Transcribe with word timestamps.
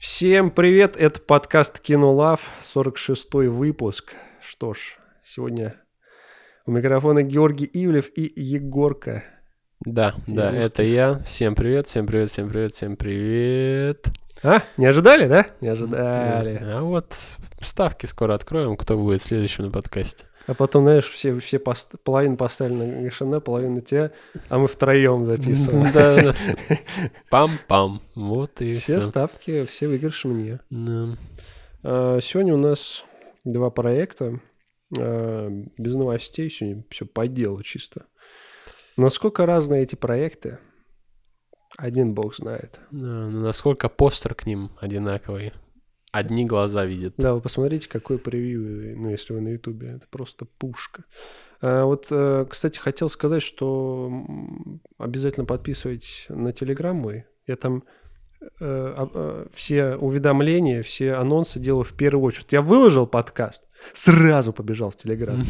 Всем 0.00 0.50
привет, 0.50 0.96
это 0.96 1.20
подкаст 1.20 1.78
Кинолав, 1.78 2.54
46-й 2.62 3.48
выпуск. 3.48 4.14
Что 4.40 4.72
ж, 4.72 4.96
сегодня 5.22 5.74
у 6.64 6.70
микрофона 6.70 7.22
Георгий 7.22 7.66
Ивлев 7.66 8.08
и 8.16 8.32
Егорка. 8.34 9.24
Да, 9.84 10.14
да, 10.26 10.46
Егорский. 10.46 10.66
это 10.66 10.82
я. 10.84 11.18
Всем 11.24 11.54
привет, 11.54 11.86
всем 11.86 12.06
привет, 12.06 12.30
всем 12.30 12.48
привет, 12.48 12.72
всем 12.72 12.96
привет. 12.96 14.06
А, 14.42 14.62
не 14.78 14.86
ожидали, 14.86 15.28
да? 15.28 15.48
Не 15.60 15.68
ожидали. 15.68 16.62
А 16.64 16.80
вот 16.80 17.14
ставки 17.60 18.06
скоро 18.06 18.32
откроем, 18.34 18.78
кто 18.78 18.96
будет 18.96 19.20
следующим 19.20 19.64
на 19.64 19.70
подкасте. 19.70 20.29
А 20.50 20.54
потом, 20.54 20.82
знаешь, 20.82 21.08
все, 21.08 21.38
все 21.38 21.60
пост- 21.60 21.94
половину 22.02 22.36
поставили 22.36 22.74
на 22.74 23.02
Гашина, 23.04 23.38
половину 23.40 23.82
тебя, 23.82 24.10
а 24.48 24.58
мы 24.58 24.66
втроем 24.66 25.24
записываем. 25.24 25.92
Да, 25.92 26.20
да. 26.20 26.34
Пам-пам. 27.30 28.00
Вот 28.16 28.60
и 28.60 28.74
Все 28.74 28.98
все. 28.98 29.00
ставки, 29.00 29.64
все 29.66 29.86
выигрыши 29.86 30.26
мне. 30.26 30.58
А, 31.84 32.18
Сегодня 32.20 32.54
у 32.54 32.56
нас 32.56 33.04
два 33.44 33.70
проекта. 33.70 34.40
а, 34.98 35.48
Без 35.78 35.94
новостей, 35.94 36.50
сегодня 36.50 36.82
все 36.90 37.06
по 37.06 37.28
делу 37.28 37.62
чисто. 37.62 38.06
Насколько 38.96 39.46
разные 39.46 39.84
эти 39.84 39.94
проекты, 39.94 40.58
один 41.78 42.12
бог 42.12 42.34
знает. 42.34 42.80
Насколько 42.90 43.88
постер 43.88 44.34
к 44.34 44.46
ним 44.46 44.72
одинаковый. 44.80 45.52
Одни 46.12 46.44
глаза 46.44 46.84
видят. 46.84 47.14
Да, 47.18 47.34
вы 47.34 47.40
посмотрите, 47.40 47.88
какой 47.88 48.18
превью, 48.18 48.98
ну, 48.98 49.10
если 49.10 49.32
вы 49.32 49.40
на 49.40 49.48
Ютубе, 49.48 49.92
это 49.96 50.06
просто 50.10 50.44
пушка. 50.44 51.04
А, 51.60 51.84
вот, 51.84 52.06
э, 52.10 52.46
кстати, 52.48 52.78
хотел 52.78 53.08
сказать, 53.08 53.42
что 53.42 54.10
обязательно 54.98 55.46
подписывайтесь 55.46 56.26
на 56.28 56.52
Телеграм 56.52 56.96
мой. 56.96 57.26
Я 57.46 57.56
там 57.56 57.84
э, 58.40 58.46
а- 58.60 59.10
э, 59.12 59.46
все 59.52 59.94
уведомления, 59.96 60.82
все 60.82 61.12
анонсы 61.12 61.60
делаю 61.60 61.84
в 61.84 61.92
первую 61.92 62.24
очередь. 62.24 62.52
Я 62.52 62.62
выложил 62.62 63.06
подкаст, 63.06 63.62
сразу 63.92 64.52
побежал 64.52 64.90
в 64.90 64.96
Телеграм. 64.96 65.44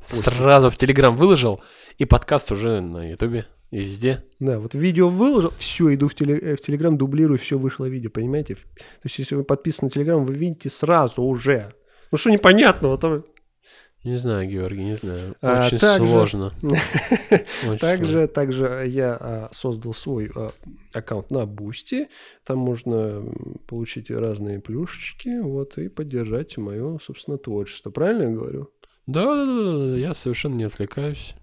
Сразу 0.00 0.70
в 0.70 0.76
Телеграм 0.76 1.14
выложил, 1.14 1.60
и 1.98 2.04
подкаст 2.04 2.50
уже 2.50 2.80
на 2.80 3.10
Ютубе. 3.10 3.46
И 3.70 3.78
везде. 3.80 4.24
Да, 4.40 4.58
вот 4.58 4.74
видео 4.74 5.08
выложил, 5.08 5.52
все, 5.58 5.94
иду 5.94 6.08
в, 6.08 6.14
теле- 6.14 6.40
э, 6.40 6.56
в 6.56 6.60
Телеграм, 6.60 6.98
дублирую, 6.98 7.38
все 7.38 7.56
вышло 7.56 7.84
видео, 7.84 8.10
понимаете? 8.10 8.56
То 8.56 8.60
есть, 9.04 9.18
если 9.18 9.36
вы 9.36 9.44
подписаны 9.44 9.86
на 9.86 9.90
Телеграм, 9.90 10.24
вы 10.24 10.34
видите 10.34 10.70
сразу 10.70 11.22
уже. 11.22 11.72
Ну 12.10 12.18
что 12.18 12.30
непонятного? 12.30 12.98
там? 12.98 13.24
Не 14.02 14.16
знаю, 14.16 14.48
Георгий, 14.48 14.82
не 14.82 14.96
знаю. 14.96 15.36
А, 15.42 15.66
Очень 15.66 15.78
также- 15.78 16.08
сложно. 16.08 16.52
Очень 17.68 17.78
Также, 17.78 18.28
также 18.28 18.84
я 18.88 19.14
а, 19.20 19.48
создал 19.52 19.92
свой 19.92 20.30
а, 20.34 20.48
аккаунт 20.94 21.30
на 21.30 21.44
Boosty. 21.44 22.08
Там 22.44 22.58
можно 22.58 23.22
получить 23.68 24.10
разные 24.10 24.58
плюшечки, 24.58 25.40
вот, 25.40 25.76
и 25.76 25.88
поддержать 25.88 26.56
мое, 26.56 26.98
собственно, 27.00 27.36
творчество. 27.36 27.90
Правильно 27.90 28.22
я 28.22 28.30
говорю? 28.30 28.70
Да, 29.06 29.26
да, 29.26 29.44
да, 29.46 29.96
я 29.98 30.14
совершенно 30.14 30.54
не 30.54 30.64
отвлекаюсь. 30.64 31.34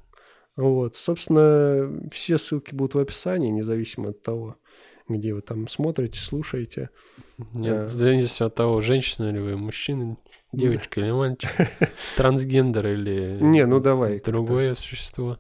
Вот, 0.58 0.98
собственно, 0.98 2.10
все 2.12 2.38
ссылки 2.38 2.74
будут 2.76 2.96
в 2.96 3.00
описании, 3.00 3.50
независимо 3.52 4.10
от 4.10 4.22
того, 4.24 4.58
где 5.08 5.34
вы 5.34 5.42
там 5.42 5.68
смотрите, 5.70 6.20
слушаете. 6.20 6.90
Нет, 7.54 7.76
Да. 7.84 7.88
зависит 7.88 8.42
от 8.42 8.56
того, 8.56 8.82
женщина 8.82 9.30
ли 9.32 9.40
вы, 9.40 9.56
мужчина, 9.56 10.18
девочка 10.52 11.00
или 11.00 11.12
мальчик, 11.12 11.50
трансгендер 12.18 12.88
или 12.88 13.38
Не, 13.40 13.66
ну 13.68 13.80
давай. 13.80 14.20
другое 14.20 14.74
существо. 14.74 15.38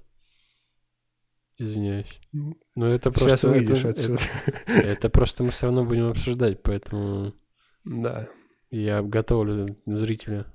Извиняюсь. 1.59 2.19
М. 2.35 2.55
Но 2.75 2.85
это 2.87 3.09
Сейчас 3.11 3.19
просто... 3.41 3.47
выйдешь 3.47 3.79
это, 3.79 3.89
отсюда. 3.89 4.19
это- 4.67 4.71
это 4.87 5.09
просто 5.09 5.43
мы 5.43 5.49
все 5.49 5.65
равно 5.65 5.83
будем 5.85 6.07
обсуждать, 6.07 6.61
поэтому 6.61 7.33
Да. 7.83 8.29
я 8.69 9.01
готовлю 9.01 9.75
зрителя. 9.87 10.45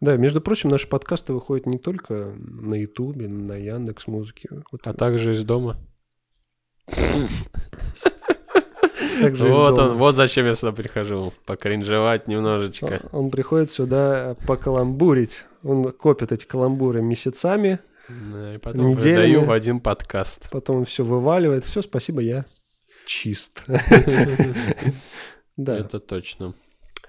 Да, 0.00 0.16
между 0.16 0.40
прочим, 0.40 0.68
наши 0.68 0.86
подкасты 0.88 1.32
выходят 1.32 1.66
не 1.66 1.78
только 1.78 2.34
на 2.36 2.74
Ютубе, 2.74 3.28
на 3.28 3.54
Яндекс 3.54 4.06
Музыке. 4.06 4.48
Вот, 4.70 4.80
А 4.86 4.92
также 4.94 5.32
из 5.32 5.42
дома. 5.44 5.76
также 9.20 9.48
вот 9.48 9.78
он, 9.78 9.96
вот 9.98 10.14
зачем 10.14 10.46
я 10.46 10.54
сюда 10.54 10.72
прихожу. 10.72 11.32
Покринжевать 11.46 12.28
немножечко. 12.28 13.00
Он 13.12 13.30
приходит 13.30 13.70
сюда 13.70 14.36
покаламбурить. 14.46 15.44
Он 15.62 15.92
копит 15.92 16.32
эти 16.32 16.44
каламбуры 16.44 17.02
месяцами, 17.02 17.78
Да, 18.08 18.54
И 18.54 18.58
потом 18.58 18.88
Неделями. 18.90 19.16
выдаю 19.36 19.44
в 19.44 19.52
один 19.52 19.80
подкаст. 19.80 20.50
потом 20.50 20.78
он 20.78 20.84
все 20.84 21.04
вываливает. 21.04 21.64
Все, 21.64 21.82
спасибо, 21.82 22.20
я 22.20 22.44
чист. 23.06 23.62
Да. 25.56 25.76
Это 25.76 26.00
точно. 26.00 26.54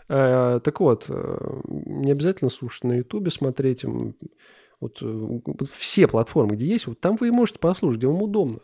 А, 0.10 0.60
Так 0.60 0.80
вот, 0.80 1.06
э, 1.10 1.62
не 1.68 2.12
обязательно 2.12 2.50
слушать 2.50 2.84
на 2.84 2.94
Ютубе, 2.98 3.32
смотреть. 3.32 3.86
Вот 4.80 5.02
э, 5.02 5.06
вот 5.46 5.70
все 5.70 6.08
платформы, 6.08 6.56
где 6.56 6.66
есть, 6.68 6.88
вот 6.88 7.00
там 7.00 7.16
вы 7.16 7.30
и 7.30 7.32
можете 7.32 7.60
послушать, 7.60 8.00
где 8.00 8.08
вам 8.08 8.22
удобно. 8.22 8.60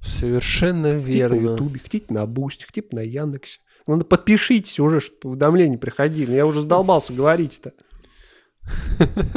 Совершенно 0.00 0.92
на 0.92 0.98
верно. 0.98 1.52
Ютубе, 1.52 1.80
хотите 1.80 2.06
на 2.12 2.26
Бусти, 2.26 2.64
хотите 2.64 2.88
на 2.92 3.00
Яндексе. 3.00 3.60
Главное, 3.86 4.04
подпишитесь 4.04 4.80
уже, 4.80 5.00
чтобы 5.00 5.30
уведомления 5.30 5.78
приходили. 5.78 6.32
Я 6.34 6.44
уже 6.46 6.60
задолбался 6.60 7.12
говорить 7.12 7.60
это. 7.62 7.72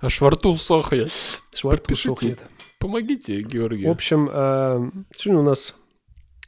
Аж 0.00 0.20
во 0.20 0.30
рту 0.30 0.54
сохнет. 0.56 1.10
Шварту 1.54 1.94
сохнет. 1.94 2.40
Помогите, 2.78 3.44
В 3.44 3.48
Георгию. 3.48 3.90
общем, 3.90 4.28
э, 4.32 4.90
сегодня 5.14 5.40
у 5.40 5.44
нас 5.44 5.74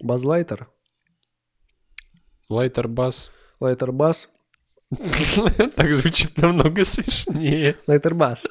базлайтер, 0.01 0.69
Лайтер 2.51 2.89
бас. 2.89 3.31
лайтер 3.61 3.93
бас, 3.93 4.29
Так 5.77 5.93
звучит 5.93 6.37
намного 6.39 6.85
смешнее. 6.85 7.77
лайтер 7.87 8.15
бас. 8.15 8.47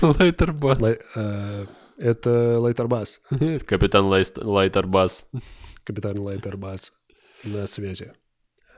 Лайтер 0.00 0.52
бас. 0.52 0.78
Лай- 0.80 0.98
э, 1.14 1.66
Это 1.98 2.58
лайтер 2.58 2.86
бас, 2.88 3.20
Капитан 3.66 4.06
Лайст- 4.06 4.38
Лайтер 4.42 4.86
бас. 4.86 5.28
капитан 5.84 6.18
лайтер 6.18 6.56
бас 6.56 6.92
на 7.44 7.66
связи. 7.66 8.12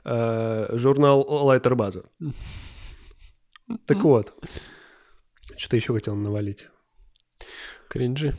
Э, 0.03 0.67
Журнал 0.77 1.21
лайтер 1.45 1.75
база. 1.75 2.03
Так 3.85 4.03
вот, 4.03 4.33
что-то 5.55 5.75
еще 5.77 5.93
хотел 5.93 6.15
навалить. 6.15 6.67
Кринжи. 7.89 8.37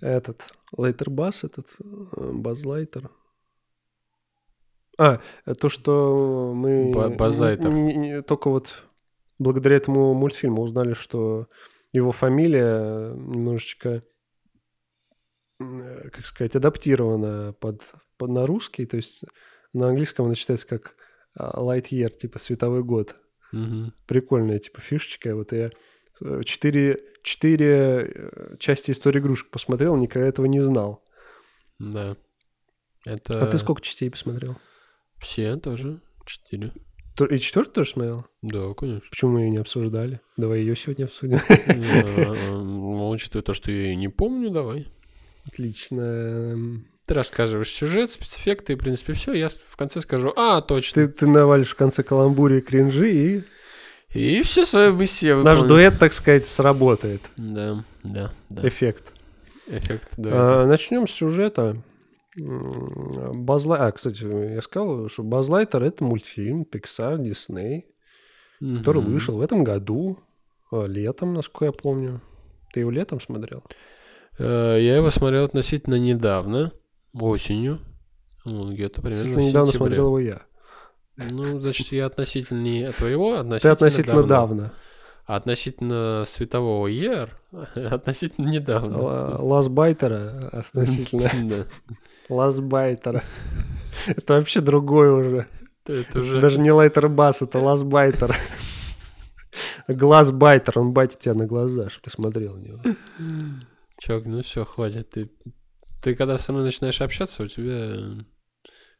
Этот 0.00 0.48
лайтер 0.76 1.10
бас, 1.10 1.44
этот 1.44 1.66
э, 1.80 2.32
базлайтер. 2.32 3.10
А, 4.98 5.20
то, 5.60 5.68
что 5.68 6.52
мы 6.54 6.92
Ба- 6.92 7.08
базайтер. 7.10 7.70
не- 7.70 7.82
не- 7.82 7.96
не- 7.96 8.22
только 8.22 8.48
вот 8.48 8.84
благодаря 9.38 9.76
этому 9.76 10.14
мультфильму 10.14 10.62
узнали, 10.62 10.94
что 10.94 11.48
его 11.92 12.12
фамилия 12.12 13.12
немножечко, 13.14 14.02
э, 15.60 16.08
как 16.10 16.26
сказать, 16.26 16.56
адаптирована 16.56 17.54
под, 17.54 17.82
под 18.16 18.30
на 18.30 18.46
русский, 18.46 18.86
то 18.86 18.96
есть 18.96 19.24
на 19.72 19.88
английском 19.88 20.26
она 20.26 20.34
читается 20.34 20.66
как 20.66 20.96
а, 21.36 21.60
light 21.60 21.88
year, 21.90 22.10
типа 22.10 22.38
световой 22.38 22.84
год. 22.84 23.16
Мгм. 23.52 23.92
Прикольная, 24.06 24.58
типа, 24.58 24.80
фишечка. 24.80 25.34
Вот 25.34 25.52
я 25.52 25.70
э, 26.20 26.40
четыре, 26.44 27.00
четыре 27.22 28.12
э, 28.14 28.56
части 28.58 28.92
истории 28.92 29.18
игрушек 29.18 29.50
посмотрел, 29.50 29.96
никогда 29.96 30.28
этого 30.28 30.46
не 30.46 30.60
знал. 30.60 31.04
Да. 31.78 32.16
Это... 33.04 33.42
А 33.42 33.46
ты 33.46 33.58
сколько 33.58 33.82
частей 33.82 34.10
посмотрел? 34.10 34.56
Все 35.24 35.56
тоже. 35.56 36.00
Четыре. 36.26 36.72
И 37.30 37.38
четвертый 37.38 37.72
тоже 37.72 37.90
смотрел? 37.90 38.26
Да, 38.42 38.74
конечно. 38.74 39.08
Почему 39.08 39.32
мы 39.32 39.40
ее 39.40 39.50
не 39.50 39.56
обсуждали? 39.56 40.20
Давай 40.36 40.60
ее 40.60 40.76
сегодня 40.76 41.04
обсудим. 41.04 41.40
Ну, 41.66 43.08
Учитывая 43.08 43.42
то, 43.42 43.54
что 43.54 43.70
я 43.70 43.92
и 43.92 43.96
не 43.96 44.08
помню, 44.08 44.50
давай. 44.50 44.86
Отлично. 45.46 46.82
Ты 47.06 47.14
рассказываешь 47.14 47.68
сюжет, 47.68 48.10
спецэффекты, 48.10 48.74
и, 48.74 48.76
в 48.76 48.80
принципе, 48.80 49.14
все. 49.14 49.32
Я 49.32 49.48
в 49.48 49.76
конце 49.76 50.00
скажу, 50.00 50.32
а, 50.36 50.60
точно. 50.60 51.06
Ты, 51.06 51.12
ты 51.12 51.26
навалишь 51.26 51.70
в 51.70 51.76
конце 51.76 52.02
каламбури 52.02 52.58
и 52.58 52.60
кринжи, 52.60 53.10
и 53.10 53.42
И 54.12 54.42
все 54.42 54.64
свои 54.64 54.92
миссии 54.92 55.28
я 55.28 55.36
наш 55.36 55.62
дуэт, 55.62 55.98
так 55.98 56.12
сказать, 56.12 56.46
сработает. 56.46 57.22
Да, 57.36 57.84
да, 58.02 58.32
да. 58.50 58.68
Эффект. 58.68 59.12
Эффект 59.68 60.14
дуэта. 60.16 60.62
А, 60.62 60.66
начнем 60.66 61.08
с 61.08 61.12
сюжета. 61.12 61.76
М, 62.38 63.44
Базлай... 63.44 63.78
А, 63.80 63.92
кстати, 63.92 64.24
я 64.54 64.60
сказал, 64.62 65.08
что 65.08 65.22
Базлайтер— 65.22 65.82
это 65.84 66.02
мультфильм 66.04 66.62
Pixar, 66.62 67.18
Disney, 67.18 67.84
который 68.60 69.02
Мгм. 69.02 69.12
вышел 69.12 69.36
в 69.36 69.40
этом 69.40 69.62
году, 69.64 70.18
а, 70.70 70.86
летом, 70.86 71.34
насколько 71.34 71.66
я 71.66 71.72
помню. 71.72 72.20
Ты 72.72 72.80
его 72.80 72.90
летом 72.90 73.20
смотрел? 73.20 73.62
Э, 74.38 74.78
Я 74.80 74.96
его 74.96 75.10
смотрел 75.10 75.44
относительно 75.44 75.94
недавно, 75.96 76.72
осенью. 77.12 77.78
Ну, 78.44 78.72
где-то 78.72 79.00
примерно 79.00 79.38
недавно 79.38 79.72
смотрел 79.72 80.06
его 80.06 80.18
я. 80.18 80.42
Ну, 81.16 81.60
значит, 81.60 81.92
я 81.92 82.06
относительно 82.06 82.90
твоего, 82.92 83.34
Ты 83.34 83.40
относительно, 83.42 83.72
относительно 83.74 84.22
давно. 84.22 84.28
давно. 84.28 84.70
А 85.26 85.36
относительно 85.36 86.24
светового 86.26 86.86
ER, 86.88 87.30
относительно 87.90 88.48
недавно. 88.50 88.98
Ла- 89.00 89.38
Ласбайтера 89.40 90.48
относительно 90.52 91.30
Да. 91.44 91.64
Ласбайтера. 92.28 93.22
Это 94.06 94.34
вообще 94.34 94.60
другой 94.60 95.10
уже. 95.10 95.46
Это 95.86 96.20
уже... 96.20 96.40
Даже 96.40 96.60
не 96.60 96.70
лайтер 96.72 97.08
бас, 97.08 97.40
это 97.42 97.58
ласбайтер. 97.58 98.36
Глазбайтер, 99.88 100.78
он 100.78 100.92
батит 100.92 101.20
тебя 101.20 101.34
на 101.34 101.46
глаза, 101.46 101.88
чтобы 101.90 102.04
ты 102.04 102.10
смотрел 102.10 102.56
на 102.56 102.60
него. 102.60 102.80
Чувак, 103.98 104.24
ну 104.26 104.42
все, 104.42 104.64
хватит. 104.64 105.10
Ты, 105.10 105.30
ты 106.02 106.14
когда 106.14 106.38
со 106.38 106.52
мной 106.52 106.64
начинаешь 106.64 107.00
общаться, 107.00 107.42
у 107.42 107.46
тебя 107.46 108.24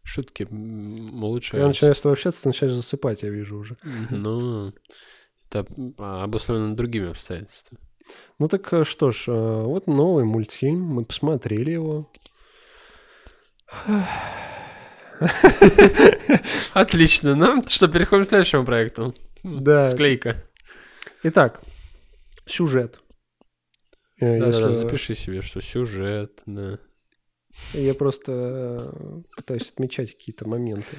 шутки 0.03 0.47
м, 0.51 0.95
Я 0.95 1.25
улучшаются. 1.25 1.67
начинаю 1.69 1.95
с 1.95 2.01
тобой 2.01 2.13
общаться, 2.15 2.43
ты 2.43 2.49
начинаешь 2.51 2.77
засыпать, 2.77 3.23
я 3.23 3.31
вижу 3.31 3.57
уже. 3.59 3.77
Ну, 4.11 4.73
это 5.55 5.67
а, 5.99 6.25
обусловлено 6.25 6.75
другими 6.75 7.11
обстоятельствами. 7.11 7.81
Ну 8.39 8.49
так 8.49 8.73
э, 8.73 8.85
что 8.85 9.11
ж, 9.11 9.29
э, 9.29 9.63
вот 9.63 9.87
новый 9.87 10.25
мультфильм, 10.25 10.81
мы 10.83 11.05
посмотрели 11.05 11.71
его. 11.71 12.11
Отлично. 16.73 17.35
Ну, 17.35 17.63
что, 17.67 17.89
переходим 17.89 18.25
к 18.25 18.29
следующему 18.29 18.65
проекту. 18.65 19.15
Да. 19.43 19.89
Склейка. 19.89 20.45
Итак, 21.23 21.61
сюжет. 22.47 23.01
Э, 24.21 24.39
Да-да-да, 24.39 24.67
если- 24.69 24.79
запиши 24.79 25.15
себе, 25.15 25.43
что 25.43 25.61
сюжет, 25.61 26.43
да. 26.47 26.79
Я 27.73 27.95
просто 27.95 28.93
пытаюсь 29.37 29.71
отмечать 29.71 30.13
какие-то 30.13 30.49
моменты. 30.49 30.97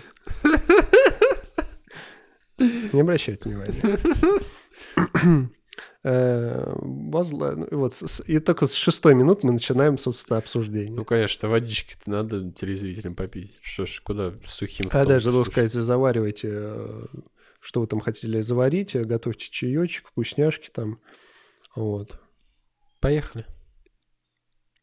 Не 2.58 3.02
обращайте 3.02 3.50
внимания. 3.50 4.00
Э, 6.04 6.74
Базла- 6.84 7.56
ну, 7.56 7.68
вот, 7.80 8.02
и 8.28 8.40
только 8.40 8.68
с 8.68 8.74
шестой 8.76 9.16
минут 9.16 9.44
мы 9.44 9.52
начинаем, 9.52 9.98
собственно, 9.98 10.38
обсуждение. 10.38 10.92
Ну, 10.96 11.04
конечно, 11.04 11.50
водички-то 11.50 12.10
надо 12.10 12.52
телезрителям 12.52 13.16
попить. 13.16 13.58
Что 13.64 13.86
ж, 13.88 14.02
куда 14.04 14.34
сухим 14.46 14.88
А 14.92 15.04
дальше 15.04 15.26
забыл 15.26 15.44
сказать, 15.46 15.74
заваривайте, 15.74 16.50
э, 16.52 17.06
что 17.60 17.82
вы 17.82 17.88
там 17.88 18.00
хотели 18.02 18.40
заварить, 18.42 18.96
э, 18.96 19.04
готовьте 19.04 19.50
чаечек, 19.50 20.08
вкусняшки 20.10 20.70
там. 20.72 21.00
Вот. 21.76 22.20
Поехали. 23.02 23.46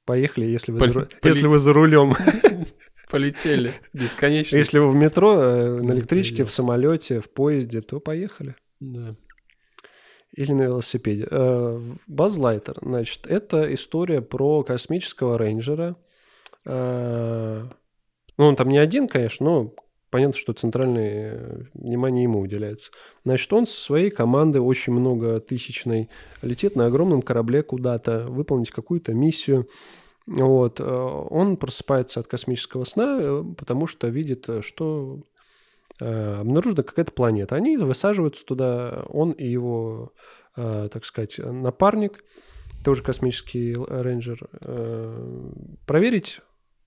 Поехали, 0.04 0.46
если 0.46 0.72
вы, 0.72 0.78
Пол- 0.80 0.92
за, 0.92 1.08
если 1.22 1.46
вы 1.46 1.58
за 1.60 1.72
рулем. 1.72 2.14
Полетели. 3.12 3.73
Бесконечно. 3.93 4.56
Если 4.56 4.79
вы 4.79 4.88
в 4.88 4.94
метро, 4.94 5.41
э, 5.41 5.82
на 5.82 5.93
электричке, 5.93 6.44
в 6.44 6.50
самолете, 6.50 7.20
в 7.20 7.31
поезде, 7.31 7.81
то 7.82 8.00
поехали. 8.00 8.56
Да. 8.81 9.14
Или 10.35 10.53
на 10.53 10.62
велосипеде. 10.62 11.29
Базлайтер, 12.06 12.79
значит, 12.81 13.26
это 13.26 13.73
история 13.75 14.23
про 14.23 14.64
космического 14.64 15.38
рейнджера. 15.38 15.94
Э, 16.64 17.69
Ну, 18.38 18.47
он 18.47 18.56
там 18.56 18.69
не 18.69 18.79
один, 18.79 19.09
конечно, 19.09 19.44
но 19.44 19.75
понятно, 20.11 20.38
что 20.38 20.53
центральное 20.55 21.35
э, 21.35 21.62
внимание 21.75 22.23
ему 22.25 22.41
уделяется. 22.41 22.91
Значит, 23.25 23.53
он 23.53 23.67
со 23.67 23.79
своей 23.79 24.11
командой 24.11 24.58
очень 24.58 24.93
много 24.93 25.38
тысячной 25.41 26.08
летит 26.41 26.76
на 26.76 26.87
огромном 26.87 27.23
корабле 27.23 27.62
куда-то, 27.62 28.26
выполнить 28.29 28.70
какую-то 28.70 29.12
миссию. 29.12 29.69
Вот. 30.26 30.80
э, 30.80 30.84
Он 30.84 31.56
просыпается 31.56 32.20
от 32.20 32.26
космического 32.26 32.84
сна, 32.84 33.19
э, 33.20 33.44
потому 33.56 33.86
что 33.86 34.08
видит, 34.08 34.48
э, 34.48 34.62
что 34.62 35.22
обнаружена 36.00 36.82
какая-то 36.82 37.12
планета. 37.12 37.54
Они 37.54 37.76
высаживаются 37.76 38.44
туда, 38.44 39.04
он 39.08 39.32
и 39.32 39.46
его, 39.46 40.12
так 40.56 41.04
сказать, 41.04 41.38
напарник, 41.38 42.24
тоже 42.82 43.04
космический 43.04 43.74
рейнджер, 43.74 44.48
проверить, 45.86 46.40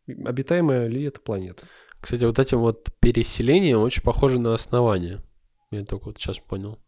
обитаемая 0.07 0.87
ли 0.87 1.03
эта 1.03 1.21
планета. 1.21 1.63
Кстати, 2.01 2.25
вот 2.25 2.39
этим 2.39 2.59
вот 2.59 2.89
переселением 2.99 3.81
очень 3.81 4.03
похоже 4.03 4.39
на 4.39 4.53
основание. 4.53 5.21
Я 5.71 5.85
только 5.85 6.05
вот 6.05 6.17
сейчас 6.17 6.39
понял. 6.39 6.79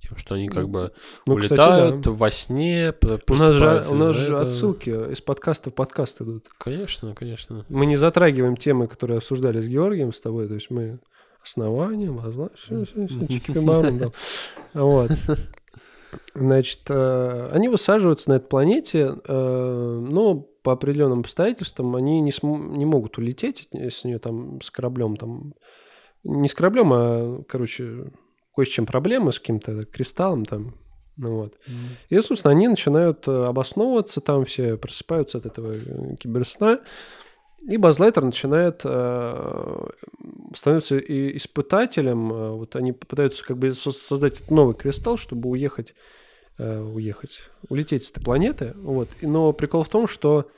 Тем, 0.00 0.16
что 0.16 0.34
они 0.34 0.48
как 0.48 0.68
бы 0.68 0.92
Ну, 1.26 1.36
кстати, 1.36 1.58
улетают 1.60 2.00
да. 2.02 2.10
во 2.12 2.30
сне, 2.30 2.94
У 3.28 3.34
нас 3.34 3.54
же, 3.54 3.84
у 3.90 3.94
нас 3.94 4.16
же 4.16 4.26
этого. 4.26 4.42
отсылки 4.42 4.90
из 5.12 5.20
подкаста 5.20 5.70
в 5.70 5.74
подкаст 5.74 6.20
идут. 6.20 6.46
Конечно, 6.58 7.14
конечно. 7.14 7.64
Мы 7.68 7.86
не 7.86 7.96
затрагиваем 7.96 8.56
темы, 8.56 8.86
которые 8.88 9.18
обсуждали 9.18 9.60
с 9.60 9.66
Георгием, 9.66 10.12
с 10.12 10.20
тобой. 10.20 10.48
То 10.48 10.54
есть 10.54 10.70
мы 10.70 11.00
основание, 11.42 12.10
возла... 12.10 12.50
все, 12.54 12.84
все, 12.84 13.06
все, 13.06 13.26
чики-бам, 13.26 13.98
да. 13.98 14.10
Вот. 14.74 15.10
Значит, 16.34 16.80
э, 16.88 17.48
они 17.52 17.68
высаживаются 17.68 18.30
на 18.30 18.34
этой 18.34 18.48
планете, 18.48 19.16
э, 19.26 19.98
но 20.08 20.34
по 20.62 20.72
определенным 20.72 21.20
обстоятельствам 21.20 21.94
они 21.96 22.20
не, 22.20 22.32
см- 22.32 22.76
не 22.76 22.84
могут 22.84 23.18
улететь 23.18 23.68
с 23.72 24.04
нее 24.04 24.18
там 24.18 24.60
с 24.60 24.70
кораблем 24.70 25.16
там 25.16 25.54
не 26.24 26.48
с 26.48 26.54
кораблем, 26.54 26.92
а 26.92 27.42
короче 27.48 28.10
кое 28.56 28.64
с 28.66 28.68
чем 28.68 28.86
проблемы 28.86 29.32
с 29.32 29.38
каким-то 29.38 29.84
кристаллом 29.84 30.44
там, 30.44 30.74
ну 31.16 31.36
вот. 31.36 31.58
И, 32.10 32.20
собственно, 32.20 32.52
они 32.52 32.66
начинают 32.68 33.28
э, 33.28 33.44
обосновываться, 33.44 34.20
там 34.20 34.44
все 34.44 34.76
просыпаются 34.76 35.38
от 35.38 35.46
этого 35.46 35.72
э, 35.74 36.16
киберсна, 36.16 36.80
и 37.68 37.76
Базлайтер 37.78 38.24
начинает 38.24 38.82
э, 38.84 39.86
становится 40.54 40.98
и 40.98 41.36
испытателем. 41.36 42.32
э, 42.32 42.50
Вот 42.52 42.76
они 42.76 42.92
пытаются 42.92 43.44
как 43.44 43.58
бы 43.58 43.74
со- 43.74 43.90
создать 43.92 44.34
этот 44.36 44.50
новый 44.50 44.74
кристалл, 44.74 45.16
чтобы 45.16 45.48
уехать, 45.50 45.94
э, 46.58 46.80
уехать, 46.80 47.40
улететь 47.68 48.04
с 48.04 48.10
этой 48.10 48.22
планеты. 48.24 48.72
Вот. 48.76 49.08
И- 49.20 49.26
Но 49.26 49.52
прикол 49.52 49.82
в 49.82 49.88
том, 49.88 50.06
что 50.08 50.48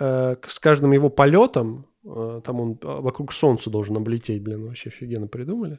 э, 0.00 0.36
с 0.46 0.58
каждым 0.60 0.92
его 0.92 1.08
полетом, 1.08 1.86
э, 2.04 2.40
там 2.44 2.60
он 2.60 2.78
а, 2.84 3.00
вокруг 3.00 3.32
Солнца 3.32 3.68
должен 3.70 3.96
облететь, 3.96 4.42
блин, 4.42 4.66
вообще 4.66 4.90
офигенно 4.90 5.26
придумали. 5.26 5.78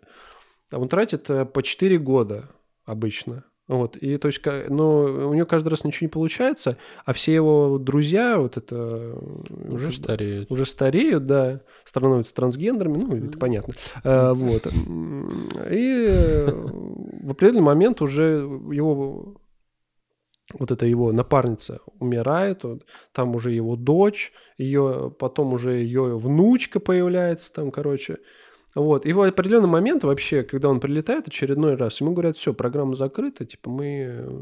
А 0.72 0.78
он 0.80 0.88
тратит 0.88 1.30
э, 1.30 1.46
по 1.46 1.64
4 1.64 1.98
года 1.98 2.50
обычно. 2.86 3.44
Вот, 3.68 3.98
и 3.98 4.18
то 4.18 4.28
есть, 4.28 4.42
но 4.70 5.04
у 5.04 5.34
него 5.36 5.46
каждый 5.46 5.70
раз 5.70 5.84
ничего 5.84 6.06
не 6.06 6.12
получается, 6.12 6.78
а 7.06 7.14
все 7.14 7.36
его 7.36 7.78
друзья, 7.78 8.40
вот 8.40 8.58
это 8.58 8.76
э, 8.76 9.44
Уже 9.70 9.92
стареют. 9.92 10.50
уже 10.50 10.66
стареют, 10.66 11.28
да, 11.28 11.62
становятся 11.84 12.34
трансгендерами, 12.34 12.98
ну, 12.98 13.16
это 13.28 13.38
понятно. 13.38 13.76
А, 14.04 14.34
вот. 14.34 14.66
И 15.70 16.08
в 17.22 17.30
определенный 17.30 17.62
момент 17.62 18.02
уже 18.02 18.24
его 18.72 19.40
вот 20.52 20.72
эта 20.72 20.88
его 20.88 21.12
напарница 21.12 21.80
умирает, 22.00 22.64
вот, 22.64 22.88
там 23.12 23.36
уже 23.36 23.52
его 23.52 23.76
дочь, 23.76 24.32
ее, 24.58 25.14
потом 25.20 25.54
уже 25.54 25.74
ее 25.74 26.18
внучка 26.18 26.80
появляется 26.80 27.54
там, 27.54 27.70
короче. 27.70 28.18
Вот. 28.76 29.06
И 29.06 29.14
в 29.14 29.22
определенный 29.22 29.68
момент 29.68 30.04
вообще, 30.04 30.44
когда 30.44 30.70
он 30.70 30.80
прилетает 30.80 31.28
очередной 31.28 31.76
раз, 31.76 32.02
ему 32.02 32.12
говорят, 32.12 32.38
все, 32.38 32.54
программа 32.54 32.96
закрыта, 32.96 33.46
типа 33.46 33.70
мы 33.70 33.86
э, 33.86 34.42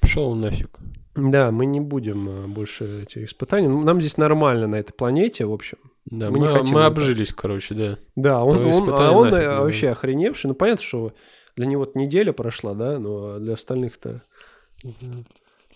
Пошел 0.00 0.34
нафиг. 0.34 0.78
да, 1.14 1.50
мы 1.50 1.66
не 1.66 1.80
будем 1.80 2.28
э, 2.28 2.46
больше 2.46 3.02
этих 3.02 3.24
испытаний. 3.26 3.68
Ну, 3.68 3.82
Нам 3.82 4.00
здесь 4.00 4.16
нормально 4.16 4.66
на 4.66 4.76
этой 4.76 4.92
планете, 4.92 5.44
в 5.44 5.52
общем. 5.52 5.78
Да, 6.06 6.30
Мы 6.30 6.38
мы, 6.38 6.48
хотим 6.48 6.74
мы 6.74 6.84
обжились, 6.84 7.32
короче, 7.32 7.74
да. 7.74 7.98
Да, 8.14 8.44
он, 8.44 8.58
он, 8.58 8.94
а 8.94 9.10
он 9.12 9.30
нафиг, 9.30 9.46
э, 9.46 9.50
да. 9.50 9.60
вообще 9.60 9.90
охреневший. 9.90 10.48
Ну, 10.48 10.54
понятно, 10.54 10.82
что 10.82 11.12
для 11.56 11.66
него 11.66 11.90
неделя 11.94 12.32
прошла, 12.32 12.74
да, 12.74 12.98
но 12.98 13.38
для 13.38 13.54
остальных-то... 13.54 14.22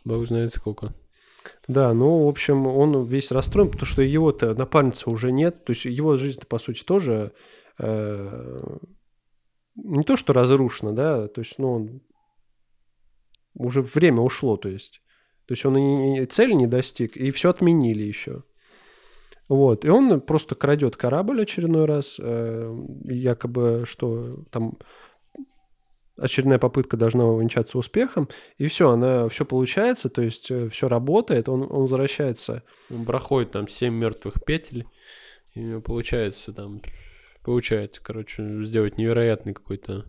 Бог 0.05 0.27
знает 0.27 0.55
сколько. 0.55 0.95
Да, 1.69 1.93
ну, 1.95 2.25
в 2.25 2.29
общем, 2.29 2.67
он 2.67 3.05
весь 3.05 3.31
расстроен, 3.31 3.71
потому 3.71 3.87
что 3.87 4.03
его-то 4.03 4.55
напарницы 4.55 5.09
уже 5.11 5.33
нет. 5.33 5.65
То 5.65 5.73
есть 5.73 5.85
его 5.85 6.17
жизнь, 6.17 6.41
по 6.49 6.59
сути, 6.59 6.83
тоже 6.85 7.33
э, 7.81 8.59
не 9.77 10.05
то, 10.05 10.17
что 10.17 10.33
разрушена, 10.33 10.93
да, 10.93 11.29
то 11.29 11.41
есть, 11.41 11.59
ну, 11.59 12.01
уже 13.55 13.83
время 13.83 14.21
ушло, 14.21 14.57
то 14.57 14.69
есть. 14.69 15.03
То 15.47 15.53
есть 15.53 15.65
он 15.65 15.77
и 15.77 16.25
цели 16.27 16.53
не 16.53 16.67
достиг, 16.67 17.17
и 17.17 17.31
все 17.31 17.51
отменили 17.51 18.03
еще. 18.03 18.45
Вот, 19.49 19.85
и 19.85 19.89
он 19.89 20.21
просто 20.21 20.55
крадет 20.55 20.97
корабль 20.97 21.43
очередной 21.43 21.87
раз, 21.87 22.21
э, 22.21 22.87
якобы, 23.05 23.85
что 23.85 24.31
там 24.53 24.79
очередная 26.17 26.59
попытка 26.59 26.97
должна 26.97 27.27
увенчаться 27.27 27.79
успехом, 27.79 28.29
и 28.59 28.69
все, 28.69 28.91
она 28.91 29.29
все 29.29 29.45
получается, 29.45 30.09
то 30.09 30.23
есть 30.23 30.53
все 30.71 30.89
работает, 30.89 31.49
он, 31.49 31.63
он 31.63 31.83
возвращается. 31.83 32.63
Он 32.91 33.05
проходит 33.05 33.53
там 33.53 33.67
7 33.67 33.93
мертвых 33.93 34.35
петель, 34.45 34.87
и 35.55 35.61
у 35.61 35.63
него 35.63 35.81
получается 35.81 36.53
там, 36.53 36.81
получается, 37.43 38.01
короче, 38.03 38.63
сделать 38.63 38.99
невероятный 38.99 39.55
какой-то 39.55 40.07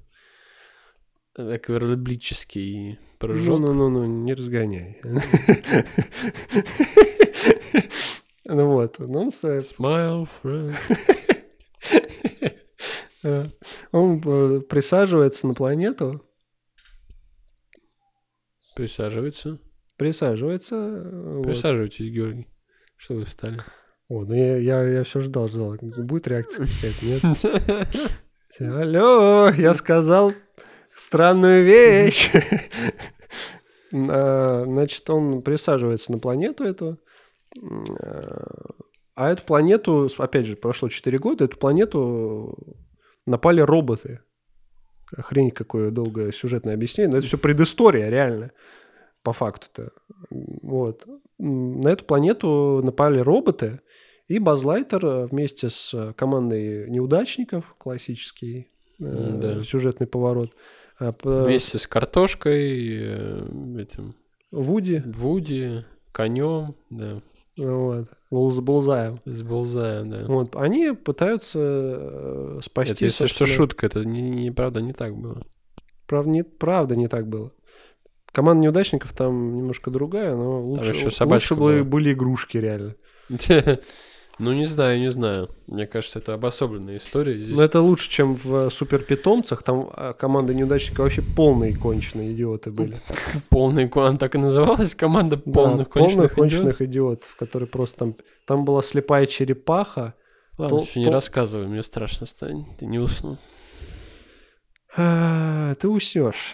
эквивалентический 1.37 2.99
прыжок. 3.19 3.59
Ну-ну-ну, 3.59 4.05
не 4.05 4.33
разгоняй. 4.33 5.01
Ну 8.43 8.67
вот, 8.71 8.99
ну, 8.99 9.29
Smile, 9.29 10.27
friend. 10.43 10.75
он 13.91 14.21
э, 14.25 14.61
присаживается 14.61 15.47
на 15.47 15.53
планету, 15.53 16.25
Присаживается. 18.75 19.59
присаживается. 19.95 20.75
э. 20.75 21.41
Присаживайтесь, 21.43 22.09
Георгий. 22.09 22.47
Что 22.97 23.13
вы 23.15 23.25
встали? 23.25 23.59
О, 24.11 24.25
ну 24.25 24.33
я, 24.33 24.57
я, 24.57 24.83
я 24.83 25.03
все 25.05 25.21
ждал, 25.21 25.47
ждал. 25.47 25.77
Будет 25.79 26.27
реакция 26.27 26.67
какая-то, 26.67 27.05
нет? 27.05 28.11
Алло, 28.59 29.49
я 29.51 29.73
сказал 29.73 30.33
странную 30.95 31.63
вещь. 31.63 32.29
А, 33.93 34.63
значит, 34.65 35.09
он 35.09 35.41
присаживается 35.41 36.13
на 36.13 36.19
планету 36.19 36.63
эту. 36.63 36.97
А 39.15 39.31
эту 39.31 39.43
планету, 39.43 40.09
опять 40.17 40.45
же, 40.45 40.55
прошло 40.55 40.87
4 40.87 41.17
года, 41.17 41.43
эту 41.43 41.57
планету 41.57 42.57
напали 43.25 43.59
роботы. 43.59 44.21
Охренеть, 45.13 45.55
какое 45.55 45.91
долгое 45.91 46.31
сюжетное 46.31 46.73
объяснение. 46.73 47.11
Но 47.11 47.17
это 47.17 47.27
все 47.27 47.37
предыстория, 47.37 48.09
реально. 48.09 48.51
По 49.23 49.33
факту-то. 49.33 49.91
Вот. 50.29 51.05
На 51.37 51.89
эту 51.89 52.05
планету 52.05 52.81
напали 52.83 53.19
роботы, 53.19 53.81
и 54.27 54.39
Базлайтер 54.39 55.25
вместе 55.25 55.69
с 55.69 56.13
командой 56.15 56.89
неудачников, 56.89 57.75
классический 57.77 58.69
э, 58.99 59.37
да. 59.41 59.63
сюжетный 59.63 60.07
поворот, 60.07 60.55
а, 60.99 61.13
Вместе 61.23 61.77
с 61.77 61.87
картошкой, 61.87 62.87
э, 62.91 63.79
этим... 63.79 64.15
Вуди. 64.51 65.01
Вуди, 65.05 65.85
конем, 66.11 66.75
да. 66.89 67.21
Вот. 67.57 68.07
С 68.29 68.59
Булзаем. 68.59 69.19
С 69.25 69.41
Булзаем, 69.41 70.09
да. 70.09 70.25
Вот. 70.25 70.55
Они 70.55 70.93
пытаются 70.93 71.59
э, 71.59 72.59
спасти... 72.63 72.93
Это, 72.93 73.05
если 73.05 73.25
собственно... 73.25 73.47
что, 73.47 73.55
шутка. 73.55 73.85
Это, 73.87 74.05
не, 74.05 74.21
не, 74.21 74.51
правда, 74.51 74.81
не 74.81 74.93
так 74.93 75.15
было. 75.15 75.41
Прав, 76.07 76.27
не, 76.27 76.43
правда, 76.43 76.95
не 76.95 77.07
так 77.07 77.27
было. 77.27 77.51
Команда 78.31 78.63
неудачников 78.63 79.13
там 79.13 79.57
немножко 79.57 79.91
другая, 79.91 80.35
но 80.35 80.61
лучше, 80.61 81.09
лучше 81.25 81.55
были, 81.55 81.81
были 81.81 82.13
игрушки 82.13 82.57
реально. 82.57 82.95
Ну, 84.39 84.53
не 84.53 84.65
знаю, 84.65 84.99
не 84.99 85.11
знаю. 85.11 85.49
Мне 85.67 85.85
кажется, 85.85 86.17
это 86.17 86.33
обособленная 86.33 86.97
история. 86.97 87.37
Здесь... 87.37 87.55
Но 87.55 87.61
это 87.61 87.79
лучше, 87.79 88.09
чем 88.09 88.33
в 88.33 88.71
Супер 88.71 89.03
Питомцах. 89.03 89.61
Там 89.61 89.91
а, 89.93 90.13
команда 90.13 90.55
неудачников 90.55 90.99
вообще 90.99 91.21
полные 91.21 91.75
конченые 91.75 92.31
идиоты 92.31 92.71
были. 92.71 92.97
Полные, 93.49 93.91
она 93.93 94.17
так 94.17 94.33
и 94.33 94.39
называлась? 94.39 94.95
Команда 94.95 95.37
полных 95.37 95.89
да, 95.89 95.93
конченых, 95.93 96.33
конченых 96.33 96.81
идиотов, 96.81 97.35
которые 97.35 97.69
просто 97.69 97.99
там... 97.99 98.15
Там 98.47 98.65
была 98.65 98.81
слепая 98.81 99.27
черепаха. 99.27 100.15
Ладно, 100.57 100.79
то, 100.79 100.83
еще 100.85 101.01
не 101.01 101.09
рассказывай, 101.09 101.67
мне 101.67 101.83
страшно 101.83 102.25
станет. 102.25 102.65
Ты 102.79 102.87
не 102.87 102.97
уснул. 102.97 103.37
Ты 105.81 105.89
уснешь. 105.89 106.51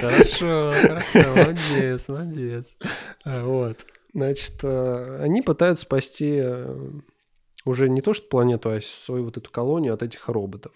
Хорошо, 0.00 0.72
хорошо, 0.72 1.34
молодец, 1.36 2.08
молодец. 2.08 2.76
А, 3.24 3.44
вот. 3.44 3.76
Значит, 4.12 4.54
э, 4.64 5.18
они 5.22 5.40
пытаются 5.40 5.82
спасти 5.82 6.40
э, 6.42 6.90
уже 7.64 7.88
не 7.88 8.00
то 8.00 8.12
что 8.12 8.28
планету, 8.28 8.70
а 8.70 8.80
свою 8.80 9.26
вот 9.26 9.36
эту 9.36 9.52
колонию 9.52 9.94
от 9.94 10.02
этих 10.02 10.28
роботов. 10.28 10.72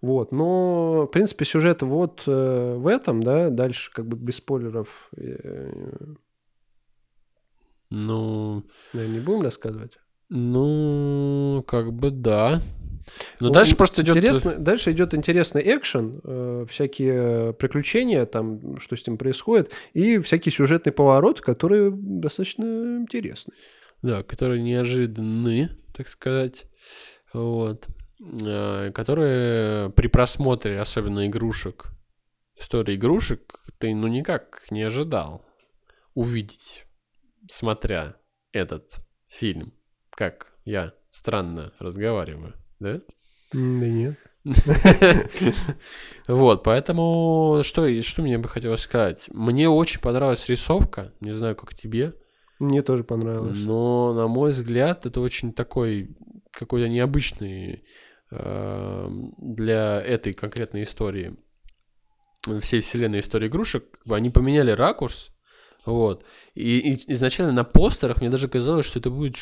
Вот, 0.00 0.32
но, 0.32 1.06
в 1.06 1.12
принципе, 1.12 1.44
сюжет 1.44 1.82
вот 1.82 2.24
э, 2.26 2.74
в 2.76 2.88
этом, 2.88 3.22
да, 3.22 3.48
дальше 3.48 3.92
как 3.92 4.08
бы 4.08 4.16
без 4.16 4.38
спойлеров. 4.38 5.08
Ну... 7.90 8.64
Да, 8.92 9.06
не 9.06 9.20
будем 9.20 9.42
рассказывать? 9.42 9.98
Ну, 10.30 11.62
как 11.64 11.92
бы 11.92 12.10
да. 12.10 12.60
Ну, 13.40 13.50
дальше 13.50 13.76
просто 13.76 14.02
идет... 14.02 14.16
Интересно, 14.16 14.54
дальше 14.56 14.92
идет 14.92 15.14
интересный 15.14 15.62
экшен, 15.76 16.20
э, 16.24 16.66
всякие 16.68 17.52
приключения, 17.54 18.26
там, 18.26 18.78
что 18.78 18.96
с 18.96 19.06
ним 19.06 19.18
происходит, 19.18 19.70
и 19.92 20.18
всякие 20.18 20.52
сюжетные 20.52 20.92
повороты, 20.92 21.42
которые 21.42 21.90
достаточно 21.92 22.98
интересны. 23.00 23.52
Да, 24.02 24.22
которые 24.22 24.62
неожиданны, 24.62 25.70
так 25.96 26.08
сказать. 26.08 26.64
Вот. 27.32 27.86
Э, 28.20 28.90
которые 28.92 29.90
при 29.90 30.06
просмотре, 30.08 30.80
особенно 30.80 31.26
игрушек, 31.26 31.86
истории 32.56 32.96
игрушек, 32.96 33.40
ты 33.78 33.94
ну 33.94 34.06
никак 34.06 34.66
не 34.70 34.82
ожидал 34.82 35.44
увидеть, 36.14 36.84
смотря 37.50 38.16
этот 38.52 39.00
фильм, 39.28 39.74
как 40.10 40.54
я 40.64 40.94
странно 41.10 41.72
разговариваю 41.78 42.54
да? 42.80 43.00
Да 43.52 43.60
нет. 43.60 44.18
Вот, 46.28 46.62
поэтому 46.62 47.60
что, 47.62 48.02
что 48.02 48.22
мне 48.22 48.38
бы 48.38 48.48
хотелось 48.48 48.80
сказать? 48.80 49.28
Мне 49.32 49.68
очень 49.68 50.00
понравилась 50.00 50.48
рисовка, 50.48 51.12
не 51.20 51.32
знаю, 51.32 51.56
как 51.56 51.74
тебе. 51.74 52.14
Мне 52.58 52.82
тоже 52.82 53.04
понравилось. 53.04 53.58
Но, 53.58 54.14
на 54.14 54.26
мой 54.26 54.50
взгляд, 54.50 55.06
это 55.06 55.20
очень 55.20 55.52
такой 55.52 56.16
какой-то 56.50 56.88
необычный 56.88 57.84
э, 58.30 59.08
для 59.38 60.00
этой 60.00 60.32
конкретной 60.32 60.84
истории, 60.84 61.36
всей 62.60 62.80
вселенной 62.80 63.20
истории 63.20 63.48
игрушек. 63.48 63.84
Они 64.08 64.30
поменяли 64.30 64.70
ракурс, 64.70 65.30
вот. 65.84 66.24
И, 66.54 66.78
и 66.78 67.12
изначально 67.12 67.52
на 67.52 67.64
постерах 67.64 68.20
мне 68.20 68.30
даже 68.30 68.48
казалось, 68.48 68.86
что 68.86 68.98
это 68.98 69.10
будет 69.10 69.36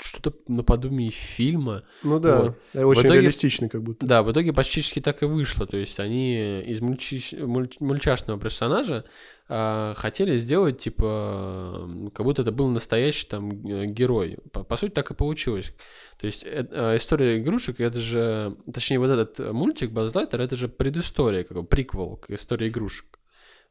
что-то 0.00 0.34
наподобие 0.48 1.10
фильма. 1.10 1.84
Ну 2.02 2.18
да, 2.18 2.42
вот. 2.42 2.56
очень 2.74 3.02
итоге, 3.02 3.20
реалистичный 3.20 3.68
как 3.68 3.82
будто. 3.82 4.06
Да, 4.06 4.22
в 4.22 4.32
итоге 4.32 4.52
почти 4.52 5.00
так 5.00 5.22
и 5.22 5.26
вышло. 5.26 5.66
То 5.66 5.76
есть 5.76 6.00
они 6.00 6.62
из 6.62 6.80
мульчи, 6.80 7.36
муль, 7.42 7.68
мульчашного 7.78 8.40
персонажа 8.40 9.04
а, 9.48 9.94
хотели 9.94 10.34
сделать, 10.36 10.78
типа, 10.78 11.88
как 12.12 12.26
будто 12.26 12.42
это 12.42 12.50
был 12.50 12.68
настоящий 12.68 13.26
там 13.26 13.62
герой. 13.92 14.38
По, 14.52 14.64
по 14.64 14.76
сути, 14.76 14.92
так 14.92 15.10
и 15.10 15.14
получилось. 15.14 15.72
То 16.18 16.26
есть 16.26 16.44
э, 16.44 16.66
э, 16.70 16.96
история 16.96 17.38
игрушек, 17.38 17.80
это 17.80 17.98
же, 17.98 18.56
точнее, 18.72 18.98
вот 18.98 19.10
этот 19.10 19.52
мультик 19.52 19.92
Базлайтер, 19.92 20.40
это 20.40 20.56
же 20.56 20.68
предыстория, 20.68 21.44
как 21.44 21.56
бы 21.56 21.64
приквел 21.64 22.16
к 22.16 22.30
истории 22.30 22.68
игрушек. 22.68 23.20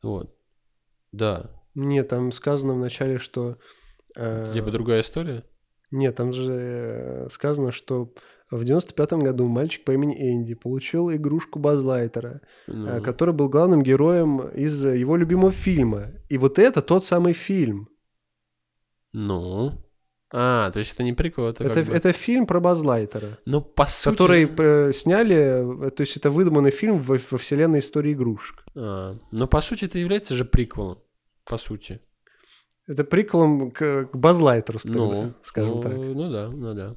Вот. 0.01 0.33
Да. 1.11 1.51
Нет, 1.75 2.07
там 2.07 2.31
сказано 2.31 2.73
вначале, 2.73 3.17
что... 3.17 3.57
Э... 4.15 4.49
Типа 4.53 4.71
другая 4.71 5.01
история? 5.01 5.43
Нет, 5.93 6.15
там 6.15 6.33
же 6.33 6.51
э, 6.51 7.27
сказано, 7.29 7.71
что 7.71 8.11
в 8.49 8.63
95-м 8.63 9.19
году 9.19 9.47
мальчик 9.47 9.85
по 9.85 9.91
имени 9.91 10.15
Энди 10.15 10.55
получил 10.55 11.11
игрушку 11.11 11.59
Базлайтера, 11.59 12.41
ну. 12.65 12.99
который 13.03 13.33
был 13.33 13.47
главным 13.47 13.83
героем 13.83 14.49
из 14.49 14.83
его 14.83 15.15
любимого 15.15 15.51
фильма. 15.51 16.07
И 16.29 16.39
вот 16.39 16.57
это 16.57 16.81
тот 16.81 17.05
самый 17.05 17.33
фильм. 17.33 17.89
Ну. 19.13 19.71
А, 20.31 20.71
то 20.71 20.79
есть 20.79 20.93
это 20.93 21.03
не 21.03 21.13
прикол, 21.13 21.45
это 21.49 21.63
это, 21.63 21.83
бы... 21.83 21.93
это 21.93 22.11
фильм 22.11 22.47
про 22.47 22.59
Базлайтера. 22.59 23.37
Ну, 23.45 23.61
по 23.61 23.85
сути... 23.85 24.15
Который 24.15 24.51
э, 24.57 24.93
сняли, 24.93 25.91
то 25.91 26.01
есть 26.01 26.17
это 26.17 26.31
выдуманный 26.31 26.71
фильм 26.71 26.97
во, 26.97 27.19
во 27.29 27.37
вселенной 27.37 27.79
истории 27.81 28.13
игрушек. 28.13 28.65
А, 28.75 29.15
но 29.29 29.47
по 29.47 29.61
сути 29.61 29.85
это 29.85 29.99
является 29.99 30.33
же 30.33 30.43
приквелом, 30.43 30.97
по 31.45 31.57
сути. 31.57 32.01
Это 32.87 33.03
приколом 33.03 33.71
к, 33.71 34.05
к 34.11 34.15
Базлайтеру, 34.15 34.79
ну, 34.83 35.33
скажем 35.41 35.75
ну, 35.75 35.81
так. 35.81 35.93
Ну 35.93 36.31
да, 36.31 36.49
ну 36.49 36.73
да. 36.73 36.95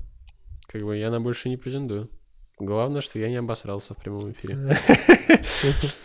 Как 0.66 0.82
бы 0.82 0.96
я 0.96 1.10
на 1.10 1.20
больше 1.20 1.48
не 1.48 1.56
претендую. 1.56 2.10
Главное, 2.58 3.02
что 3.02 3.18
я 3.18 3.28
не 3.28 3.36
обосрался 3.36 3.94
в 3.94 3.98
прямом 3.98 4.32
эфире. 4.32 4.58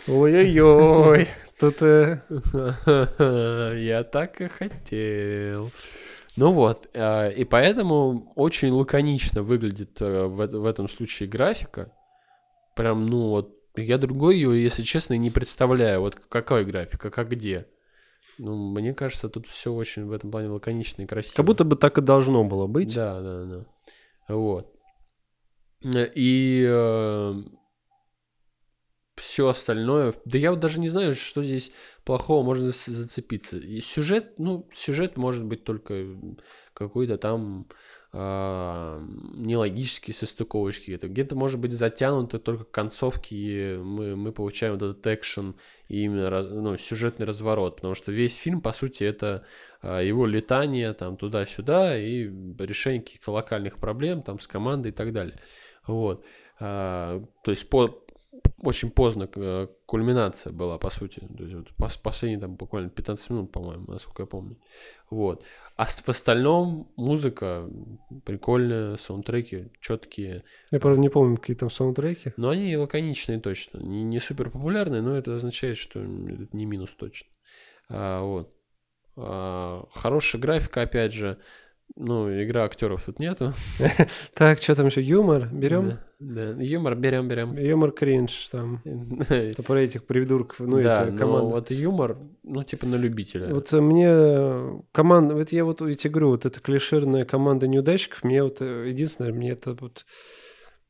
Ой-ой-ой. 0.07 1.27
Тут... 1.59 1.81
Э, 1.81 2.21
я 3.79 4.03
так 4.03 4.41
и 4.41 4.47
хотел. 4.47 5.71
Ну 6.38 6.51
вот, 6.51 6.89
э, 6.93 7.33
и 7.33 7.45
поэтому 7.45 8.31
очень 8.35 8.71
лаконично 8.71 9.43
выглядит 9.43 10.01
э, 10.01 10.25
в, 10.25 10.45
в 10.45 10.65
этом 10.65 10.88
случае 10.89 11.29
графика. 11.29 11.91
Прям, 12.75 13.05
ну 13.05 13.29
вот, 13.29 13.55
я 13.75 13.97
другой 13.97 14.35
ее, 14.35 14.61
если 14.61 14.83
честно, 14.83 15.15
не 15.17 15.31
представляю. 15.31 16.01
Вот 16.01 16.15
какой 16.15 16.65
графика, 16.65 17.09
как 17.09 17.29
где. 17.29 17.67
Ну, 18.43 18.55
мне 18.55 18.95
кажется, 18.95 19.29
тут 19.29 19.45
все 19.45 19.71
очень 19.71 20.07
в 20.07 20.12
этом 20.12 20.31
плане 20.31 20.50
лаконично 20.50 21.03
и 21.03 21.05
красиво. 21.05 21.36
Как 21.36 21.45
будто 21.45 21.63
бы 21.63 21.75
так 21.75 22.00
и 22.00 22.01
должно 22.01 22.43
было 22.43 22.65
быть. 22.65 22.95
Да, 22.95 23.21
да, 23.21 23.45
да. 23.45 23.65
Вот. 24.27 24.74
И 26.15 26.65
э, 26.67 27.33
все 29.15 29.48
остальное. 29.48 30.15
Да 30.25 30.39
я 30.39 30.50
вот 30.50 30.60
даже 30.60 30.79
не 30.79 30.88
знаю, 30.88 31.13
что 31.13 31.43
здесь 31.43 31.71
плохого 32.03 32.43
можно 32.43 32.71
зацепиться. 32.71 33.57
И 33.57 33.79
сюжет, 33.79 34.39
ну, 34.39 34.67
сюжет 34.74 35.17
может 35.17 35.45
быть 35.45 35.63
только 35.63 36.03
какой-то 36.74 37.19
там 37.19 37.67
нелогические 38.13 40.13
состыковочки. 40.13 40.91
Это 40.91 41.07
где-то 41.07 41.35
может 41.35 41.61
быть 41.61 41.71
затянуто 41.71 42.39
только 42.39 42.65
концовки, 42.65 43.33
и 43.33 43.77
мы, 43.77 44.17
мы 44.17 44.33
получаем 44.33 44.73
вот 44.73 44.81
этот 44.81 45.07
экшен 45.07 45.55
и 45.87 46.03
именно 46.03 46.29
раз, 46.29 46.47
ну, 46.49 46.75
сюжетный 46.75 47.25
разворот. 47.25 47.77
Потому 47.77 47.95
что 47.95 48.11
весь 48.11 48.35
фильм, 48.35 48.59
по 48.61 48.73
сути, 48.73 49.05
это 49.05 49.45
э, 49.81 50.05
его 50.05 50.25
летание 50.25 50.91
там 50.93 51.15
туда-сюда 51.15 51.97
и 51.97 52.29
решение 52.59 53.01
каких-то 53.01 53.31
локальных 53.31 53.77
проблем 53.77 54.23
там 54.23 54.41
с 54.41 54.47
командой 54.47 54.89
и 54.89 54.95
так 54.95 55.13
далее. 55.13 55.39
Вот. 55.87 56.25
А, 56.59 57.23
то 57.43 57.51
есть 57.51 57.69
по 57.69 58.03
очень 58.63 58.91
поздно 58.91 59.27
э, 59.36 59.67
кульминация 59.86 60.53
была, 60.53 60.77
по 60.77 60.89
сути. 60.89 61.19
То 61.19 61.43
есть 61.43 61.55
вот 61.55 61.71
пос- 61.77 62.00
последние 62.01 62.39
там 62.39 62.55
буквально 62.55 62.89
15 62.89 63.29
минут, 63.31 63.51
по-моему, 63.51 63.91
насколько 63.91 64.24
я 64.24 64.27
помню. 64.27 64.57
Вот. 65.10 65.43
А 65.75 65.86
в 65.86 66.10
остальном 66.10 66.91
музыка 66.95 67.69
прикольная, 68.25 68.98
саундтреки 68.98 69.71
четкие. 69.79 70.43
Я, 70.71 70.79
правда, 70.79 71.00
не 71.00 71.10
помню, 71.10 71.38
какие 71.38 71.55
там 71.55 71.69
саундтреки. 71.69 72.33
Но 72.38 72.50
они 72.50 72.75
лаконичные 72.77 73.39
точно. 73.39 73.79
Не, 73.79 74.03
не 74.03 74.19
супер 74.19 74.50
популярные, 74.50 75.01
но 75.01 75.15
это 75.15 75.33
означает, 75.33 75.77
что 75.77 76.00
это 76.00 76.55
не 76.55 76.65
минус 76.65 76.91
точно. 76.91 77.29
А, 77.89 78.21
вот. 78.21 78.53
А, 79.15 79.88
хорошая 79.91 80.41
графика, 80.41 80.81
опять 80.81 81.13
же. 81.13 81.39
Ну, 81.95 82.29
игра 82.43 82.63
актеров 82.63 83.03
тут 83.03 83.19
нету. 83.19 83.53
Так, 84.33 84.62
что 84.62 84.75
там 84.75 84.88
еще? 84.88 85.01
Юмор? 85.01 85.48
Берем? 85.51 85.98
Да. 86.19 86.51
Юмор 86.60 86.95
берем, 86.95 87.27
берем. 87.27 87.57
Юмор 87.57 87.91
кринж 87.91 88.48
там. 88.51 88.81
Это 89.29 89.63
про 89.63 89.79
этих 89.79 90.05
придурков, 90.05 90.60
ну, 90.60 90.81
да, 90.81 91.03
эти 91.03 91.12
но 91.12 91.17
команды. 91.17 91.51
вот 91.51 91.71
юмор, 91.71 92.17
ну, 92.43 92.63
типа 92.63 92.86
на 92.86 92.95
любителя. 92.95 93.53
Вот 93.53 93.74
э, 93.74 93.81
мне 93.81 94.83
команда, 94.91 95.36
вот 95.36 95.51
я 95.51 95.65
вот 95.65 95.81
эти 95.81 96.07
говорю, 96.07 96.29
вот 96.29 96.45
эта 96.45 96.60
клишированная 96.60 97.25
команда 97.25 97.67
неудачников, 97.67 98.24
мне 98.24 98.43
вот 98.43 98.62
э, 98.62 98.89
единственное, 98.89 99.33
мне 99.33 99.51
это 99.51 99.74
вот, 99.74 100.05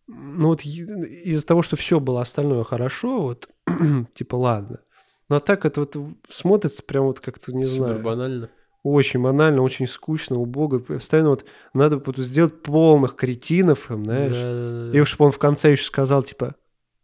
ну 0.08 0.48
вот 0.48 0.64
из-за 0.64 1.46
того, 1.46 1.62
что 1.62 1.76
все 1.76 2.00
было 2.00 2.22
остальное 2.22 2.64
хорошо, 2.64 3.22
вот, 3.22 3.50
типа 4.14 4.36
ладно. 4.36 4.82
Но 5.30 5.38
а 5.38 5.40
так 5.40 5.66
это 5.66 5.80
вот 5.80 5.96
смотрится 6.30 6.84
прям 6.84 7.06
вот 7.06 7.22
как-то, 7.22 7.54
не 7.54 7.66
Супер 7.66 7.86
знаю, 7.86 8.02
банально. 8.02 8.50
Очень 8.84 9.22
банально, 9.22 9.62
очень 9.62 9.88
скучно, 9.88 10.38
убого. 10.38 10.80
Постоянно 10.80 11.30
вот 11.30 11.46
надо 11.74 11.98
вот 11.98 12.18
сделать 12.18 12.62
полных 12.64 13.16
кретинов, 13.16 13.86
знаешь. 13.90 14.34
Да-да-да. 14.34 15.00
И 15.00 15.04
чтобы 15.04 15.28
он 15.28 15.32
в 15.32 15.40
конце 15.40 15.72
еще 15.72 15.84
сказал, 15.84 16.24
типа, 16.24 16.56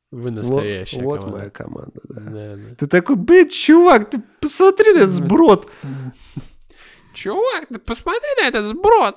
Вы 0.10 0.24
вот, 0.24 0.34
настоящая 0.34 1.04
вот 1.04 1.20
команда. 1.20 1.38
моя 1.38 1.50
команда, 1.50 2.02
да. 2.10 2.22
Да, 2.22 2.56
да. 2.56 2.76
Ты 2.78 2.88
такой, 2.88 3.16
блядь, 3.16 3.52
чувак, 3.52 4.10
ты 4.10 4.22
посмотри 4.40 4.94
на 4.94 5.00
этот 5.00 5.12
сброд. 5.12 5.70
Чувак, 7.14 7.68
ты 7.68 7.80
посмотри 7.80 8.30
на 8.40 8.48
этот 8.48 8.68
сброд. 8.68 9.16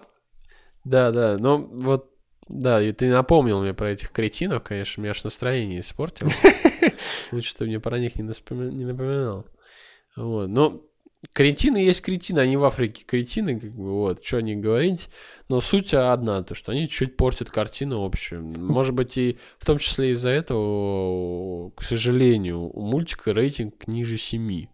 Да, 0.84 1.12
да, 1.12 1.36
но 1.38 1.58
вот, 1.58 2.10
да, 2.48 2.82
и 2.82 2.92
ты 2.92 3.10
напомнил 3.10 3.60
мне 3.60 3.74
про 3.74 3.90
этих 3.90 4.10
кретинов, 4.10 4.62
конечно, 4.62 5.02
мне 5.02 5.10
аж 5.10 5.22
настроение 5.22 5.80
испортил. 5.80 6.30
Лучше 7.32 7.54
ты 7.54 7.66
мне 7.66 7.78
про 7.78 7.98
них 7.98 8.16
не, 8.16 8.22
напоминал. 8.22 9.46
Вот, 10.16 10.48
но 10.48 10.82
кретины 11.32 11.78
есть 11.78 12.02
кретины, 12.02 12.40
они 12.40 12.56
в 12.56 12.64
Африке 12.64 13.04
кретины, 13.06 13.58
как 13.60 13.70
бы, 13.72 13.90
вот, 13.90 14.24
что 14.24 14.40
не 14.40 14.56
говорить. 14.56 15.08
Но 15.48 15.60
суть 15.60 15.94
одна, 15.94 16.42
то, 16.42 16.54
что 16.54 16.72
они 16.72 16.88
чуть 16.88 17.16
портят 17.16 17.50
картину 17.50 18.04
общую. 18.04 18.42
Может 18.42 18.94
быть, 18.94 19.18
и 19.18 19.38
в 19.58 19.66
том 19.66 19.78
числе 19.78 20.12
из-за 20.12 20.30
этого, 20.30 21.70
к 21.70 21.82
сожалению, 21.82 22.60
у 22.60 22.82
мультика 22.82 23.32
рейтинг 23.32 23.86
ниже 23.86 24.16
7. 24.16 24.66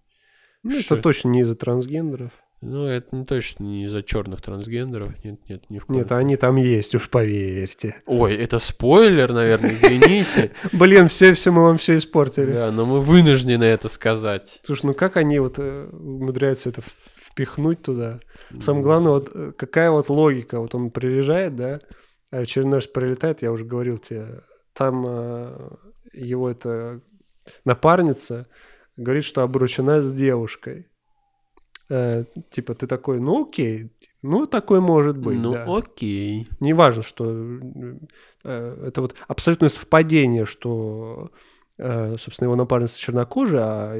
Ну, 0.63 0.71
Что? 0.81 0.95
это 0.95 1.03
точно 1.03 1.29
не 1.29 1.41
из-за 1.43 1.57
трансгендеров. 1.57 2.33
Ну, 2.69 2.85
это 2.85 3.15
не 3.15 3.25
точно 3.25 3.63
не 3.63 3.85
из-за 3.85 4.03
черных 4.03 4.43
трансгендеров. 4.43 5.13
Нет, 5.25 5.39
нет, 5.49 5.71
ни 5.71 5.79
в 5.79 5.87
коем 5.87 6.01
Нет, 6.01 6.11
они 6.11 6.37
там 6.37 6.57
есть, 6.57 6.97
уж 6.97 7.09
поверьте. 7.09 8.03
Ой, 8.07 8.35
это 8.35 8.59
спойлер, 8.59 9.33
наверное, 9.33 9.73
извините. 9.73 10.51
Блин, 10.73 11.07
все, 11.07 11.33
все 11.35 11.53
мы 11.53 11.63
вам 11.63 11.79
все 11.79 11.97
испортили. 11.97 12.51
Да, 12.51 12.73
но 12.73 12.85
мы 12.85 13.01
вынуждены 13.01 13.63
это 13.63 13.89
сказать. 13.89 14.61
Слушай, 14.65 14.87
ну 14.87 14.95
как 14.95 15.17
они 15.17 15.39
вот 15.39 15.59
э, 15.59 15.89
умудряются 15.93 16.71
это 16.71 16.83
впихнуть 17.15 17.83
туда? 17.83 18.19
Самое 18.61 18.83
главное, 18.83 19.13
вот 19.13 19.31
э, 19.33 19.53
какая 19.57 19.93
вот 19.93 20.09
логика? 20.09 20.59
Вот 20.59 20.75
он 20.75 20.91
приезжает, 20.91 21.55
да, 21.55 21.79
а 22.33 22.39
очередной 22.39 22.79
раз 22.81 22.89
прилетает, 22.89 23.43
я 23.43 23.53
уже 23.53 23.65
говорил 23.65 23.99
тебе, 23.99 24.43
там 24.73 25.05
э, 25.07 25.71
его 26.15 26.51
это 26.51 27.01
напарница 27.65 28.49
говорит, 28.97 29.25
что 29.25 29.43
обручена 29.43 30.03
с 30.03 30.13
девушкой. 30.13 30.89
Э, 31.89 32.25
типа 32.51 32.75
ты 32.75 32.87
такой, 32.87 33.21
ну 33.21 33.45
окей, 33.45 33.91
ну 34.23 34.47
такой 34.47 34.81
может 34.81 35.17
быть, 35.17 35.39
Ну, 35.39 35.53
да. 35.53 35.65
окей. 35.65 36.49
Неважно, 36.59 37.03
что 37.03 37.33
э, 38.45 38.85
это 38.89 39.01
вот 39.01 39.15
абсолютное 39.29 39.69
совпадение, 39.69 40.47
что, 40.47 41.31
э, 41.79 42.17
собственно, 42.19 42.47
его 42.47 42.57
напарница 42.57 42.99
чернокожая, 42.99 43.63
а 43.65 43.95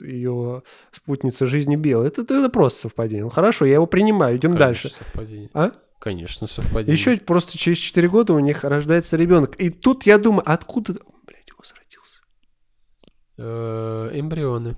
ее 0.00 0.62
спутница 0.90 1.46
жизни 1.46 1.76
белая. 1.76 2.08
Это, 2.08 2.22
это 2.22 2.48
просто 2.48 2.80
совпадение. 2.82 3.24
Ну, 3.24 3.30
хорошо, 3.30 3.66
я 3.66 3.74
его 3.74 3.86
принимаю, 3.86 4.36
идем 4.36 4.50
Конечно, 4.52 4.66
дальше. 4.66 4.88
совпадение. 4.88 5.50
А? 5.54 5.70
Конечно, 6.00 6.48
совпадение. 6.48 6.92
Еще 6.94 7.16
просто 7.18 7.56
через 7.56 7.78
4 7.78 8.08
года 8.08 8.32
у 8.32 8.40
них 8.40 8.64
рождается 8.64 9.16
ребенок. 9.16 9.54
И 9.60 9.70
тут 9.70 10.04
я 10.06 10.18
думаю, 10.18 10.42
откуда... 10.44 10.94
Блядь, 11.24 11.48
его 11.48 11.60
родился. 11.76 12.20
Э, 13.38 14.10
эмбрионы. 14.12 14.74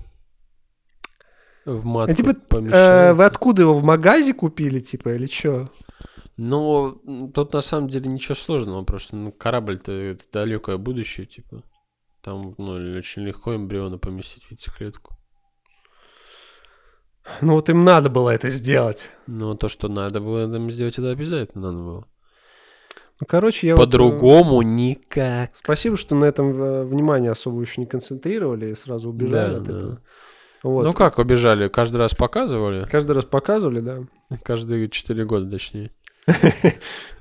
В 1.65 1.83
матку 1.85 2.11
А, 2.11 2.15
типа, 2.15 2.29
Э, 2.29 2.33
помещаются. 2.33 3.13
вы 3.15 3.25
откуда 3.25 3.61
его 3.63 3.77
в 3.77 3.83
магазе 3.83 4.33
купили, 4.33 4.79
типа, 4.79 5.09
или 5.15 5.25
что? 5.27 5.69
Ну, 6.37 7.31
тут 7.33 7.53
на 7.53 7.61
самом 7.61 7.89
деле 7.89 8.09
ничего 8.09 8.35
сложного, 8.35 8.83
просто 8.83 9.15
ну, 9.15 9.31
корабль-то 9.31 9.91
это 9.91 10.23
далекое 10.31 10.77
будущее, 10.77 11.25
типа. 11.25 11.63
Там, 12.21 12.55
ну, 12.57 12.73
очень 12.97 13.23
легко 13.23 13.55
эмбриона 13.55 13.97
поместить 13.97 14.43
в 14.43 14.51
яйцеклетку. 14.51 15.15
Ну 17.41 17.53
вот 17.53 17.69
им 17.69 17.83
надо 17.83 18.09
было 18.09 18.29
это 18.29 18.49
сделать. 18.49 19.09
Но 19.25 19.55
то, 19.55 19.67
что 19.67 19.87
надо 19.87 20.19
было 20.21 20.51
там 20.51 20.69
сделать, 20.69 20.99
это 20.99 21.09
обязательно 21.09 21.71
надо 21.71 21.83
было. 21.83 22.05
Ну, 23.21 23.27
короче, 23.27 23.67
я 23.67 23.75
вот, 23.75 23.81
э, 23.81 23.85
По-другому 23.85 24.61
никак. 24.61 25.51
Спасибо, 25.55 25.97
что 25.97 26.15
на 26.15 26.25
этом 26.25 26.51
э, 26.51 26.83
внимание 26.83 27.31
особо 27.31 27.61
еще 27.61 27.81
не 27.81 27.87
концентрировали 27.87 28.71
и 28.71 28.75
сразу 28.75 29.09
убежали 29.09 29.53
Да, 29.53 29.57
от 29.57 29.63
да. 29.63 29.77
этого. 29.77 30.01
Вот. 30.65 30.83
Ну 30.83 30.93
как 30.93 31.19
убежали? 31.19 31.67
Каждый 31.67 31.97
раз 31.97 32.15
показывали? 32.15 32.87
Каждый 32.91 33.11
раз 33.11 33.25
показывали, 33.25 33.81
да. 33.81 33.99
Каждые 34.43 34.89
четыре 34.89 35.23
года, 35.23 35.49
точнее. 35.49 35.91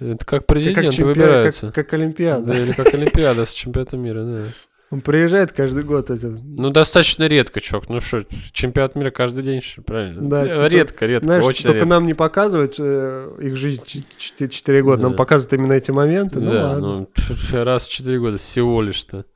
Это 0.01 0.25
как 0.25 0.47
чемпион- 0.47 1.05
выбираются. 1.05 1.71
Как, 1.73 1.93
Олимпиада. 1.93 2.47
Да, 2.47 2.59
или 2.59 2.73
как 2.73 2.95
Олимпиада 2.95 3.45
с 3.45 3.53
чемпионатом 3.53 4.01
мира, 4.01 4.23
да. 4.25 4.43
Он 4.91 5.01
приезжает 5.03 5.53
каждый 5.53 5.83
год. 5.83 6.09
Это, 6.09 6.27
Ну, 6.29 6.71
достаточно 6.71 7.25
редко, 7.27 7.61
чувак. 7.61 7.89
Ну 7.91 8.01
что, 8.01 8.25
чемпионат 8.53 8.95
мира 8.95 9.11
каждый 9.11 9.43
день, 9.45 9.61
что 9.61 9.83
правильно? 9.83 10.23
Да, 10.29 10.45
Э, 10.47 10.55
типа, 10.57 10.67
редко, 10.67 11.07
редко, 11.07 11.25
знаешь, 11.27 11.45
очень 11.45 11.65
только 11.65 11.79
редко. 11.81 11.91
нам 11.91 12.07
не 12.07 12.15
показывают 12.15 12.77
э, 12.79 13.31
их 13.43 13.57
жизнь 13.57 13.83
4 14.19 14.83
года. 14.83 15.03
Нам 15.03 15.13
Да. 15.13 15.19
показывают 15.19 15.53
именно 15.53 15.73
эти 15.75 15.91
моменты. 15.91 16.41
Ну 16.41 16.51
да, 16.53 16.65
ладно. 16.71 16.81
ну, 16.81 17.09
раз 17.65 17.87
в 17.87 17.91
четыре 17.91 18.19
года 18.21 18.39
всего 18.39 18.81
лишь-то. 18.81 19.27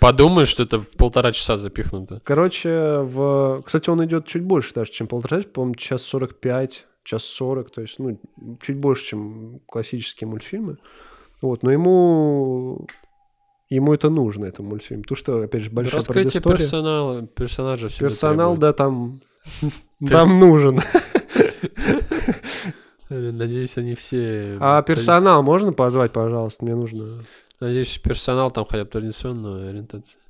Подумаешь, 0.00 0.48
что 0.48 0.62
это 0.62 0.80
в 0.80 0.90
полтора 0.90 1.32
часа 1.32 1.56
запихнуто. 1.56 2.20
Короче, 2.24 2.98
в... 2.98 3.62
кстати, 3.64 3.88
он 3.90 4.04
идет 4.04 4.26
чуть 4.26 4.42
больше 4.42 4.74
даже, 4.74 4.92
чем 4.92 5.06
полтора 5.06 5.38
часа. 5.38 5.50
По-моему, 5.52 5.74
час 5.76 6.02
45, 6.02 6.86
час 7.04 7.24
40. 7.24 7.70
То 7.70 7.80
есть, 7.80 7.98
ну, 7.98 8.20
чуть 8.60 8.76
больше, 8.76 9.06
чем 9.06 9.60
классические 9.66 10.28
мультфильмы. 10.28 10.78
Вот, 11.40 11.62
но 11.62 11.72
ему... 11.72 12.86
Ему 13.70 13.94
это 13.94 14.10
нужно, 14.10 14.44
это 14.44 14.62
мультфильм. 14.62 15.02
Потому 15.02 15.16
что, 15.16 15.42
опять 15.42 15.62
же, 15.62 15.70
большая 15.70 15.96
Раскрытие 15.96 16.42
предыстория. 16.42 16.58
персонала, 16.58 17.26
персонажа 17.26 17.88
всегда 17.88 18.08
Персонал, 18.08 18.56
да, 18.56 18.72
там, 18.72 19.20
там 20.06 20.38
нужен. 20.38 20.80
Надеюсь, 23.08 23.76
они 23.76 23.94
все... 23.94 24.56
А 24.60 24.82
персонал 24.82 25.42
можно 25.42 25.72
позвать, 25.72 26.12
пожалуйста? 26.12 26.64
Мне 26.64 26.74
нужно... 26.74 27.20
Надеюсь, 27.64 27.96
персонал 27.96 28.50
там 28.50 28.66
хотя 28.66 28.84
бы 28.84 28.90
традиционную 28.90 29.70
ориентацию. 29.70 30.20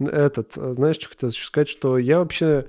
Этот, 0.00 0.58
э, 0.58 0.72
знаешь, 0.72 0.96
что 0.96 1.08
хотел 1.08 1.30
сказать, 1.30 1.68
что 1.68 1.96
я 1.96 2.18
вообще... 2.18 2.66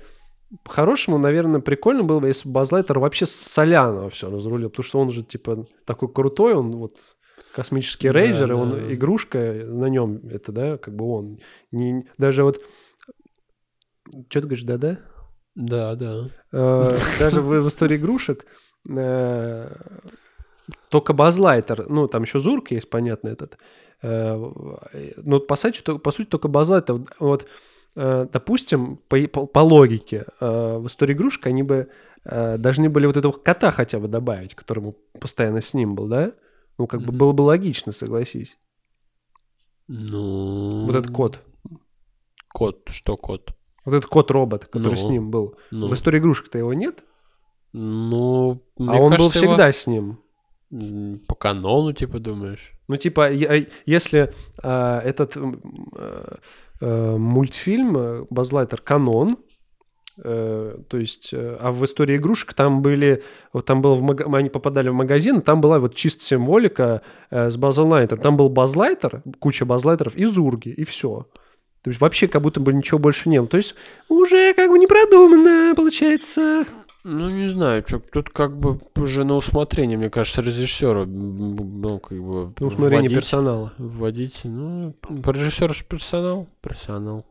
По-хорошему, 0.62 1.18
наверное, 1.18 1.60
прикольно 1.60 2.04
было 2.04 2.20
бы, 2.20 2.28
если 2.28 2.48
бы 2.48 2.52
Базлайтер 2.52 3.00
вообще 3.00 3.26
с 3.26 3.32
Солянова 3.32 4.08
все 4.08 4.30
разрулил, 4.30 4.70
потому 4.70 4.84
что 4.84 5.00
он 5.00 5.10
же, 5.10 5.24
типа, 5.24 5.66
такой 5.84 6.12
крутой, 6.12 6.54
он 6.54 6.76
вот 6.76 7.16
космический 7.52 8.08
Да, 8.08 8.14
рейнджер, 8.14 8.44
и 8.46 8.54
да. 8.54 8.56
он 8.56 8.92
игрушка 8.92 9.38
на 9.66 9.86
нем, 9.86 10.20
это, 10.30 10.52
да, 10.52 10.78
как 10.78 10.94
бы 10.94 11.04
он. 11.04 11.40
Не, 11.72 12.06
даже 12.18 12.44
вот... 12.44 12.62
Что 14.06 14.40
ты 14.40 14.40
говоришь, 14.42 14.62
да-да? 14.62 15.00
Да, 15.56 15.96
да. 15.96 16.30
Э, 16.52 16.98
Даже 17.18 17.40
в, 17.40 17.48
в 17.48 17.66
истории 17.66 17.96
игрушек 17.96 18.46
э, 18.88 19.74
только 20.88 21.12
Базлайтер, 21.12 21.88
ну, 21.88 22.06
там 22.06 22.22
еще 22.22 22.38
Зурк 22.38 22.70
есть, 22.70 22.88
понятно, 22.88 23.28
этот. 23.28 23.58
Э, 24.02 24.36
Но 25.16 25.40
по 25.40 25.56
сути, 25.56 25.82
по 25.98 26.10
сути 26.10 26.26
только 26.28 26.48
Базлайтер. 26.48 27.00
Вот, 27.18 27.46
э, 27.96 28.26
допустим, 28.32 28.96
по, 29.08 29.18
по- 29.28 29.46
по 29.46 29.58
логике, 29.60 30.24
э, 30.40 30.76
в 30.78 30.86
истории 30.86 31.14
игрушек 31.14 31.46
они 31.46 31.62
бы 31.62 31.88
должны 32.24 32.90
были 32.90 33.06
вот 33.06 33.16
этого 33.16 33.32
кота 33.32 33.70
хотя 33.70 33.98
бы 34.00 34.08
добавить, 34.08 34.54
которому 34.54 34.96
постоянно 35.18 35.62
с 35.62 35.72
ним 35.72 35.94
был, 35.94 36.08
да? 36.08 36.32
Ну, 36.76 36.86
как 36.86 37.00
бы 37.00 37.06
Мгм. 37.08 37.18
было 37.18 37.32
бы 37.32 37.42
логично, 37.42 37.92
согласись. 37.92 38.58
Ну... 39.86 40.84
Вот 40.86 40.94
этот 40.96 41.10
кот. 41.12 41.40
Кот, 42.52 42.88
что 42.90 43.16
кот? 43.16 43.52
Вот 43.84 43.94
этот 43.94 44.10
кот-робот, 44.10 44.66
который 44.66 44.98
с 44.98 45.04
Ну. 45.04 45.10
ним 45.10 45.30
был. 45.30 45.56
Ну, 45.70 45.86
В 45.88 45.94
истории 45.94 46.18
игрушек-то 46.18 46.58
его 46.58 46.74
нет, 46.74 47.02
ну 47.72 48.62
а 48.78 48.82
он 48.96 49.10
был 49.10 49.16
кажется, 49.16 49.38
его- 49.38 49.48
всегда 49.52 49.72
с 49.72 49.86
ним. 49.86 50.18
По 51.26 51.34
канону, 51.34 51.92
типа, 51.92 52.18
думаешь? 52.18 52.72
Ну, 52.88 52.96
типа, 52.96 53.30
я- 53.32 53.66
если 53.86 54.32
а, 54.62 55.00
этот 55.00 55.36
э, 55.36 56.36
э, 56.80 57.16
мультфильм 57.16 57.96
э, 57.96 58.24
Lightyear 58.52 58.80
канон, 58.82 59.38
э, 60.22 60.78
то 60.88 60.96
есть, 60.98 61.30
э, 61.32 61.56
а 61.60 61.72
в 61.72 61.82
истории 61.84 62.16
игрушек 62.16 62.52
там 62.52 62.82
были, 62.82 63.22
вот 63.52 63.64
там 63.66 63.80
было, 63.80 63.94
в 63.94 64.02
мага- 64.02 64.26
они 64.36 64.50
попадали 64.50 64.90
в 64.90 64.94
магазин, 64.94 65.40
там 65.40 65.60
была 65.60 65.78
вот 65.78 65.94
чисто 65.94 66.22
символика 66.22 67.00
э, 67.30 67.50
с 67.50 67.56
Lightyear. 67.88 68.20
Там 68.20 68.36
был 68.36 68.48
Lightyear, 68.74 69.22
куча 69.38 69.64
Lightyear'ов 69.84 70.16
и 70.16 70.24
Зурги, 70.26 70.68
и 70.68 70.84
все. 70.84 71.26
То 71.82 71.90
есть 71.90 72.00
вообще 72.00 72.28
как 72.28 72.42
будто 72.42 72.60
бы 72.60 72.72
ничего 72.74 72.98
больше 72.98 73.28
не 73.30 73.38
было. 73.38 73.48
То 73.48 73.56
есть 73.56 73.74
уже 74.08 74.52
как 74.54 74.70
бы 74.70 74.78
не 74.78 74.86
продумано, 74.86 75.74
получается. 75.74 76.64
Ну, 77.10 77.30
не 77.30 77.48
знаю, 77.48 77.82
чё, 77.84 78.00
тут 78.12 78.28
как 78.30 78.58
бы 78.58 78.80
уже 78.96 79.24
на 79.24 79.34
усмотрение, 79.36 79.96
мне 79.96 80.10
кажется, 80.10 80.42
режиссера, 80.42 81.06
ну, 81.06 81.98
как 82.00 82.18
бы... 82.22 82.52
Усмотрение 82.60 83.08
вводить- 83.08 83.14
персонала. 83.14 83.72
Вводить, 83.78 84.40
ну, 84.44 84.94
режиссер 85.08 85.74
ж 85.74 85.84
персонал, 85.84 86.46
персонал. 86.60 87.24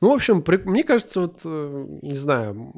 Ну, 0.00 0.10
в 0.10 0.14
общем, 0.14 0.40
при- 0.42 0.56
мне 0.56 0.84
кажется, 0.84 1.20
вот, 1.20 1.42
э, 1.44 1.86
не 2.02 2.14
знаю, 2.14 2.72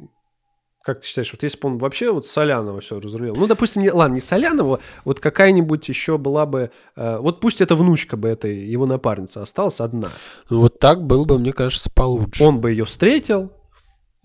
как 0.83 0.99
ты 0.99 1.07
считаешь, 1.07 1.31
вот 1.31 1.43
если 1.43 1.59
бы 1.59 1.69
он 1.69 1.77
вообще 1.77 2.11
вот 2.11 2.27
Солянова 2.27 2.81
все 2.81 2.99
разрулил, 2.99 3.33
ну, 3.37 3.47
допустим, 3.47 3.81
не, 3.81 3.91
ладно, 3.91 4.15
не 4.15 4.19
Солянова, 4.21 4.79
вот 5.05 5.19
какая-нибудь 5.21 5.87
еще 5.87 6.17
была 6.17 6.45
бы, 6.45 6.71
э, 6.97 7.17
вот 7.19 7.39
пусть 7.39 7.61
эта 7.61 7.75
внучка 7.75 8.17
бы 8.17 8.27
этой, 8.27 8.65
его 8.65 8.85
напарницы 8.85 9.37
осталась 9.37 9.79
одна, 9.79 10.09
Ну, 10.49 10.59
Вот 10.59 10.77
так 10.79 11.03
было 11.05 11.23
бы, 11.23 11.39
мне 11.39 11.53
кажется, 11.53 11.89
получше. 11.95 12.43
он 12.43 12.59
бы 12.59 12.71
ее 12.71 12.83
встретил, 12.85 13.51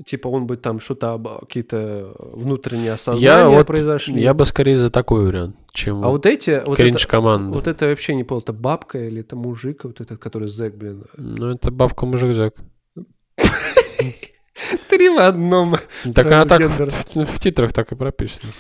типа 0.04 0.28
он 0.28 0.46
бы 0.46 0.56
там 0.56 0.80
что-то, 0.80 1.18
какие-то 1.40 2.14
внутренние 2.18 2.92
осознания 2.92 3.56
вот- 3.56 3.66
произошли. 3.66 4.20
Я 4.20 4.34
бы 4.34 4.44
скорее 4.44 4.76
за 4.76 4.90
такой 4.90 5.24
вариант, 5.24 5.56
чем 5.72 6.04
А 6.04 6.08
вот 6.08 6.26
эти, 6.26 6.62
вот 6.66 6.74
это, 6.74 6.76
кринж 6.76 7.06
команда. 7.06 7.56
вот 7.56 7.66
это 7.66 7.86
вообще 7.86 8.14
не 8.14 8.24
понял, 8.24 8.42
это 8.42 8.52
бабка 8.52 8.98
или 8.98 9.20
это 9.20 9.36
мужик, 9.36 9.84
вот 9.84 10.00
этот, 10.00 10.18
который 10.18 10.48
зэк, 10.48 10.74
блин. 10.74 11.04
Ну, 11.16 11.52
это 11.52 11.70
бабка 11.70 12.06
мужик 12.06 12.32
Зак. 12.32 12.54
Три 14.88 15.08
в 15.08 15.18
одном. 15.18 15.76
Так 16.14 16.26
она 16.26 16.44
так 16.44 16.62
в, 17.14 17.40
титрах 17.40 17.72
так 17.72 17.92
и 17.92 17.94
прописано. 17.94 18.50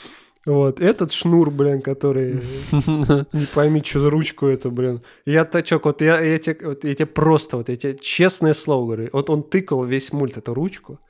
Вот, 0.44 0.80
этот 0.80 1.10
шнур, 1.10 1.50
блин, 1.50 1.82
который 1.82 2.34
не 2.70 3.46
пойми, 3.52 3.82
что 3.84 4.00
за 4.00 4.10
ручку 4.10 4.46
эту, 4.46 4.70
блин. 4.70 5.02
Я, 5.24 5.44
тачок, 5.44 5.86
вот 5.86 6.00
я, 6.02 6.20
я, 6.20 6.38
тебе, 6.38 6.68
вот 6.68 6.84
я 6.84 6.94
тебе 6.94 7.06
просто, 7.06 7.56
вот 7.56 7.68
я 7.68 7.74
тебе 7.74 7.98
честное 8.00 8.54
слово 8.54 8.86
говорю, 8.86 9.10
вот 9.12 9.28
он 9.28 9.42
тыкал 9.42 9.82
весь 9.82 10.12
мульт 10.12 10.36
эту 10.36 10.54
ручку, 10.54 11.00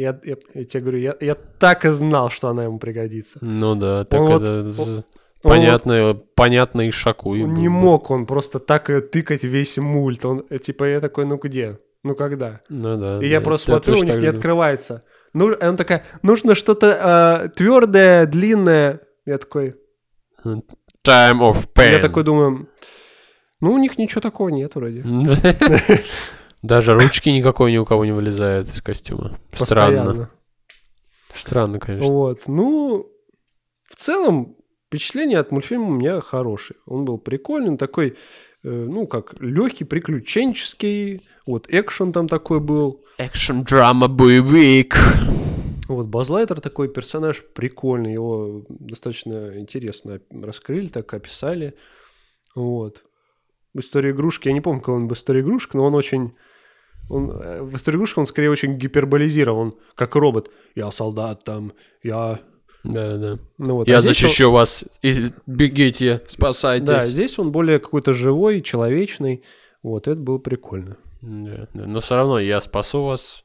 я, 0.00 0.18
я, 0.24 0.36
я 0.54 0.64
тебе 0.64 0.80
говорю, 0.80 0.98
я, 0.98 1.16
я 1.20 1.34
так 1.34 1.84
и 1.84 1.88
знал, 1.90 2.30
что 2.30 2.48
она 2.48 2.64
ему 2.64 2.78
пригодится. 2.78 3.38
Ну 3.42 3.74
да, 3.74 4.04
так 4.04 4.20
вот- 4.20 4.42
это 4.42 4.68
Он 4.68 5.04
понятно, 5.42 6.20
понятно 6.34 6.82
и 6.82 6.90
шаку. 6.92 7.30
вот- 7.30 7.42
он 7.42 7.54
не 7.54 7.68
мог 7.68 8.10
он 8.10 8.26
просто 8.26 8.60
так 8.60 8.88
ее 8.90 9.00
тыкать 9.00 9.42
весь 9.44 9.76
мульт. 9.78 10.24
Он, 10.24 10.44
э, 10.50 10.58
типа, 10.58 10.84
я 10.84 11.00
такой, 11.00 11.26
ну 11.26 11.36
где? 11.36 11.78
Ну 12.04 12.14
когда? 12.14 12.60
Ну 12.68 12.96
да. 12.96 13.18
И 13.20 13.28
я 13.28 13.40
да, 13.40 13.44
просто 13.44 13.72
я 13.72 13.76
смотрю, 13.78 13.94
у 13.94 14.04
них 14.04 14.14
не 14.16 14.20
же. 14.20 14.28
открывается. 14.28 15.02
Ну, 15.34 15.50
и 15.52 15.64
он 15.64 15.76
такая, 15.76 16.04
нужно 16.22 16.54
что-то 16.54 17.52
твердое, 17.56 18.26
длинное. 18.26 19.00
Я 19.26 19.38
такой, 19.38 19.74
Time 20.44 21.40
of 21.40 21.68
pain. 21.74 21.90
я 21.92 21.98
такой 21.98 22.22
думаю, 22.22 22.68
ну, 23.60 23.72
у 23.72 23.78
них 23.78 23.98
ничего 23.98 24.20
такого 24.20 24.48
нет 24.50 24.74
вроде. 24.76 25.02
Даже 26.62 26.94
ручки 26.94 27.30
никакой 27.30 27.72
ни 27.72 27.78
у 27.78 27.84
кого 27.84 28.04
не 28.04 28.12
вылезает 28.12 28.68
из 28.68 28.82
костюма. 28.82 29.38
Странно. 29.52 29.98
Постоянно. 29.98 30.30
Странно, 31.34 31.78
конечно. 31.78 32.12
Вот, 32.12 32.42
ну, 32.46 33.10
в 33.84 33.94
целом, 33.94 34.56
впечатление 34.86 35.38
от 35.38 35.52
мультфильма 35.52 35.86
у 35.86 35.92
меня 35.92 36.20
хорошее. 36.20 36.78
Он 36.86 37.04
был 37.04 37.18
прикольный, 37.18 37.76
такой, 37.76 38.16
э, 38.64 38.68
ну, 38.68 39.06
как 39.06 39.40
легкий, 39.40 39.84
приключенческий. 39.84 41.28
Вот, 41.46 41.66
экшен 41.68 42.12
там 42.12 42.28
такой 42.28 42.60
был. 42.60 43.04
Экшн, 43.18 43.60
драма, 43.62 44.08
боевик. 44.08 44.96
Вот, 45.88 46.06
Базлайтер 46.06 46.60
такой 46.60 46.88
персонаж 46.88 47.42
прикольный, 47.54 48.12
его 48.12 48.66
достаточно 48.68 49.58
интересно 49.58 50.20
раскрыли, 50.30 50.88
так 50.88 51.12
описали. 51.14 51.74
Вот. 52.54 53.02
В 53.72 53.80
истории 53.80 54.10
игрушки, 54.10 54.48
я 54.48 54.54
не 54.54 54.60
помню, 54.60 54.82
кого 54.82 54.98
он 54.98 55.08
в 55.08 55.12
истории 55.12 55.40
игрушек, 55.40 55.74
но 55.74 55.84
он 55.84 55.94
очень... 55.94 56.34
Он, 57.08 57.30
э, 57.30 57.62
в 57.62 57.74
истории 57.76 57.96
игрушек 57.96 58.18
он 58.18 58.26
скорее 58.26 58.50
очень 58.50 58.76
гиперболизирован, 58.76 59.74
как 59.94 60.14
робот. 60.14 60.50
Я 60.74 60.90
солдат 60.90 61.44
там, 61.44 61.72
я... 62.02 62.40
Да, 62.84 63.16
да. 63.16 63.38
Ну, 63.58 63.74
вот. 63.74 63.88
А 63.88 63.90
Я 63.90 63.96
он- 63.98 64.02
защищу 64.02 64.50
вас. 64.52 64.84
И 65.02 65.32
бегите, 65.46 66.22
спасайтесь. 66.28 66.86
Да, 66.88 67.04
здесь 67.04 67.38
он 67.38 67.50
более 67.50 67.78
какой-то 67.80 68.12
живой, 68.12 68.62
человечный. 68.62 69.42
Вот, 69.82 70.06
это 70.06 70.20
было 70.20 70.38
прикольно. 70.38 70.96
Да, 71.20 71.66
да. 71.74 71.86
Но 71.86 72.00
все 72.00 72.16
равно 72.16 72.38
я 72.38 72.60
спасу 72.60 73.02
вас. 73.04 73.44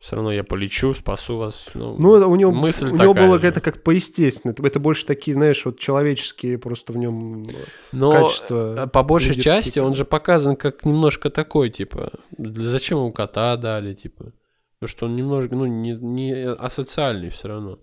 Все 0.00 0.16
равно 0.16 0.32
я 0.32 0.42
полечу, 0.44 0.94
спасу 0.94 1.36
вас. 1.36 1.68
Ну, 1.74 1.94
Ну, 1.98 2.30
у 2.30 2.34
него, 2.34 2.50
мысль 2.52 2.88
у 2.88 2.96
него 2.96 3.12
было 3.12 3.36
это 3.36 3.60
как 3.60 3.82
поестественно. 3.82 4.54
Это 4.58 4.80
больше 4.80 5.04
такие, 5.04 5.34
знаешь, 5.34 5.62
вот 5.66 5.78
человеческие 5.78 6.56
просто 6.56 6.94
в 6.94 6.96
нем 6.96 7.44
Но 7.92 8.10
качества. 8.10 8.86
э, 8.86 8.86
по 8.88 9.02
большей 9.02 9.34
части 9.34 9.78
он 9.78 9.94
же 9.94 10.06
показан 10.06 10.56
как 10.56 10.86
немножко 10.86 11.28
такой, 11.28 11.68
типа, 11.68 12.12
зачем 12.38 12.96
ему 12.96 13.12
кота 13.12 13.54
дали, 13.58 13.92
типа. 13.92 14.32
Потому 14.78 14.88
что 14.88 15.04
он 15.04 15.16
немножко, 15.16 15.54
ну, 15.54 15.66
не, 15.66 15.92
не 15.92 16.46
асоциальный 16.46 17.28
все 17.28 17.48
равно. 17.48 17.78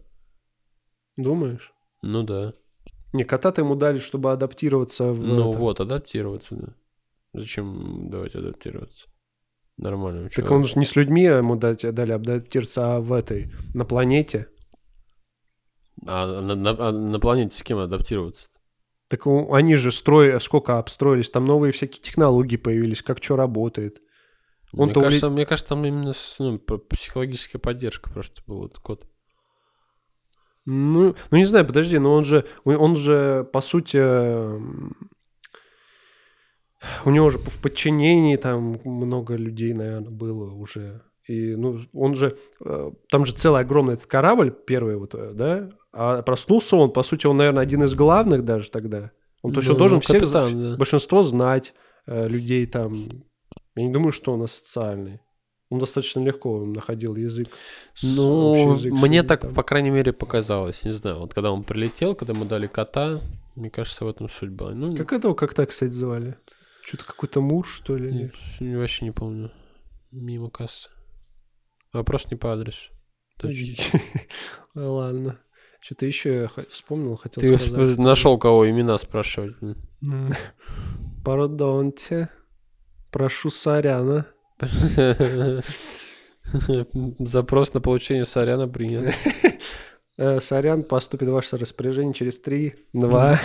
Думаешь? 1.17 1.71
Ну 2.01 2.23
да. 2.23 2.53
Не, 3.13 3.25
кота-то 3.25 3.61
ему 3.61 3.75
дали, 3.75 3.99
чтобы 3.99 4.31
адаптироваться 4.31 5.13
в... 5.13 5.23
ну 5.23 5.51
это. 5.51 5.59
вот, 5.59 5.79
адаптироваться, 5.81 6.55
да. 6.55 6.73
Зачем 7.35 8.09
давать 8.09 8.33
адаптироваться? 8.33 9.07
Нормально. 9.77 10.29
Так 10.29 10.49
он 10.51 10.65
же 10.65 10.79
не 10.79 10.85
с 10.85 10.95
людьми 10.95 11.23
ему 11.23 11.55
дать, 11.55 11.81
дали 11.93 12.11
адаптироваться, 12.11 12.95
а 12.95 12.99
в 12.99 13.13
этой, 13.13 13.51
на 13.73 13.85
планете. 13.85 14.47
А 16.05 16.41
на, 16.41 16.55
на- 16.55 16.87
а 16.87 16.91
на 16.91 17.19
планете 17.19 17.55
с 17.55 17.63
кем 17.63 17.77
адаптироваться? 17.79 18.49
Так 19.07 19.25
у- 19.27 19.53
они 19.53 19.75
же 19.75 19.91
строя, 19.91 20.39
сколько 20.39 20.79
обстроились, 20.79 21.29
там 21.29 21.45
новые 21.45 21.71
всякие 21.71 22.01
технологии 22.01 22.57
появились, 22.57 23.01
как 23.01 23.23
что 23.23 23.35
работает. 23.35 24.01
Мне 24.73 24.83
Он-то 24.83 25.01
кажется, 25.01 25.29
мне 25.29 25.45
кажется, 25.45 25.69
там 25.69 25.85
именно 25.85 26.13
ну, 26.39 26.57
психологическая 26.57 27.59
поддержка 27.59 28.09
просто 28.09 28.41
был 28.45 28.65
этот 28.65 28.79
кот. 28.79 29.07
Ну, 30.65 31.15
ну 31.31 31.37
не 31.37 31.45
знаю, 31.45 31.65
подожди, 31.65 31.97
но 31.97 32.13
он 32.13 32.25
же, 32.25 32.45
он 32.65 32.97
же, 32.97 33.47
по 33.53 33.61
сути, 33.61 33.95
м, 33.97 35.09
у 37.05 37.09
него 37.09 37.29
же 37.29 37.37
в 37.39 37.61
подчинении 37.61 38.35
там 38.35 38.79
много 38.83 39.35
людей, 39.35 39.73
наверное, 39.73 40.09
было 40.09 40.51
уже. 40.53 41.01
И, 41.27 41.55
ну, 41.55 41.81
он 41.93 42.15
же, 42.15 42.37
э, 42.63 42.91
там 43.09 43.25
же 43.25 43.33
целый 43.33 43.61
огромный 43.61 43.95
этот 43.95 44.05
корабль, 44.05 44.51
первый 44.51 44.95
вот, 44.95 45.13
э, 45.13 45.31
да, 45.33 45.69
а 45.91 46.21
проснулся 46.21 46.77
он, 46.77 46.91
по 46.91 47.03
сути, 47.03 47.27
он, 47.27 47.37
наверное, 47.37 47.63
один 47.63 47.83
из 47.83 47.95
главных 47.95 48.45
даже 48.45 48.69
тогда. 48.69 49.11
Он, 49.41 49.51
то 49.51 49.59
есть 49.59 49.69
он 49.69 49.75
Ну, 49.75 49.79
должен 49.79 49.97
ну, 49.97 50.01
всех, 50.01 50.21
капитан, 50.21 50.59
да. 50.59 50.77
большинство 50.77 51.23
знать, 51.23 51.73
э, 52.05 52.27
людей 52.27 52.65
там. 52.65 53.25
Я 53.75 53.83
не 53.83 53.91
думаю, 53.91 54.11
что 54.11 54.33
он 54.33 54.43
асоциальный. 54.43 55.19
Он 55.69 55.79
достаточно 55.79 56.21
легко 56.21 56.65
находил 56.65 57.15
язык. 57.15 57.49
Ну, 58.01 58.73
язык 58.75 58.93
мне 58.93 59.21
так, 59.23 59.41
там. 59.41 59.53
по 59.53 59.63
крайней 59.63 59.89
мере, 59.89 60.13
показалось. 60.13 60.85
Не 60.85 60.91
знаю, 60.91 61.19
вот 61.19 61.33
когда 61.33 61.51
он 61.51 61.63
прилетел, 61.63 62.15
когда 62.15 62.33
мы 62.33 62.45
дали 62.45 62.67
кота, 62.67 63.19
мне 63.55 63.69
кажется, 63.69 64.05
в 64.05 64.07
этом 64.07 64.29
суть 64.29 64.49
была. 64.51 64.71
Ну, 64.71 64.95
Как 64.95 65.11
этого, 65.11 65.33
как 65.33 65.53
так, 65.53 65.69
кстати, 65.69 65.91
звали? 65.91 66.37
Что-то 66.87 67.03
какой-то 67.03 67.41
Мур, 67.41 67.67
что 67.67 67.97
ли? 67.97 68.13
нет, 68.13 68.31
я 68.61 68.77
вообще 68.77 69.03
не 69.03 69.11
помню. 69.11 69.51
Мимо 70.09 70.49
кассы. 70.49 70.89
Вопрос 71.91 72.31
не 72.31 72.37
по 72.37 72.53
адресу. 72.53 72.93
Точно. 73.37 73.99
Ладно. 74.73 75.37
Что-то 75.81 76.05
еще 76.05 76.33
я 76.43 76.49
вспомнил, 76.69 77.17
хотел 77.17 77.41
Ты 77.41 77.57
сказать. 77.59 77.97
нашел 77.97 78.37
кого 78.39 78.69
имена 78.69 78.97
спрашивать. 78.97 79.57
М. 80.01 80.31
Пардонте. 81.25 82.29
Прошу 83.11 83.49
соряна. 83.49 84.25
Запрос 87.19 87.73
на 87.73 87.81
получение 87.81 88.23
соряна 88.23 88.69
принят. 88.69 89.13
Э, 90.17 90.39
Сорян, 90.39 90.83
поступит 90.83 91.27
ваше 91.27 91.57
распоряжение 91.57 92.13
через 92.13 92.39
3, 92.39 92.75
2. 92.93 93.39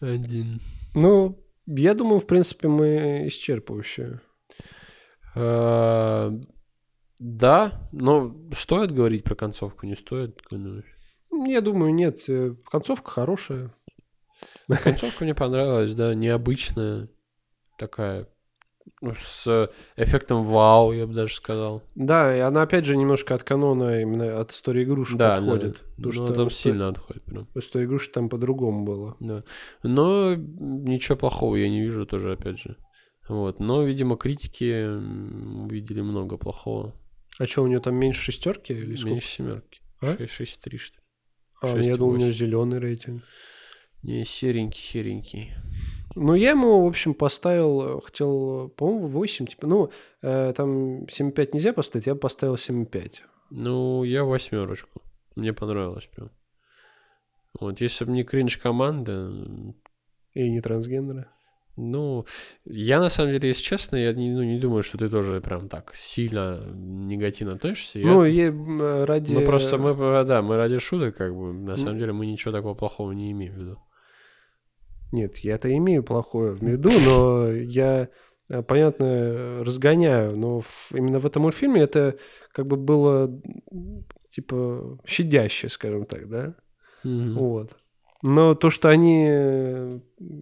Один. 0.00 0.62
Ну, 0.94 1.38
я 1.76 1.94
думаю, 1.94 2.20
в 2.20 2.26
принципе, 2.26 2.68
мы 2.68 3.26
исчерпывающие. 3.28 4.20
Э, 5.36 6.30
Да, 7.18 7.88
но 7.92 8.34
стоит 8.56 8.92
говорить 8.92 9.24
про 9.24 9.34
концовку, 9.34 9.86
не 9.86 9.94
стоит? 9.94 10.40
Я 11.46 11.60
думаю, 11.60 11.94
нет. 11.94 12.28
э, 12.28 12.54
Концовка 12.70 13.10
хорошая. 13.10 13.74
Концовка 14.82 15.24
мне 15.24 15.34
понравилась, 15.34 15.94
да, 15.94 16.14
необычная, 16.14 17.08
такая 17.78 18.26
с 19.16 19.70
эффектом 19.96 20.44
вау, 20.44 20.92
я 20.92 21.06
бы 21.06 21.14
даже 21.14 21.34
сказал. 21.34 21.82
Да, 21.94 22.36
и 22.36 22.40
она 22.40 22.62
опять 22.62 22.84
же 22.84 22.96
немножко 22.96 23.34
от 23.34 23.42
канона, 23.44 24.02
именно 24.02 24.38
от 24.40 24.52
истории 24.52 24.84
игрушек 24.84 25.16
Да, 25.16 25.36
отходит. 25.36 25.72
да. 25.96 26.02
Потому 26.02 26.06
Ну, 26.06 26.12
что 26.12 26.34
там 26.34 26.50
сильно 26.50 26.88
отходит 26.88 27.24
прям. 27.24 27.48
В 27.54 27.58
истории 27.58 27.86
игрушек 27.86 28.12
там 28.12 28.28
по-другому 28.28 28.84
было. 28.84 29.16
Да. 29.20 29.42
Но 29.82 30.34
ничего 30.34 31.16
плохого 31.16 31.56
я 31.56 31.68
не 31.68 31.80
вижу 31.80 32.04
тоже, 32.06 32.32
опять 32.32 32.58
же. 32.60 32.76
Вот. 33.28 33.58
Но, 33.60 33.82
видимо, 33.82 34.16
критики 34.16 34.84
увидели 35.64 36.00
много 36.02 36.36
плохого. 36.36 36.94
А 37.38 37.46
что, 37.46 37.62
у 37.62 37.66
нее 37.68 37.80
там 37.80 37.94
меньше 37.94 38.20
шестерки 38.32 38.72
или 38.74 38.96
сколько? 38.96 39.10
Меньше 39.12 39.28
семерки. 39.28 39.80
А? 40.00 40.14
6,3 40.14 40.76
что 40.76 40.96
ли. 40.96 41.02
А, 41.62 41.66
шесть 41.68 41.88
я 41.88 41.94
и 41.94 41.96
думал, 41.96 42.14
у 42.14 42.16
нее 42.16 42.32
зеленый 42.32 42.78
рейтинг. 42.80 43.22
Не, 44.02 44.24
серенький, 44.24 44.80
серенький. 44.80 45.52
Ну, 46.16 46.34
я 46.34 46.50
ему, 46.50 46.82
в 46.84 46.86
общем, 46.86 47.14
поставил, 47.14 47.98
э, 47.98 48.00
хотел, 48.04 48.68
по-моему, 48.76 49.06
8, 49.06 49.46
типа, 49.46 49.66
ну, 49.66 49.90
э, 50.22 50.52
там 50.56 51.06
7,5 51.08 51.50
нельзя 51.54 51.72
поставить, 51.72 52.06
я 52.06 52.14
поставил 52.14 52.56
7,5. 52.56 53.22
Ну, 53.50 54.04
я 54.04 54.24
восьмерочку. 54.24 55.02
Мне 55.36 55.52
понравилось 55.52 56.08
прям. 56.16 56.30
Вот, 57.60 57.80
если 57.80 58.04
бы 58.04 58.12
не 58.12 58.22
кринж 58.24 58.56
команда, 58.58 59.30
И 60.34 60.50
не 60.50 60.60
трансгендеры. 60.60 61.26
ну, 61.76 62.24
я 62.64 63.00
на 63.00 63.08
самом 63.10 63.32
деле, 63.32 63.48
если 63.48 63.62
честно, 63.62 63.96
я 63.96 64.12
не, 64.12 64.30
ну, 64.30 64.42
не 64.44 64.58
думаю, 64.58 64.82
что 64.82 64.98
ты 64.98 65.08
тоже 65.08 65.40
прям 65.40 65.68
так 65.68 65.92
сильно 65.94 66.60
негативно 66.74 67.54
относишься. 67.54 67.98
Я- 67.98 68.06
Ну, 68.06 68.24
и 68.24 68.40
м, 68.42 69.04
ради... 69.04 69.32
Мы 69.32 69.44
просто, 69.44 69.78
мы, 69.78 69.90
э, 69.90 70.24
да, 70.24 70.42
мы 70.42 70.56
ради 70.56 70.78
шуток, 70.78 71.16
как 71.16 71.34
бы, 71.34 71.52
на 71.52 71.76
самом 71.76 71.98
деле, 71.98 72.12
мы 72.12 72.26
ничего 72.26 72.52
такого 72.52 72.74
плохого 72.74 73.12
не 73.12 73.30
имеем 73.32 73.54
в 73.54 73.56
виду. 73.58 73.78
Нет, 75.12 75.38
я-то 75.38 75.74
имею 75.76 76.02
плохое 76.02 76.52
в 76.52 76.62
виду, 76.62 76.90
но 76.90 77.50
я, 77.50 78.08
э, 78.48 78.62
понятно, 78.62 79.64
разгоняю. 79.64 80.36
Но 80.36 80.60
в- 80.60 80.92
именно 80.94 81.18
в 81.18 81.26
этом 81.26 81.42
мультфильме 81.42 81.80
это 81.82 82.16
как 82.52 82.66
бы 82.66 82.76
было, 82.76 83.30
типа, 84.30 84.98
щадяще, 85.04 85.68
скажем 85.68 86.04
так, 86.06 86.28
да? 86.28 86.54
Мгм. 87.04 87.34
Вот. 87.34 87.76
Но 88.22 88.52
то, 88.52 88.68
что 88.68 88.90
они 88.90 89.24
э, 89.28 89.90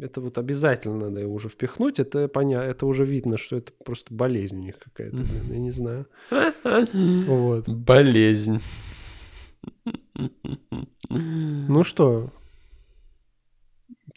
это 0.03 0.21
вот 0.21 0.37
обязательно 0.37 1.09
надо 1.11 1.29
уже 1.29 1.49
впихнуть, 1.49 2.01
это 2.01 2.27
понятно, 2.27 2.69
это 2.69 2.87
уже 2.87 3.05
видно, 3.05 3.39
что 3.39 3.57
это 3.57 3.73
просто 3.85 4.13
болезнь 4.13 4.57
у 4.59 4.63
них 4.63 4.79
какая-то, 4.81 5.19
блин, 5.19 5.53
я 5.53 5.59
не 5.61 5.71
знаю. 5.71 6.07
Вот. 7.29 7.69
Болезнь. 7.69 8.61
Ну 11.11 11.85
что, 11.85 12.31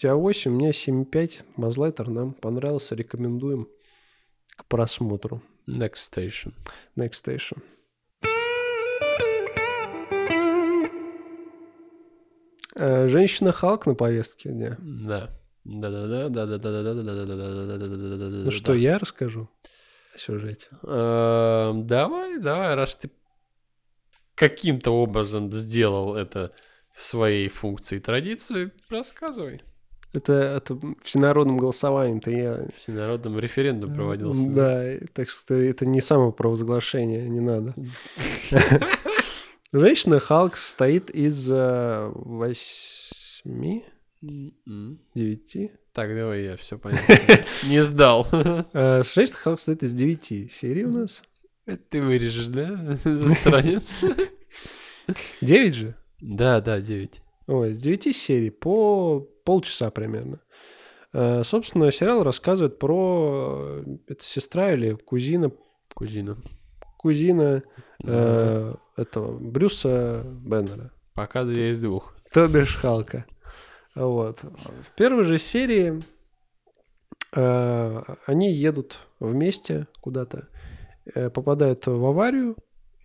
тебя 0.02 0.16
8, 0.16 0.52
у 0.52 0.56
меня 0.56 0.72
7,5. 0.72 1.44
Мазлайтер 1.58 2.10
нам 2.10 2.34
понравился, 2.34 2.96
рекомендуем 2.96 3.70
к 4.58 4.66
просмотру. 4.66 5.44
Next 5.68 6.10
Station. 6.12 6.54
Next 6.98 7.24
Station. 7.24 7.62
Э, 12.76 13.08
Женщина 13.08 13.52
Халк 13.52 13.86
на 13.86 13.94
повестке 13.94 14.50
дня. 14.50 14.76
Да. 14.80 15.38
Да-да-да, 15.64 16.30
да-да-да, 16.30 16.72
да-да-да-да-да-да-да-да-да-да-да. 16.72 18.46
Ну 18.46 18.50
что, 18.50 18.74
я 18.74 18.98
расскажу 18.98 19.48
о 20.16 20.18
сюжете. 20.18 20.68
Давай, 20.82 22.40
давай, 22.40 22.74
раз 22.74 22.96
ты 22.96 23.12
каким-то 24.34 24.90
образом 24.90 25.52
сделал 25.52 26.16
это 26.16 26.52
своей 26.96 27.48
функцией 27.50 28.02
традиции, 28.02 28.72
рассказывай. 28.90 29.62
Это, 30.14 30.34
это 30.34 30.78
всенародным 31.04 31.58
голосованием-то 31.58 32.32
я... 32.32 32.66
Всенародным 32.76 33.40
референдум 33.40 33.94
проводился. 33.94 34.50
Да, 34.50 34.94
и 34.96 35.06
так 35.08 35.30
что 35.30 35.56
это 35.56 35.86
не 35.86 36.02
самопровозглашение, 36.02 37.30
не 37.30 37.40
надо. 37.40 37.74
Женщина 39.74 40.20
Халк 40.20 40.58
состоит 40.58 41.10
из 41.10 41.50
э, 41.50 42.12
восьми, 42.14 43.86
М-м. 44.22 45.00
девяти. 45.16 45.72
Так, 45.94 46.14
давай 46.14 46.44
я 46.44 46.58
все 46.58 46.78
понял. 46.80 46.98
Не 47.68 47.82
сдал. 47.82 48.28
Э, 48.32 49.04
Женщина 49.04 49.38
Халк 49.38 49.60
состоит 49.60 49.84
из 49.84 49.94
девяти 49.94 50.50
серий 50.50 50.84
у 50.84 50.92
нас. 50.92 51.24
Это 51.66 51.82
ты 51.90 52.02
вырежешь, 52.02 52.48
да? 52.48 52.98
Засранец. 53.06 54.02
Девять 55.40 55.76
же? 55.76 55.96
Да, 56.20 56.60
да, 56.60 56.82
9. 56.82 57.22
Ой, 57.52 57.72
из 57.72 57.80
девяти 57.80 58.14
серий 58.14 58.50
по 58.50 59.20
полчаса 59.44 59.92
примерно. 59.92 60.40
Э, 61.12 61.44
Собственно, 61.44 61.92
сериал 61.92 62.24
рассказывает 62.24 62.80
про... 62.80 63.82
э, 63.86 63.98
Это 64.08 64.24
сестра 64.24 64.72
или 64.72 64.94
кузина? 64.94 65.52
Кузина. 65.94 66.38
Кузина 66.98 67.62
э, 68.06 68.76
этого 68.96 69.38
Брюса 69.38 70.24
Беннера. 70.26 70.94
Пока 71.14 71.44
две 71.44 71.72
из 71.72 71.82
двух. 71.82 72.16
То 72.34 72.48
бишь 72.48 72.78
Халка. 72.78 73.26
Вот. 73.96 74.40
В 74.42 74.96
первой 74.96 75.26
же 75.26 75.38
серии 75.38 76.02
э, 77.36 78.04
они 78.28 78.54
едут 78.54 79.00
вместе 79.20 79.88
куда-то, 80.00 80.48
э, 81.14 81.30
попадают 81.30 81.86
в 81.86 82.08
аварию, 82.08 82.56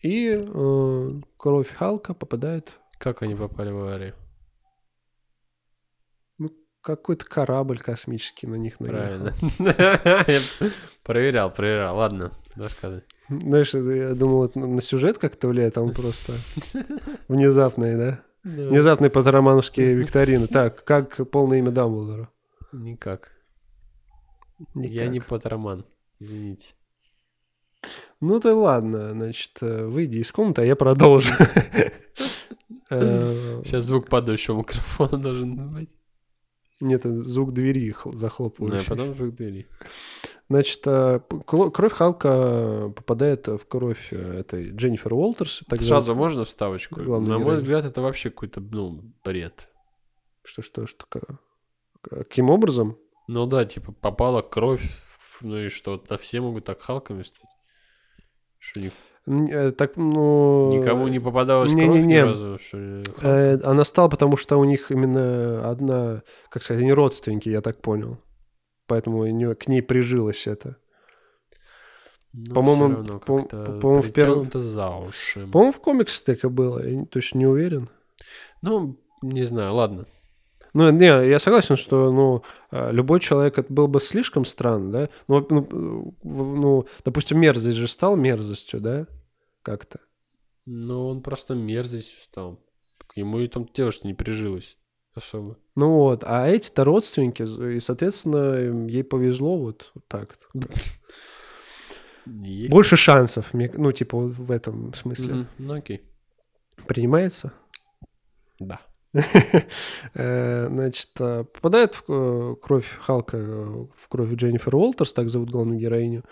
и 0.02 0.38
э, 0.38 1.10
кровь 1.36 1.74
Халка 1.74 2.14
попадает 2.14 2.74
Как 2.98 3.22
они 3.22 3.34
попали 3.34 3.72
в 3.72 3.78
аварию? 3.78 4.14
Какой-то 6.86 7.24
корабль 7.24 7.80
космический 7.80 8.46
на 8.46 8.54
них 8.54 8.78
наехал. 8.78 8.98
Правильно. 8.98 9.34
Проверял, 11.02 11.52
проверял. 11.52 11.96
Ладно, 11.96 12.32
рассказывай. 12.54 13.02
Знаешь, 13.28 13.74
я 13.74 14.14
думал, 14.14 14.44
это 14.44 14.58
на 14.60 14.80
сюжет 14.80 15.18
как-то 15.18 15.48
влияет, 15.48 15.76
а 15.78 15.82
он 15.82 15.92
просто 15.92 16.34
внезапный, 17.28 17.96
да? 17.96 18.22
Внезапный 18.44 19.10
патеромановские 19.10 19.94
викторины. 19.94 20.46
Так, 20.46 20.84
как 20.84 21.28
полное 21.30 21.58
имя 21.58 21.72
Дамблдора? 21.72 22.30
Никак. 22.72 23.32
Никак. 24.74 24.92
Я 24.92 25.08
не 25.08 25.18
Поттерман. 25.18 25.84
Извините. 26.20 26.74
Ну 28.20 28.38
да 28.38 28.54
ладно, 28.54 29.10
значит, 29.10 29.52
э, 29.60 29.84
выйди 29.86 30.18
из 30.18 30.30
комнаты, 30.32 30.62
а 30.62 30.64
я 30.64 30.76
продолжу. 30.76 31.32
Сейчас 32.88 33.82
звук 33.82 34.08
падающего 34.08 34.58
микрофона 34.58 35.18
должен 35.18 35.74
быть. 35.74 35.90
Нет, 36.80 37.04
звук 37.04 37.52
двери 37.52 37.90
хл- 37.92 38.12
Да, 38.12 38.82
потом 38.88 39.14
звук 39.14 39.34
двери. 39.34 39.66
Значит, 40.48 40.82
э, 40.86 41.20
кровь 41.46 41.92
Халка 41.92 42.92
попадает 42.94 43.48
в 43.48 43.60
кровь 43.66 44.08
э, 44.12 44.40
этой 44.40 44.70
Дженнифер 44.70 45.12
Уолтерс. 45.14 45.62
так 45.68 45.80
Сразу 45.80 46.14
можно 46.14 46.44
вставочку? 46.44 47.00
На 47.00 47.18
мой 47.18 47.38
героиню. 47.38 47.54
взгляд, 47.56 47.84
это 47.84 48.00
вообще 48.00 48.30
какой-то, 48.30 48.60
ну, 48.60 49.02
бред. 49.24 49.68
Что, 50.44 50.62
что, 50.62 50.86
что? 50.86 51.06
ка- 51.06 51.38
Каким 52.02 52.50
образом? 52.50 52.96
Ну 53.26 53.46
да, 53.46 53.64
типа 53.64 53.90
попала 53.90 54.40
кровь, 54.40 54.84
ну 55.40 55.56
и 55.64 55.68
что, 55.68 55.96
да 56.08 56.16
все 56.16 56.40
могут 56.40 56.64
так 56.64 56.80
халками 56.80 57.22
стать. 57.22 57.50
Что 58.60 58.78
ни- 58.80 58.86
Н- 58.86 58.92
э, 58.92 59.15
Так, 59.26 59.96
ну... 59.96 60.72
никому 60.72 61.08
не 61.08 61.18
попадалась 61.18 61.72
кровь 61.72 61.82
ни 61.84 61.88
не-не-не. 61.88 62.22
разу, 62.22 62.58
что 62.60 62.78
ли? 62.78 63.02
Э, 63.22 63.58
Она 63.64 63.84
стала, 63.84 64.08
потому 64.08 64.36
что 64.36 64.56
у 64.56 64.64
них 64.64 64.92
именно 64.92 65.68
одна, 65.68 66.22
как 66.48 66.62
сказать, 66.62 66.82
они 66.82 66.92
родственники, 66.92 67.48
я 67.48 67.60
так 67.60 67.82
понял. 67.82 68.18
Поэтому 68.86 69.18
у 69.18 69.26
неё- 69.26 69.56
к 69.56 69.66
ней 69.66 69.82
прижилось 69.82 70.46
это. 70.46 70.76
Ну, 72.32 72.54
по-моему, 72.54 73.18
по- 73.18 73.42
по-моему, 73.42 74.02
в 74.02 74.12
первом- 74.12 74.50
за 74.52 74.90
уши. 74.90 75.46
По-моему, 75.52 75.72
в 75.72 75.80
комиксах 75.80 76.24
так 76.24 76.44
и 76.44 76.48
было, 76.48 76.86
я 76.86 76.94
не- 76.94 77.06
точно 77.06 77.38
не 77.38 77.46
уверен. 77.46 77.88
Ну, 78.62 78.96
не 79.22 79.42
знаю, 79.42 79.74
ладно. 79.74 80.06
Ну, 80.74 80.90
не, 80.90 81.06
я 81.06 81.38
согласен, 81.38 81.76
что, 81.76 82.12
ну, 82.12 82.42
э, 82.70 82.92
любой 82.92 83.18
человек, 83.20 83.58
это 83.58 83.72
было 83.72 83.86
бы 83.86 83.98
слишком 83.98 84.44
странно, 84.44 84.92
да? 84.92 85.08
Ну, 85.26 85.46
ну, 85.50 85.62
э, 85.62 86.28
ну, 86.28 86.86
допустим, 87.04 87.40
мерзость 87.40 87.78
же 87.78 87.88
стал 87.88 88.14
мерзостью, 88.16 88.80
да? 88.80 89.06
Как-то. 89.66 89.98
Ну, 90.64 91.08
он 91.08 91.22
просто 91.22 91.56
мерзостью 91.56 92.20
стал. 92.20 92.64
К 93.08 93.16
нему 93.16 93.40
и 93.40 93.48
там 93.48 93.66
тело 93.66 93.90
что 93.90 94.06
не 94.06 94.14
прижилось 94.14 94.78
особо. 95.12 95.58
Ну 95.74 95.90
вот, 95.90 96.22
а 96.24 96.46
эти-то 96.46 96.84
родственники, 96.84 97.42
и, 97.74 97.80
соответственно, 97.80 98.86
ей 98.88 99.02
повезло 99.02 99.58
вот, 99.58 99.92
так. 100.06 100.38
Больше 102.26 102.96
шансов, 102.96 103.52
ну, 103.52 103.90
типа, 103.90 104.18
в 104.18 104.52
этом 104.52 104.94
смысле. 104.94 105.48
Ну, 105.58 105.74
окей. 105.74 106.02
Принимается? 106.86 107.52
Да. 108.60 108.80
Э, 110.14 110.68
Значит, 110.70 111.10
э, 111.20 111.44
попадает 111.44 111.94
в 111.94 112.04
э, 112.08 112.56
кровь 112.62 112.88
Халка, 113.00 113.36
э, 113.36 113.86
в 113.96 114.08
кровь 114.08 114.32
Дженнифер 114.34 114.74
Уолтерс, 114.74 115.12
так 115.12 115.28
зовут 115.28 115.50
главную 115.50 115.78
героиню. 115.78 116.24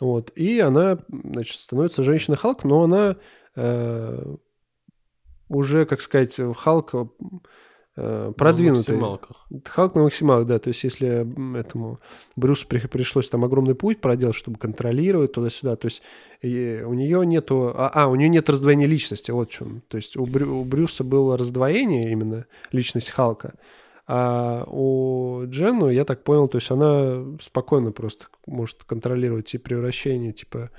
Вот. 0.00 0.30
И 0.34 0.60
она, 0.60 0.98
значит, 1.08 1.60
становится 1.60 2.02
женщиной 2.02 2.36
Халк, 2.36 2.64
но 2.64 2.84
она 2.84 3.16
уже, 5.48 5.84
как 5.86 6.00
сказать, 6.00 6.38
в 6.38 6.54
Э, 8.00 8.26
На 8.28 8.32
продвинутый. 8.32 8.94
максималках. 8.94 9.46
Халк 9.64 9.96
на 9.96 10.04
максималах, 10.04 10.46
да. 10.46 10.60
То 10.60 10.68
есть, 10.68 10.84
если 10.84 11.58
этому 11.58 11.98
Брюсу 12.36 12.68
при- 12.68 12.86
пришлось 12.86 13.28
там 13.28 13.44
огромный 13.44 13.74
путь 13.74 14.00
проделать, 14.00 14.36
чтобы 14.36 14.56
контролировать 14.56 15.32
туда-сюда, 15.32 15.74
то 15.74 15.86
есть 15.86 16.02
у 16.40 16.94
нее 16.94 17.26
нету... 17.26 17.72
А, 17.74 17.90
а, 17.92 18.06
у 18.06 18.14
нее 18.14 18.28
нет 18.28 18.48
раздвоения 18.48 18.86
личности, 18.86 19.32
вот 19.32 19.48
в 19.48 19.52
чем. 19.52 19.82
То 19.88 19.96
есть 19.96 20.16
у, 20.16 20.24
Брю- 20.26 20.60
у 20.60 20.64
Брюса 20.64 21.02
было 21.02 21.36
раздвоение 21.36 22.12
именно 22.12 22.46
личности 22.70 23.10
Халка, 23.10 23.54
а 24.06 24.64
у 24.68 25.42
Джену, 25.46 25.90
я 25.90 26.04
так 26.04 26.22
понял, 26.22 26.46
то 26.46 26.58
есть 26.58 26.70
она 26.70 27.24
спокойно 27.40 27.90
просто 27.90 28.26
может 28.46 28.84
контролировать 28.84 29.52
и 29.54 29.58
превращение, 29.58 30.32
типа... 30.32 30.70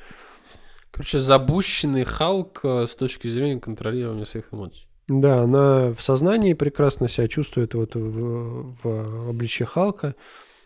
Короче, 0.91 1.19
запущенный 1.19 2.03
Халк 2.03 2.61
э, 2.63 2.87
с 2.87 2.95
точки 2.95 3.27
зрения 3.27 3.59
контролирования 3.59 4.25
своих 4.25 4.51
эмоций. 4.51 4.88
Да, 5.09 5.41
она 5.41 5.91
в 5.91 6.01
сознании 6.01 6.53
прекрасно 6.53 7.07
себя 7.09 7.27
чувствует 7.27 7.73
вот 7.73 7.95
в, 7.95 8.75
в 8.83 9.29
обличье 9.29 9.65
Халка, 9.65 10.15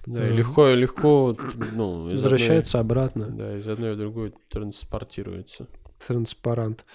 Да, 0.05 0.25
и 0.27 0.29
Мгм. 0.31 0.37
легко, 0.37 0.67
легко, 0.71 1.37
ну, 1.71 2.03
возвращается 2.09 2.79
обратно, 2.81 3.27
одной, 3.27 3.37
да, 3.37 3.57
из 3.57 3.67
одной 3.69 3.93
в 3.95 3.97
другую 3.97 4.33
транспортируется. 4.49 5.67
транспарант, 6.05 6.85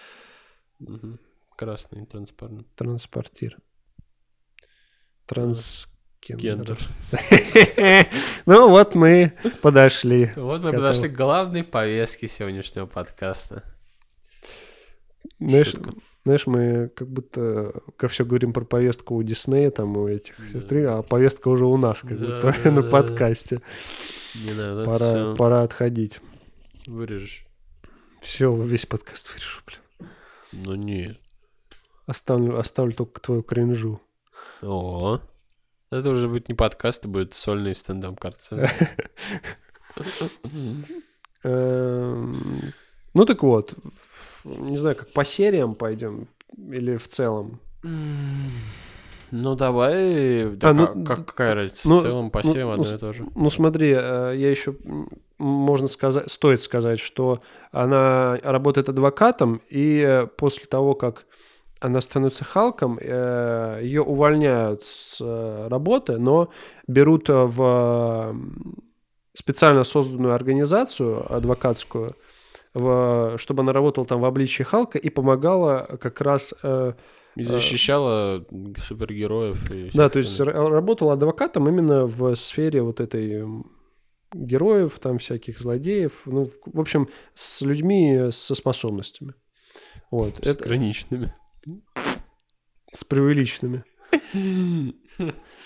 Мгм. 0.79 1.19
Красный 1.57 2.05
транспарант. 2.07 2.67
транспортир. 2.77 3.57
Транскендер. 5.27 6.39
Гендер. 6.39 6.79
Ну 8.47 8.69
вот 8.71 8.95
мы 8.95 9.33
подошли. 9.63 10.31
Вот 10.37 10.61
мы 10.63 10.73
подошли 10.73 11.09
к 11.09 11.17
главной 11.17 11.65
повестке 11.65 12.29
сегодняшнего 12.29 12.87
подкаста. 12.87 13.65
Знаешь. 15.41 15.75
Знаешь, 16.25 16.47
мы 16.47 16.91
как 16.95 17.09
будто 17.09 17.81
ко 17.97 18.09
все 18.09 18.25
говорим 18.25 18.53
про 18.53 18.65
повестку 18.65 19.15
у 19.15 19.23
Диснея, 19.23 19.71
там 19.71 19.97
у 19.97 20.09
этих 20.09 20.35
Да. 20.39 20.49
сестры, 20.49 20.85
а 20.85 21.03
повестка 21.03 21.49
уже 21.49 21.65
у 21.67 21.77
нас, 21.77 22.01
как 22.01 22.19
Да, 22.21 22.27
будто 22.27 22.55
да, 22.65 22.71
на 22.71 22.83
да, 22.83 22.91
подкасте. 22.91 23.61
Не 24.45 24.53
надо, 24.53 24.85
Пора, 24.85 24.99
всё, 24.99 25.35
пора 25.37 25.63
отходить. 25.63 26.21
вырежешь. 26.87 27.47
Все, 28.21 28.55
весь 28.55 28.85
подкаст 28.87 29.31
вырежу, 29.33 29.61
блин. 29.67 30.11
Ну 30.53 30.75
не. 30.75 31.19
Оставлю, 32.07 32.59
оставлю 32.59 32.93
только 32.93 33.21
твою 33.21 33.43
кринжу. 33.43 34.01
О, 34.63 35.21
это 35.91 36.11
уже 36.11 36.29
будет 36.29 36.49
не 36.49 36.55
подкаст, 36.55 37.01
это 37.01 37.09
будет 37.09 37.35
сольный 37.35 37.75
стендап, 37.75 38.19
кажется. 38.19 38.69
Эм, 41.45 42.33
Ну 43.15 43.25
так 43.25 43.43
вот, 43.43 43.75
не 44.45 44.77
знаю, 44.77 44.97
как 44.97 45.13
по 45.13 45.25
сериям 45.25 45.75
пойдем 45.75 46.29
или 46.57 46.97
в 46.97 47.09
целом. 47.09 47.61
Ну 49.31 49.55
давай, 49.57 50.45
да 50.57 50.71
А, 50.71 50.73
ну, 50.73 50.87
ка- 50.87 51.17
как, 51.17 51.27
какая 51.27 51.55
разница? 51.55 51.87
ну, 51.89 51.97
в 51.97 52.03
целом 52.03 52.31
по 52.31 52.41
ну, 52.43 52.51
всем 52.51 52.67
ну, 52.69 52.73
одно 52.73 52.85
с- 52.85 52.93
и 52.93 52.97
то 52.97 53.13
же. 53.13 53.27
Ну 53.35 53.51
смотри, 53.51 53.91
э, 53.95 54.33
я 54.37 54.51
еще 54.51 54.75
можно 55.37 55.87
сказать, 55.87 56.31
стоит 56.31 56.63
сказать, 56.63 56.99
что 56.99 57.41
она 57.71 58.39
работает 58.43 58.89
адвокатом, 58.89 59.61
и 59.69 60.03
э, 60.05 60.27
после 60.27 60.65
того, 60.67 60.95
как 60.95 61.27
она 61.81 62.01
становится 62.01 62.45
Халком, 62.45 62.99
э, 63.01 63.81
ее 63.83 64.03
увольняют 64.03 64.85
с 64.85 65.21
работы, 65.69 66.17
но 66.19 66.49
берут 66.89 67.29
в 67.29 68.35
специально 69.35 69.85
созданную 69.85 70.35
организацию 70.35 71.31
адвокатскую, 71.33 72.17
в- 72.79 73.39
чтобы 73.39 73.63
она 73.63 73.73
работала 73.73 74.07
там 74.07 74.21
в 74.21 74.25
обличии 74.25 74.63
Халка 74.63 74.99
и 74.99 75.11
помогала 75.11 75.99
как 76.01 76.21
раз 76.21 76.55
э, 76.63 76.93
И 77.37 77.43
защищала 77.43 78.45
супергероев 78.79 79.71
и 79.71 79.91
да, 79.93 80.09
то 80.09 80.19
есть 80.21 80.33
остальных. 80.33 80.57
ра- 80.57 80.69
работал 80.71 81.11
адвокатом 81.11 81.69
именно 81.69 82.07
в 82.07 82.35
сфере 82.37 82.83
вот 82.83 83.01
этой 83.01 83.45
героев, 84.33 84.99
там 84.99 85.19
всяких 85.19 85.59
злодеев, 85.59 86.23
ну, 86.27 86.49
в 86.67 86.81
общем, 86.81 87.09
с 87.35 87.63
людьми 87.63 88.29
со 88.31 88.55
способностями. 88.55 89.35
Вот, 90.11 90.37
с 90.43 90.47
это 90.47 90.65
граничными. 90.65 91.33
с 92.95 93.05
преувеличенными. 93.05 93.85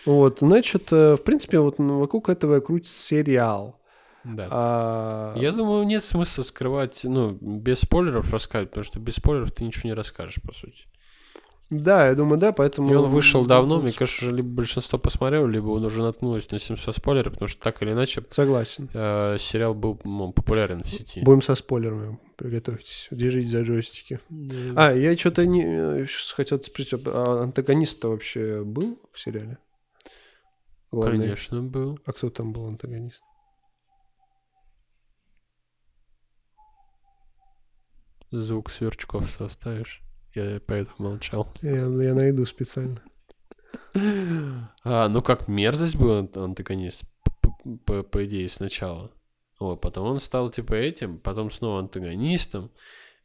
Вот, 0.07 0.39
значит, 0.41 0.93
э, 0.93 1.15
в 1.17 1.23
принципе, 1.23 1.59
вот 1.61 1.79
ну, 1.79 1.99
вокруг 2.01 2.29
этого 2.29 2.61
крутится 2.61 2.97
сериал. 3.01 3.81
Да. 4.25 4.49
А, 4.51 5.35
Я 5.37 5.53
думаю, 5.53 5.85
нет 5.85 6.05
смысла 6.05 6.43
скрывать, 6.43 7.01
ну, 7.05 7.37
без 7.41 7.81
спойлеров 7.81 8.33
рассказывать, 8.33 8.71
потому 8.71 8.85
что 8.85 9.01
без 9.01 9.17
спойлеров 9.17 9.53
ты 9.53 9.65
ничего 9.65 9.89
не 9.89 9.95
расскажешь, 9.95 10.41
по 10.43 10.53
сути. 10.53 10.87
Да, 11.71 12.09
я 12.09 12.15
думаю, 12.15 12.39
да, 12.39 12.53
поэтому... 12.53 12.93
И 12.93 12.95
он 12.95 13.09
вышел 13.09 13.47
давно, 13.47 13.81
мне 13.81 13.93
кажется, 13.93 14.27
уже 14.27 14.37
либо 14.37 14.49
большинство 14.49 14.99
посмотрело, 14.99 15.47
либо 15.47 15.69
он 15.69 15.83
уже 15.85 16.03
наткнулось 16.03 16.51
на 16.51 16.59
700 16.59 16.97
спойлеров, 16.97 17.33
потому 17.33 17.49
что 17.49 17.63
так 17.63 17.83
или 17.83 17.93
иначе 17.93 18.23
Согласен. 18.31 18.91
э, 18.93 19.37
сериал 19.39 19.75
был 19.75 19.99
ну, 20.05 20.33
популярен 20.33 20.83
в 20.83 20.89
сети. 20.89 21.23
Будем 21.23 21.41
со 21.41 21.55
спойлерами. 21.55 22.19
Приготовьтесь. 22.37 23.09
Держите 23.11 23.49
за 23.49 23.63
джойстики. 23.63 24.21
А, 24.77 24.93
я 24.93 25.17
что-то 25.17 25.47
не 25.47 25.65
э, 25.65 26.07
хотел 26.35 26.63
спросить, 26.63 26.93
а 27.07 27.45
антагонист-то 27.45 28.09
вообще 28.09 28.63
был 28.63 28.99
в 29.11 29.19
сериале? 29.19 29.57
Главный? 30.91 31.21
Конечно, 31.21 31.63
был. 31.63 31.99
А 32.05 32.13
кто 32.13 32.29
там 32.29 32.53
был 32.53 32.67
антагонист? 32.67 33.23
Звук 38.33 38.71
сверчков 38.71 39.31
составишь. 39.39 40.03
Я 40.35 40.61
поэтому 40.67 41.11
молчал. 41.11 41.47
Я, 41.61 41.87
я 41.87 42.15
найду 42.15 42.45
специально. 42.47 43.01
А, 44.85 45.09
ну 45.09 45.21
как 45.23 45.49
мерзость 45.49 45.97
был 45.97 46.13
ан- 46.13 46.31
антагонист, 46.35 47.05
по, 47.85 48.03
по 48.03 48.25
идее, 48.25 48.49
сначала. 48.49 49.11
Вот, 49.61 49.81
потом 49.83 50.07
он 50.09 50.21
стал 50.21 50.51
типа 50.51 50.73
этим, 50.75 51.19
потом 51.19 51.51
снова 51.51 51.81
антагонистом. 51.81 52.71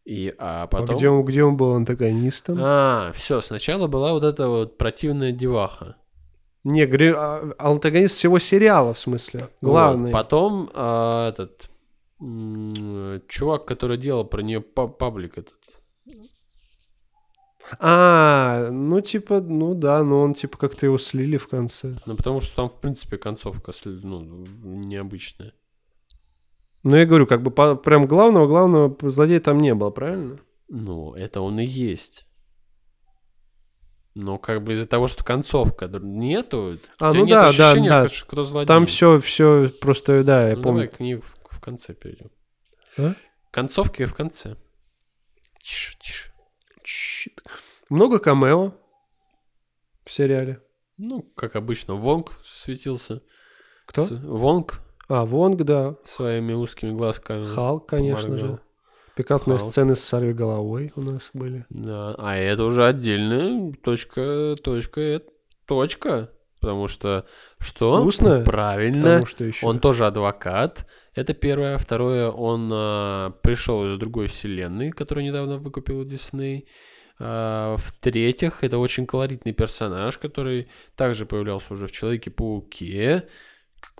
И, 0.03 0.33
а 0.37 0.63
А 0.63 0.67
потом... 0.67 0.95
где, 0.97 1.09
он, 1.09 1.25
где 1.25 1.43
он 1.43 1.57
был 1.57 1.73
антагонистом? 1.73 2.57
А, 2.61 3.11
все, 3.13 3.41
сначала 3.41 3.87
была 3.87 4.11
вот 4.13 4.23
эта 4.23 4.47
вот 4.49 4.77
противная 4.77 5.31
деваха. 5.31 5.95
Не, 6.63 6.85
говорю, 6.85 7.15
а, 7.17 7.53
антагонист 7.57 8.15
всего 8.15 8.39
сериала, 8.39 8.93
в 8.93 8.99
смысле. 8.99 9.47
Главный. 9.61 10.05
Вот, 10.05 10.11
Потом 10.11 10.69
а, 10.73 11.29
этот 11.29 11.69
чувак, 12.19 13.65
который 13.65 13.97
делал 13.97 14.25
про 14.25 14.41
нее 14.41 14.61
паблик 14.61 15.37
этот. 15.37 15.55
А, 17.79 18.69
ну 18.71 19.01
типа, 19.01 19.41
ну 19.41 19.73
да, 19.75 20.01
но 20.03 20.21
он 20.21 20.33
типа 20.33 20.57
как-то 20.57 20.85
его 20.85 20.97
слили 20.97 21.37
в 21.37 21.47
конце. 21.47 21.97
Ну, 22.05 22.15
потому 22.15 22.39
что 22.39 22.55
там, 22.55 22.69
в 22.69 22.79
принципе, 22.79 23.17
концовка 23.17 23.73
ну, 23.85 24.45
необычная. 24.63 25.53
Ну 26.83 26.95
я 26.95 27.05
говорю, 27.05 27.27
как 27.27 27.43
бы 27.43 27.51
по- 27.51 27.75
прям 27.75 28.05
главного-главного 28.07 28.95
злодея 29.09 29.41
там 29.41 29.59
не 29.59 29.73
было, 29.75 29.89
правильно? 29.89 30.39
Ну, 30.69 31.13
это 31.13 31.41
он 31.41 31.59
и 31.59 31.65
есть. 31.65 32.25
Но 34.15 34.37
как 34.39 34.63
бы 34.63 34.73
из-за 34.73 34.87
того, 34.87 35.07
что 35.07 35.23
концовка 35.23 35.87
нету, 36.01 36.79
А, 36.99 37.13
ну 37.13 37.25
нет 37.25 37.29
да, 37.29 37.41
да, 37.41 37.47
ощущения, 37.71 37.89
да. 37.89 38.07
кто 38.27 38.43
злодей. 38.43 38.67
Там 38.67 38.85
все, 38.85 39.19
все 39.19 39.69
просто, 39.81 40.23
да, 40.23 40.47
я 40.49 40.55
Ну, 40.55 40.63
помню. 40.63 40.81
давай 40.83 40.87
к 40.87 40.99
ней 40.99 41.15
в, 41.15 41.25
в 41.46 41.46
конце 41.67 41.93
перейдем. 41.93 42.31
А? 42.97 43.13
Концовки 43.51 44.05
в 44.05 44.13
конце. 44.13 44.55
Тише, 45.61 45.97
тише. 45.99 46.31
Щит. 46.83 47.41
Много 47.89 48.19
камео 48.19 48.73
в 50.05 50.11
сериале. 50.11 50.61
Ну, 50.97 51.21
как 51.35 51.55
обычно, 51.55 51.95
Вонг 51.95 52.31
светился. 52.43 53.21
Кто? 53.85 54.05
С- 54.05 54.11
Вонг 54.11 54.79
А, 55.09 55.25
Вонг, 55.25 55.61
да. 55.63 55.95
своими 56.05 56.53
узкими 56.53 56.91
глазками. 56.91 57.45
Халк, 57.45 57.87
конечно 57.87 58.23
поморгал. 58.23 58.47
же. 58.55 58.59
Пикантные 59.15 59.57
Халк. 59.57 59.71
сцены 59.71 59.95
с 59.95 60.03
сорви 60.03 60.33
головой 60.33 60.91
у 60.95 61.01
нас 61.01 61.29
были. 61.33 61.65
Да, 61.69 62.15
а 62.17 62.35
это 62.35 62.63
уже 62.63 62.85
отдельная 62.85 63.73
точка, 63.83 64.55
точка, 64.63 65.01
э, 65.01 65.19
точка. 65.65 66.31
Потому 66.59 66.87
что 66.87 67.25
что? 67.59 68.01
Вкусно? 68.01 68.41
Правильно. 68.41 69.01
Потому 69.01 69.25
что 69.27 69.43
еще. 69.43 69.65
Он 69.65 69.79
тоже 69.79 70.05
адвокат. 70.07 70.87
Это 71.13 71.33
первое. 71.33 71.77
Второе, 71.77 72.29
он 72.31 72.69
а, 72.73 73.29
пришел 73.43 73.85
из 73.87 73.97
другой 73.97 74.27
вселенной, 74.27 74.91
которую 74.91 75.25
недавно 75.25 75.57
выкупил 75.57 76.03
Дисней. 76.03 76.67
А, 77.19 77.75
В-третьих, 77.77 78.63
это 78.63 78.77
очень 78.79 79.05
колоритный 79.05 79.53
персонаж, 79.53 80.17
который 80.17 80.67
также 80.95 81.25
появлялся 81.25 81.73
уже 81.73 81.85
в 81.87 81.91
Человеке-пауке, 81.91 83.23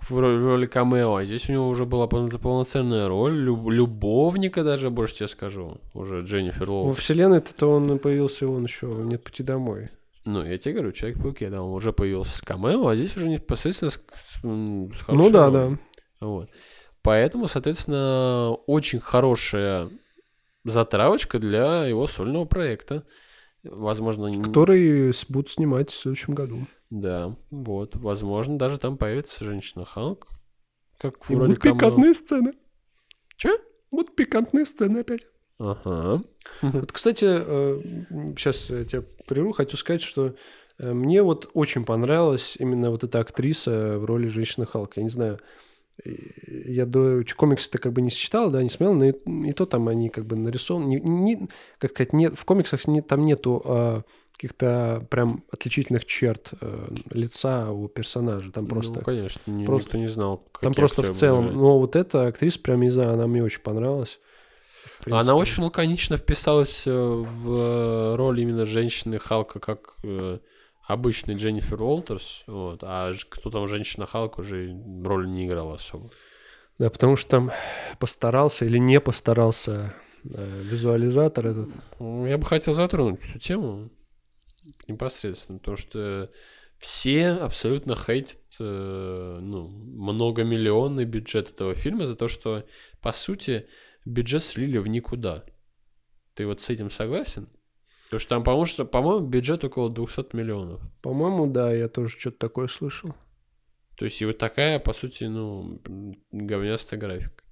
в 0.08 0.18
ро- 0.18 0.38
в 0.38 0.44
роли 0.44 0.66
камео. 0.66 1.16
А 1.16 1.24
здесь 1.24 1.48
у 1.48 1.52
него 1.52 1.68
уже 1.68 1.84
была 1.84 2.06
полно- 2.06 2.38
полноценная 2.38 3.08
роль, 3.08 3.36
люб- 3.38 3.70
любовника 3.70 4.64
даже, 4.64 4.90
больше 4.90 5.14
тебе 5.16 5.28
скажу. 5.28 5.80
Уже 5.94 6.22
Дженнифер 6.22 6.66
Во 6.66 6.82
Лоу. 6.82 6.92
вселенной-то 6.92 7.66
он 7.70 7.98
появился, 7.98 8.48
он 8.48 8.64
еще 8.64 8.86
нет 8.86 9.22
пути 9.24 9.42
домой. 9.42 9.90
Ну, 10.28 10.44
я 10.44 10.58
тебе 10.58 10.74
говорю, 10.74 10.92
Человек-пауке, 10.92 11.48
да, 11.48 11.62
он 11.62 11.72
уже 11.72 11.94
появился 11.94 12.36
с 12.36 12.42
камео, 12.42 12.86
а 12.86 12.94
здесь 12.94 13.16
уже 13.16 13.30
непосредственно 13.30 13.90
с, 13.90 13.94
с, 13.94 14.40
с 14.40 14.42
Ну 14.42 15.30
да, 15.30 15.50
да. 15.50 15.78
Вот. 16.20 16.50
Поэтому, 17.00 17.48
соответственно, 17.48 18.50
очень 18.66 19.00
хорошая 19.00 19.88
затравочка 20.64 21.38
для 21.38 21.86
его 21.86 22.06
сольного 22.06 22.44
проекта. 22.44 23.06
Возможно, 23.62 24.28
Который 24.42 25.14
будут 25.30 25.48
снимать 25.48 25.90
в 25.90 25.98
следующем 25.98 26.34
году. 26.34 26.66
да, 26.90 27.34
вот, 27.50 27.96
возможно, 27.96 28.58
даже 28.58 28.78
там 28.78 28.98
появится 28.98 29.44
женщина 29.44 29.86
Халк. 29.86 30.28
Как 30.98 31.14
И 31.30 31.34
вроде 31.34 31.54
будут 31.54 31.62
пикантные 31.62 32.12
сцены. 32.12 32.52
Чё? 33.36 33.56
Будут 33.90 34.14
пикантные 34.14 34.66
сцены 34.66 34.98
опять. 34.98 35.26
Ага. 35.58 36.22
Вот, 36.62 36.92
кстати, 36.92 37.24
сейчас 38.36 38.70
я 38.70 38.84
тебя 38.84 39.02
прерву, 39.26 39.52
хочу 39.52 39.76
сказать, 39.76 40.02
что 40.02 40.34
э, 40.78 40.92
мне 40.92 41.22
вот 41.22 41.50
очень 41.52 41.84
понравилась 41.84 42.56
именно 42.58 42.90
вот 42.90 43.04
эта 43.04 43.18
актриса 43.20 43.98
в 43.98 44.04
роли 44.04 44.28
женщины 44.28 44.66
Халка. 44.66 45.00
Я 45.00 45.04
не 45.04 45.10
знаю, 45.10 45.38
э, 46.04 46.10
я 46.66 46.86
до 46.86 47.22
комиксы-то 47.36 47.78
как 47.78 47.92
бы 47.92 48.02
не 48.02 48.10
читал, 48.10 48.50
да, 48.50 48.62
не 48.62 48.70
смотрел, 48.70 48.94
но 48.94 49.04
и, 49.06 49.48
и 49.48 49.52
то 49.52 49.66
там 49.66 49.88
они 49.88 50.10
как 50.10 50.26
бы 50.26 50.36
нарисованы. 50.36 50.86
Не, 50.88 51.00
не- 51.00 51.48
как 51.78 51.90
сказать, 51.90 52.12
нет, 52.12 52.38
в 52.38 52.44
комиксах 52.44 52.86
не- 52.86 53.02
там 53.02 53.24
нету 53.24 53.60
а, 53.64 54.02
каких-то 54.32 55.04
прям 55.10 55.42
отличительных 55.50 56.04
черт 56.04 56.52
э, 56.60 56.88
лица 57.10 57.72
у 57.72 57.88
персонажа. 57.88 58.52
Там 58.52 58.66
просто... 58.68 59.00
Ну, 59.00 59.04
конечно, 59.04 59.40
просто- 59.66 59.88
никто 59.88 59.98
не 59.98 60.08
знал. 60.08 60.44
Там 60.60 60.72
просто 60.72 61.02
в 61.02 61.10
целом, 61.16 61.46
но 61.56 61.78
вот 61.80 61.96
эта 61.96 62.28
актриса, 62.28 62.60
прям, 62.60 62.80
не 62.80 62.90
знаю, 62.90 63.14
она 63.14 63.26
мне 63.26 63.42
очень 63.42 63.60
понравилась. 63.60 64.20
Принципе. 65.02 65.14
Она 65.14 65.34
очень 65.34 65.62
лаконично 65.62 66.16
вписалась 66.16 66.86
э, 66.86 66.92
в 66.92 67.52
э, 67.52 68.16
роль 68.16 68.40
именно 68.40 68.64
женщины 68.64 69.18
Халка, 69.18 69.60
как 69.60 69.96
э, 70.02 70.38
обычный 70.86 71.34
Дженнифер 71.34 71.80
Уолтерс. 71.80 72.42
Вот, 72.46 72.80
а 72.82 73.12
кто 73.30 73.50
там 73.50 73.68
женщина 73.68 74.06
Халк 74.06 74.38
уже 74.38 74.76
роли 75.04 75.28
не 75.28 75.46
играла 75.46 75.74
особо. 75.74 76.10
Да, 76.78 76.90
потому 76.90 77.16
что 77.16 77.30
там 77.30 77.50
постарался 77.98 78.64
или 78.64 78.78
не 78.78 79.00
постарался 79.00 79.94
э, 80.24 80.62
визуализатор 80.62 81.46
этот. 81.46 81.70
Ну, 81.98 82.26
Я 82.26 82.38
бы 82.38 82.46
хотел 82.46 82.72
затронуть 82.72 83.20
эту 83.28 83.38
тему 83.38 83.90
непосредственно, 84.86 85.58
потому 85.58 85.76
что 85.76 86.30
все 86.78 87.30
абсолютно 87.30 87.96
хейтят 87.96 88.38
э, 88.60 89.38
ну, 89.40 89.68
многомиллионный 89.68 91.04
бюджет 91.04 91.50
этого 91.50 91.74
фильма 91.74 92.06
за 92.06 92.16
то, 92.16 92.28
что, 92.28 92.64
по 93.02 93.12
сути, 93.12 93.66
бюджет 94.08 94.42
слили 94.42 94.78
в 94.78 94.88
никуда. 94.88 95.44
Ты 96.34 96.46
вот 96.46 96.60
с 96.62 96.70
этим 96.70 96.90
согласен? 96.90 97.48
Потому 98.04 98.20
что 98.20 98.28
там, 98.30 98.44
по-моему, 98.44 98.64
что- 98.66 98.84
по-моему, 98.86 99.26
бюджет 99.26 99.64
около 99.64 99.90
200 99.90 100.34
миллионов. 100.34 100.80
По-моему, 101.02 101.46
да, 101.46 101.72
я 101.72 101.88
тоже 101.88 102.08
что-то 102.18 102.38
такое 102.38 102.68
слышал. 102.68 103.10
То 103.96 104.04
есть 104.04 104.22
и 104.22 104.26
вот 104.26 104.38
такая, 104.38 104.78
по 104.78 104.92
сути, 104.92 105.24
ну, 105.24 105.80
говнястая 106.30 106.98
графика. 107.00 107.42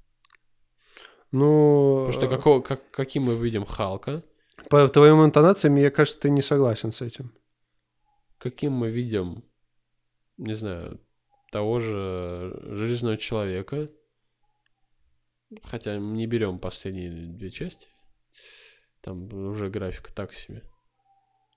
Ну, 1.33 2.05
Потому 2.07 2.13
что 2.13 2.29
какого, 2.29 2.61
как, 2.63 2.91
каким 2.91 3.25
мы 3.25 3.35
видим 3.35 3.67
Халка, 3.67 4.23
э, 4.57 4.69
по 4.71 4.89
твоим 4.89 5.25
интонациям, 5.25 5.75
мне 5.75 5.91
кажется, 5.91 6.21
ты 6.21 6.31
не 6.31 6.43
согласен 6.43 6.93
с 6.93 7.01
этим. 7.03 7.33
каким 8.39 8.73
мы 8.73 8.89
видим, 8.91 9.45
не 10.37 10.55
знаю, 10.55 11.01
того 11.51 11.81
же 11.81 12.59
Железного 12.65 13.17
Человека, 13.17 13.89
хотя 15.64 15.99
не 15.99 16.26
берем 16.26 16.59
последние 16.59 17.11
две 17.11 17.51
части, 17.51 17.88
там 19.01 19.32
уже 19.32 19.68
графика 19.70 20.12
так 20.12 20.34
себе. 20.34 20.62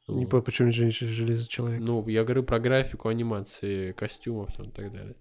Не 0.07 0.25
Вот. 0.25 0.29
по 0.31 0.41
почему 0.41 0.71
железный 0.71 1.47
человек. 1.47 1.81
Ну, 1.81 2.07
я 2.07 2.23
говорю 2.23 2.43
про 2.43 2.59
графику 2.59 3.09
анимации, 3.09 3.91
костюмов 3.91 4.55
там 4.55 4.69
и 4.69 4.71
так 4.71 4.91
далее. 4.91 5.15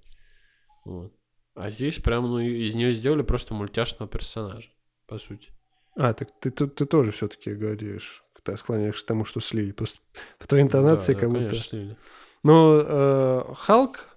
Вот. 0.85 1.13
А 1.55 1.71
здесь 1.71 1.99
прям, 1.99 2.25
ну, 2.25 2.39
из 2.39 2.75
нее 2.75 2.93
сделали 2.93 3.23
просто 3.23 3.53
мультяшного 3.53 4.09
персонажа, 4.09 4.71
по 5.07 5.19
сути. 5.19 5.51
А, 5.97 6.15
так 6.15 6.31
ты, 6.41 6.51
ты, 6.51 6.69
ты 6.69 6.87
тоже 6.87 7.11
все-таки 7.11 7.53
говоришь, 7.53 8.23
ты 8.45 8.57
склоняешься 8.57 9.05
к 9.05 9.09
тому, 9.09 9.25
что 9.25 9.41
слили. 9.41 9.73
Просто 9.73 9.99
по 10.39 10.47
твоей 10.47 10.65
интонации 10.65 11.15
Да, 11.15 11.21
да, 11.21 11.21
как 11.21 11.31
будто... 11.31 11.45
конечно, 11.49 11.65
слили. 11.65 11.97
Но 12.45 12.81
э, 12.81 13.55
Халк, 13.57 14.17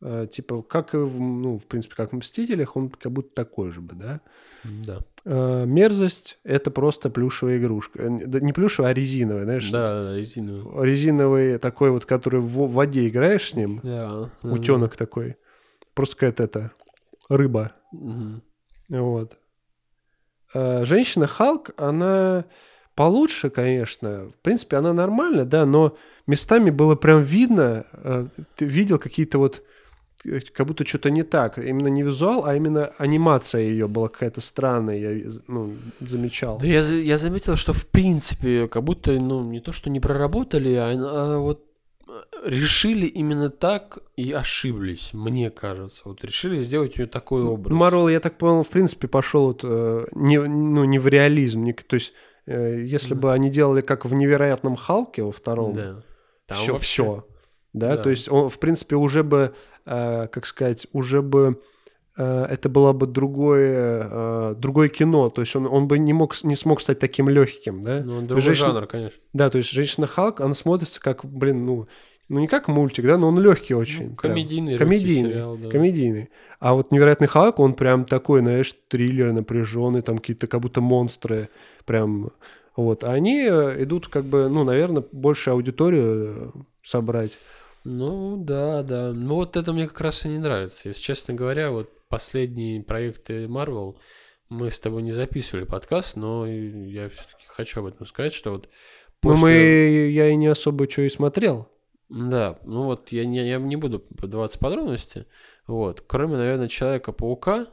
типа, 0.00 0.62
как 0.62 0.94
и, 0.94 0.98
в, 0.98 1.20
ну, 1.20 1.58
в 1.58 1.66
принципе, 1.66 1.94
как 1.96 2.12
в 2.12 2.16
«Мстителях», 2.16 2.76
он 2.76 2.88
как 2.90 3.10
будто 3.12 3.34
такой 3.34 3.70
же 3.72 3.80
бы, 3.80 3.94
да? 3.96 4.20
Да. 4.64 4.98
Э, 5.24 5.64
мерзость— 5.66 6.38
это 6.44 6.70
просто 6.70 7.10
плюшевая 7.10 7.58
игрушка. 7.58 8.02
Э, 8.02 8.08
да 8.26 8.40
Не 8.40 8.52
плюшевая, 8.52 8.92
а 8.92 8.94
резиновая, 8.94 9.44
знаешь? 9.44 9.70
Да, 9.70 9.94
да, 9.94 10.04
да, 10.12 10.16
резиновый. 10.84 11.58
Такой 11.58 11.90
вот, 11.90 12.06
который 12.06 12.40
в 12.40 12.70
воде 12.70 13.08
играешь 13.08 13.50
с 13.50 13.54
ним, 13.54 13.80
Да. 13.82 14.30
да, 14.42 14.50
утенок 14.50 14.96
такой. 14.96 15.36
Просто 15.94 16.14
какая-то 16.16 16.44
это 16.44 16.70
рыба. 17.28 17.72
да. 17.92 17.98
Мгм. 17.98 18.42
Вот. 18.88 19.36
А 20.54 20.84
Женщина 20.84 21.26
Халк, 21.26 21.70
она 21.76 22.44
получше, 22.94 23.50
конечно. 23.50 24.28
В 24.30 24.42
принципе, 24.42 24.76
она 24.76 24.92
нормальная, 24.92 25.44
да, 25.44 25.66
но 25.66 25.96
местами 26.26 26.70
было 26.70 26.94
прям 26.94 27.22
видно, 27.22 27.84
э, 27.92 28.26
ты 28.56 28.64
видел 28.64 28.98
какие-то 28.98 29.38
вот 29.38 29.58
э, 29.58 29.62
как 30.52 30.66
будто 30.66 30.86
что-то 30.86 31.10
не 31.10 31.22
так. 31.22 31.58
Именно 31.58 31.88
не 31.88 32.02
визуал, 32.02 32.44
а 32.44 32.54
именно 32.56 32.86
анимация 32.98 33.62
ее 33.62 33.86
была 33.86 34.08
какая-то 34.08 34.40
странная, 34.40 34.96
я 34.96 35.30
ну, 35.46 35.74
замечал. 36.00 36.58
Да 36.58 36.66
я, 36.66 36.80
я 36.80 37.18
заметил, 37.18 37.56
что 37.56 37.72
в 37.72 37.86
принципе, 37.86 38.66
как 38.68 38.82
будто, 38.84 39.12
ну, 39.12 39.42
не 39.44 39.60
то, 39.60 39.72
что 39.72 39.90
не 39.90 40.00
проработали, 40.00 40.74
а, 40.74 40.90
а 40.90 41.38
вот 41.38 41.64
э, 42.08 42.10
решили 42.46 43.06
именно 43.06 43.48
так 43.48 43.98
и 44.16 44.32
ошиблись, 44.32 45.10
мне 45.12 45.50
кажется. 45.50 46.02
Вот 46.04 46.24
решили 46.24 46.60
сделать 46.60 46.96
у 46.98 47.02
нее 47.02 47.08
такой 47.08 47.42
образ. 47.44 47.72
Марвел, 47.72 48.08
я 48.08 48.20
так 48.20 48.38
понял, 48.38 48.62
в 48.64 48.68
принципе, 48.68 49.06
пошел 49.08 49.46
вот 49.46 49.60
э, 49.62 50.06
не, 50.12 50.38
ну, 50.40 50.84
не 50.84 50.98
в 50.98 51.06
реализм. 51.06 51.62
не- 51.62 51.72
то 51.72 51.94
есть, 51.94 52.12
э, 52.46 52.82
если 52.84 53.12
Мгм. 53.14 53.20
бы 53.20 53.32
они 53.32 53.50
делали 53.50 53.82
как 53.82 54.04
в 54.04 54.12
невероятном 54.14 54.74
Халке 54.76 55.22
во 55.22 55.30
втором, 55.32 55.74
Да. 55.74 56.02
Там 56.46 56.56
все, 56.58 56.72
вообще- 56.72 57.02
все. 57.02 57.24
Да? 57.74 57.96
Да. 57.96 58.02
то 58.02 58.10
есть 58.10 58.28
он, 58.30 58.48
в 58.48 58.58
принципе, 58.58 58.96
уже 58.96 59.22
бы, 59.22 59.38
э, 59.38 59.77
как 59.88 60.46
сказать, 60.46 60.86
уже 60.92 61.22
бы 61.22 61.60
э, 62.16 62.46
это 62.50 62.68
было 62.68 62.92
бы 62.92 63.06
другое, 63.06 64.08
э, 64.10 64.54
другое 64.58 64.88
кино. 64.88 65.30
То 65.30 65.40
есть 65.42 65.54
он, 65.56 65.66
он 65.66 65.88
бы 65.88 65.98
не, 65.98 66.12
мог, 66.12 66.34
не 66.44 66.56
смог 66.56 66.80
стать 66.80 66.98
таким 66.98 67.28
легким, 67.28 67.80
да? 67.80 68.02
Ну, 68.04 68.20
То 68.20 68.26
другой 68.26 68.42
женщина- 68.42 68.68
жанр, 68.68 68.86
конечно. 68.86 69.22
Да, 69.32 69.48
то 69.50 69.58
есть 69.58 69.70
женщина 69.70 70.06
Халк, 70.06 70.40
она 70.40 70.54
смотрится 70.54 71.00
как, 71.00 71.24
блин, 71.24 71.64
ну, 71.64 71.88
ну 72.28 72.40
не 72.40 72.46
как 72.46 72.68
мультик, 72.68 73.06
да, 73.06 73.16
но 73.16 73.28
он 73.28 73.40
легкий 73.40 73.74
очень. 73.74 74.10
Ну, 74.10 74.16
прям. 74.16 74.34
комедийный, 74.34 74.72
легкий 74.72 74.84
комедийный, 74.84 75.30
сериал, 75.30 75.56
да. 75.56 75.70
комедийный. 75.70 76.30
А 76.60 76.74
вот 76.74 76.90
невероятный 76.90 77.28
Халк, 77.28 77.58
он 77.60 77.74
прям 77.74 78.04
такой, 78.04 78.40
знаешь, 78.40 78.74
триллер 78.88 79.32
напряженный, 79.32 80.02
там 80.02 80.18
какие-то 80.18 80.46
как 80.46 80.60
будто 80.60 80.80
монстры, 80.80 81.48
прям 81.86 82.32
вот. 82.76 83.02
А 83.02 83.12
они 83.12 83.40
э, 83.40 83.82
идут 83.82 84.08
как 84.08 84.24
бы, 84.24 84.48
ну, 84.48 84.62
наверное, 84.64 85.02
больше 85.10 85.50
аудиторию 85.50 86.52
э, 86.54 86.60
собрать. 86.82 87.36
Ну, 87.90 88.36
да, 88.36 88.82
да. 88.82 89.12
Ну, 89.14 89.36
вот 89.36 89.56
это 89.56 89.72
мне 89.72 89.88
как 89.88 90.02
раз 90.02 90.26
и 90.26 90.28
не 90.28 90.38
нравится. 90.38 90.88
Если 90.88 91.00
честно 91.00 91.32
говоря, 91.32 91.70
вот 91.70 91.90
последние 92.08 92.82
проекты 92.82 93.46
Marvel 93.46 93.96
мы 94.50 94.70
с 94.70 94.78
тобой 94.78 95.00
не 95.02 95.10
записывали 95.10 95.64
подкаст, 95.64 96.14
но 96.14 96.46
я 96.46 97.08
все-таки 97.08 97.46
хочу 97.46 97.80
об 97.80 97.86
этом 97.86 98.06
сказать, 98.06 98.34
что 98.34 98.50
вот 98.50 98.68
после- 99.22 99.42
мы, 99.42 100.10
я 100.10 100.28
и 100.28 100.36
не 100.36 100.48
особо 100.48 100.88
что 100.88 101.00
и 101.00 101.08
смотрел. 101.08 101.68
Да, 102.10 102.58
ну 102.62 102.84
вот 102.84 103.10
я 103.10 103.24
не, 103.24 103.48
я 103.48 103.58
не 103.58 103.76
буду 103.76 104.00
вдаваться 104.00 104.53
в 104.53 104.58
подробности. 104.58 105.24
Вот. 105.66 106.02
Кроме, 106.06 106.36
наверное, 106.36 106.68
Человека-паука, 106.68 107.68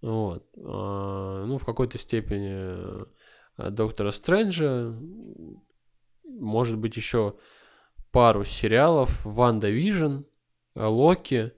вот, 0.00 0.46
а, 0.58 1.44
ну, 1.44 1.58
в 1.58 1.64
какой-то 1.64 1.98
степени 1.98 3.04
а, 3.56 3.70
Доктора 3.70 4.12
Стрэнджа, 4.12 4.94
может 6.24 6.78
быть, 6.78 6.96
еще 6.96 7.34
пару 8.10 8.44
сериалов, 8.44 9.24
WandaVision, 9.24 10.22
Локи, 10.74 11.52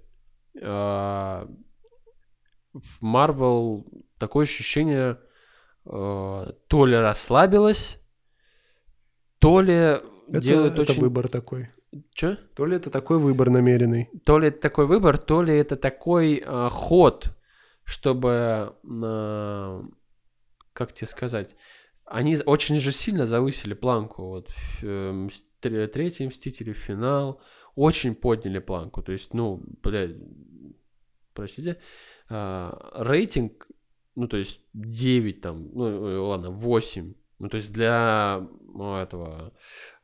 а, 0.62 1.48
в 2.72 3.00
Марвел 3.00 3.86
такое 4.18 4.44
ощущение 4.44 5.18
а, 5.84 6.52
то 6.68 6.86
ли 6.86 6.96
расслабилась, 6.96 7.98
то 9.38 9.60
ли 9.60 9.74
Это, 9.74 10.40
делает 10.40 10.72
это 10.74 10.82
очень... 10.82 11.00
выбор 11.00 11.28
такой. 11.28 11.70
Чё? 12.12 12.36
То 12.54 12.66
ли 12.66 12.76
это 12.76 12.90
такой 12.90 13.18
выбор 13.18 13.50
намеренный. 13.50 14.08
То 14.24 14.38
ли 14.38 14.48
это 14.48 14.60
такой 14.60 14.86
выбор, 14.86 15.18
то 15.18 15.42
ли 15.42 15.54
это 15.56 15.76
такой 15.76 16.42
а, 16.46 16.68
ход, 16.68 17.36
чтобы, 17.84 18.76
а, 19.02 19.82
как 20.72 20.92
тебе 20.92 21.06
сказать, 21.08 21.56
они 22.10 22.36
очень 22.44 22.76
же 22.76 22.92
сильно 22.92 23.24
завысили 23.24 23.74
планку. 23.74 24.26
Вот 24.26 24.50
э, 24.82 25.12
мс- 25.12 25.46
тр- 25.62 25.86
третий 25.86 26.26
Мстители, 26.26 26.72
финал, 26.72 27.40
очень 27.76 28.14
подняли 28.14 28.58
планку. 28.58 29.02
То 29.02 29.12
есть, 29.12 29.32
ну, 29.32 29.62
блядь, 29.82 30.16
простите, 31.34 31.78
а, 32.28 32.90
рейтинг, 32.94 33.68
ну, 34.16 34.26
то 34.26 34.36
есть 34.36 34.62
9 34.74 35.40
там, 35.40 35.70
ну, 35.72 36.08
э, 36.08 36.18
ладно, 36.18 36.50
8. 36.50 37.14
Ну, 37.38 37.48
то 37.48 37.56
есть 37.56 37.72
для 37.72 38.46
ну, 38.74 38.96
этого 38.96 39.52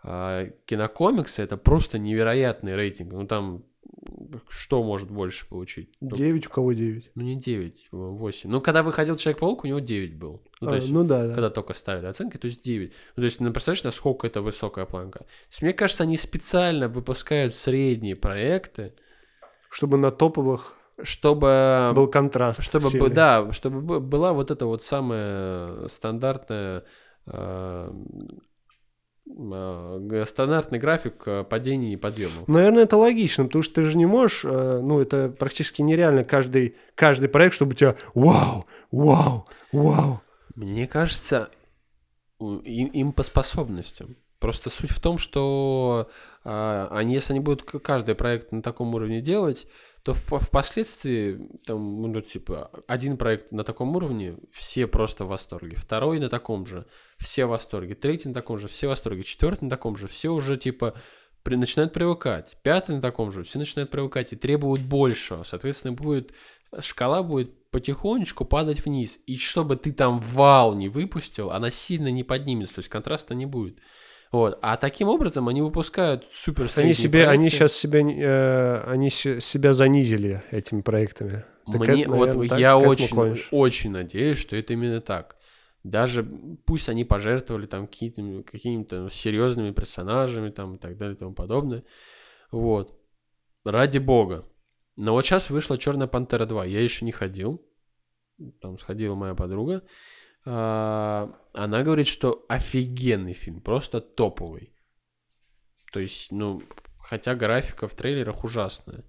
а, 0.02 0.46
кинокомикса 0.64 1.42
это 1.42 1.57
просто 1.57 1.98
невероятный 1.98 2.76
рейтинг. 2.76 3.12
Ну, 3.12 3.26
там 3.26 3.64
что 4.48 4.82
может 4.82 5.11
больше 5.11 5.46
получить? 5.48 5.90
Ну, 6.00 6.14
9 6.16 6.46
у 6.46 6.50
кого 6.50 6.72
9? 6.72 7.11
Ну, 7.14 7.22
не 7.22 7.36
9, 7.36 7.88
8. 7.90 8.50
Ну, 8.50 8.61
когда 8.61 8.82
выходил 8.82 9.16
Человек-паук, 9.16 9.64
у 9.64 9.66
него 9.66 9.78
9 9.80 10.16
был. 10.18 10.42
Ну, 10.61 10.68
то 10.68 10.72
А, 10.72 10.76
есть, 10.76 10.90
ну 10.92 11.04
да, 11.04 11.26
да. 11.26 11.34
когда 11.34 11.50
только 11.50 11.74
ставили 11.74 12.07
оценки, 12.07 12.36
то 12.36 12.46
есть 12.46 12.62
9. 12.64 12.92
Ну, 13.16 13.20
то 13.20 13.24
есть, 13.24 13.40
ну, 13.40 13.50
представляешь, 13.52 13.84
насколько 13.84 14.26
это 14.26 14.40
высокая 14.42 14.86
планка? 14.86 15.20
То 15.20 15.26
есть, 15.50 15.62
мне 15.62 15.72
кажется, 15.72 16.02
они 16.04 16.16
специально 16.16 16.88
выпускают 16.88 17.54
средние 17.54 18.16
проекты, 18.16 18.94
Чтобы 19.70 19.96
на 19.98 20.11
топовых 20.11 20.74
чтобы... 21.02 21.92
был 21.94 22.09
контраст. 22.09 22.62
Чтобы, 22.62 22.86
бы- 22.86 22.90
сильный. 22.90 23.11
да, 23.11 23.52
чтобы 23.52 23.80
бы- 23.82 24.00
была 24.00 24.32
вот 24.32 24.50
эта 24.50 24.64
вот 24.64 24.82
самая 24.82 25.88
стандартная 25.88 26.84
э, 27.26 27.90
э, 27.90 27.90
стандартный 30.24 30.78
график 30.78 31.22
э, 31.26 31.44
падений 31.44 31.94
и 31.94 31.96
подъемов. 31.96 32.46
Наверное, 32.46 32.84
это 32.84 32.96
логично, 32.96 33.44
потому 33.44 33.62
что 33.62 33.76
ты 33.76 33.84
же 33.84 33.96
не 33.96 34.06
можешь, 34.06 34.44
э, 34.44 34.80
ну, 34.82 35.00
это 35.00 35.28
практически 35.28 35.82
нереально 35.82 36.24
каждый, 36.24 36.76
каждый 36.94 37.28
проект, 37.28 37.54
чтобы 37.54 37.72
у 37.72 37.74
тебя 37.74 37.96
вау, 38.14 38.66
вау, 38.90 39.48
вау. 39.72 40.20
Мне 40.54 40.86
кажется, 40.86 41.50
им, 42.40 42.88
им 42.88 43.12
по 43.12 43.22
способностям. 43.22 44.16
Просто 44.39 44.70
суть 44.70 44.91
в 44.91 45.01
том, 45.01 45.18
что 45.18 46.11
а, 46.45 46.89
они, 46.91 47.14
если 47.14 47.32
они 47.32 47.41
будут 47.41 47.62
каждый 47.62 48.14
проект 48.14 48.53
на 48.53 48.62
таком 48.62 48.95
уровне 48.95 49.20
делать, 49.20 49.66
то 50.03 50.12
в- 50.12 50.39
впоследствии, 50.39 51.49
там, 51.64 52.03
ну, 52.03 52.20
типа, 52.20 52.70
один 52.87 53.16
проект 53.16 53.51
на 53.51 53.64
таком 53.64 53.97
уровне, 53.97 54.37
все 54.53 54.87
просто 54.87 55.24
в 55.24 55.28
восторге. 55.28 55.76
Второй 55.76 56.20
на 56.20 56.28
таком 56.28 56.66
же, 56.66 56.87
все 57.18 57.47
в 57.47 57.51
восторге. 57.51 57.95
Третий 57.95 58.28
на 58.28 58.34
таком 58.34 58.59
же, 58.59 58.68
все 58.68 58.87
в 58.87 58.91
восторге. 58.91 59.22
Четвертый 59.22 59.64
на 59.64 59.70
таком 59.70 59.97
же, 59.97 60.07
все 60.07 60.30
уже, 60.30 60.57
типа, 60.57 60.95
при- 61.43 61.57
начинают 61.57 61.93
привыкать. 61.93 62.59
Пятый 62.62 62.95
на 62.95 63.01
таком 63.01 63.32
же, 63.32 63.43
все 63.43 63.59
начинают 63.59 63.91
привыкать 63.91 64.32
и 64.32 64.37
требуют 64.37 64.80
большего. 64.80 65.43
Соответственно, 65.43 65.95
будет 65.95 66.32
шкала 66.80 67.22
будет 67.22 67.70
потихонечку 67.70 68.45
падать 68.45 68.84
вниз. 68.84 69.20
И 69.26 69.37
чтобы 69.37 69.76
ты 69.76 69.93
там 69.93 70.18
вал 70.18 70.74
не 70.74 70.89
выпустил, 70.89 71.51
она 71.51 71.70
сильно 71.70 72.09
не 72.09 72.24
поднимется, 72.24 72.76
то 72.76 72.78
есть 72.80 72.89
контраста 72.89 73.34
не 73.34 73.47
будет. 73.47 73.80
Вот. 74.32 74.58
А 74.62 74.76
таким 74.76 75.08
образом 75.08 75.48
они 75.48 75.62
выпускают 75.62 76.26
супер 76.30 76.68
Они 76.76 76.92
себе, 76.92 77.26
они 77.28 77.48
проекты. 77.48 77.50
сейчас 77.58 77.72
себя, 77.72 78.00
э, 78.00 78.82
они 78.90 79.08
се- 79.10 79.40
себя 79.40 79.72
занизили 79.72 80.42
этими 80.50 80.82
проектами. 80.82 81.44
Ты 81.70 81.78
Мне, 81.78 82.06
вот 82.06 82.26
наверное, 82.28 82.48
так- 82.48 82.58
я 82.58 82.78
очень, 82.78 83.40
очень 83.50 83.90
надеюсь, 83.90 84.38
что 84.38 84.56
это 84.56 84.72
именно 84.72 85.00
так. 85.00 85.36
Даже 85.82 86.24
пусть 86.64 86.88
они 86.88 87.04
пожертвовали 87.04 87.66
там 87.66 87.86
какими-то, 87.86 88.42
какими-то 88.50 89.08
серьезными 89.10 89.70
персонажами 89.70 90.50
там 90.50 90.74
и 90.74 90.78
так 90.78 90.96
далее 90.96 91.14
и 91.14 91.18
тому 91.18 91.32
подобное. 91.34 91.84
Вот. 92.50 92.98
Ради 93.64 93.98
бога. 93.98 94.44
Но 94.96 95.12
вот 95.12 95.24
сейчас 95.24 95.50
вышла 95.50 95.76
Черная 95.78 96.06
Пантера 96.08 96.46
2. 96.46 96.64
Я 96.64 96.80
еще 96.82 97.04
не 97.04 97.12
ходил. 97.12 97.64
Там 98.60 98.78
сходила 98.78 99.14
моя 99.14 99.34
подруга. 99.34 99.82
А, 100.47 101.32
Она 101.53 101.82
говорит, 101.82 102.07
что 102.07 102.44
офигенный 102.49 103.32
фильм, 103.32 103.61
просто 103.61 104.01
топовый. 104.01 104.72
То 105.92 106.01
есть, 106.01 106.30
ну, 106.30 106.62
хотя 106.99 107.34
графика 107.34 107.88
в 107.88 107.94
трейлерах 107.94 108.44
ужасная. 108.44 109.05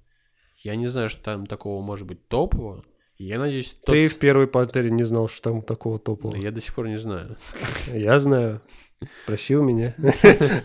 Я 0.57 0.75
не 0.75 0.87
знаю, 0.87 1.09
что 1.09 1.21
там 1.21 1.45
такого 1.45 1.81
может 1.83 2.07
быть 2.07 2.27
топового. 2.27 2.83
Я 3.17 3.39
надеюсь, 3.39 3.73
тот... 3.73 3.95
Ты 3.95 4.07
в 4.07 4.19
первой 4.19 4.47
пантере 4.47 4.89
не 4.91 5.03
знал, 5.03 5.27
что 5.27 5.51
там 5.51 5.61
такого 5.61 5.99
топового. 5.99 6.35
Да 6.35 6.41
я 6.41 6.51
до 6.51 6.61
сих 6.61 6.73
пор 6.73 6.87
не 6.87 6.97
знаю. 6.97 7.37
Я 7.93 8.19
знаю. 8.19 8.61
Проси 9.25 9.55
у 9.55 9.63
меня. 9.63 9.95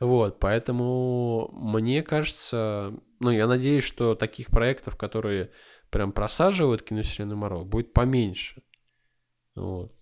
Вот, 0.00 0.38
поэтому 0.38 1.50
мне 1.52 2.04
кажется, 2.04 2.94
ну, 3.18 3.32
я 3.32 3.48
надеюсь, 3.48 3.82
что 3.82 4.14
таких 4.14 4.46
проектов, 4.46 4.96
которые 4.96 5.50
прям 5.90 6.12
просаживают 6.12 6.82
киновселенную 6.82 7.36
Марвел, 7.36 7.64
будет 7.64 7.92
поменьше. 7.92 8.62
Вот. 9.58 9.92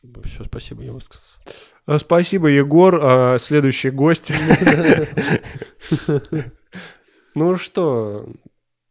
Как 0.00 0.10
бы 0.10 0.22
все, 0.22 0.44
спасибо, 0.44 0.82
я 0.82 0.92
высказался. 0.92 1.38
А, 1.86 1.98
Спасибо, 1.98 2.48
Егор. 2.48 2.98
А, 3.02 3.38
Следующий 3.38 3.90
гость. 3.90 4.32
Ну 7.34 7.56
что, 7.56 8.26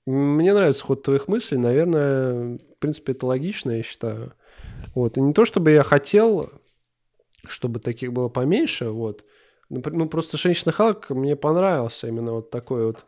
мне 0.06 0.54
нравится 0.54 0.84
ход 0.84 1.04
твоих 1.04 1.28
мыслей. 1.28 1.58
Наверное, 1.58 2.58
в 2.58 2.80
принципе, 2.80 3.12
это 3.12 3.28
логично, 3.28 3.72
я 3.72 3.84
считаю. 3.84 4.34
Вот. 4.96 5.18
И 5.18 5.22
не 5.22 5.34
то, 5.34 5.46
чтобы 5.46 5.72
я 5.72 5.84
хотел, 5.84 6.52
чтобы 7.48 7.80
таких 7.80 8.12
было 8.14 8.30
поменьше, 8.30 8.90
вот. 8.90 9.24
Ну, 9.70 9.82
пр- 9.82 10.10
просто 10.10 10.38
«Женщина 10.38 10.72
Халк» 10.72 11.12
мне 11.12 11.36
понравился 11.36 12.08
именно 12.08 12.34
вот 12.34 12.50
такой 12.50 12.86
вот 12.88 13.06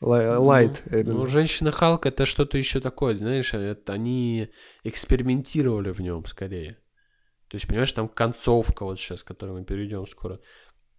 лайт. 0.00 0.82
именно. 0.90 1.14
Ну, 1.14 1.26
женщина 1.26 1.70
Халк 1.70 2.06
это 2.06 2.26
что-то 2.26 2.58
еще 2.58 2.80
такое, 2.80 3.16
знаешь, 3.16 3.54
это 3.54 3.92
они 3.92 4.50
экспериментировали 4.84 5.90
в 5.90 6.00
нем 6.00 6.24
скорее. 6.26 6.78
То 7.48 7.56
есть, 7.56 7.66
понимаешь, 7.66 7.92
там 7.92 8.08
концовка 8.08 8.84
вот 8.84 8.98
сейчас, 8.98 9.22
к 9.22 9.26
которой 9.26 9.52
мы 9.52 9.64
перейдем 9.64 10.06
скоро, 10.06 10.40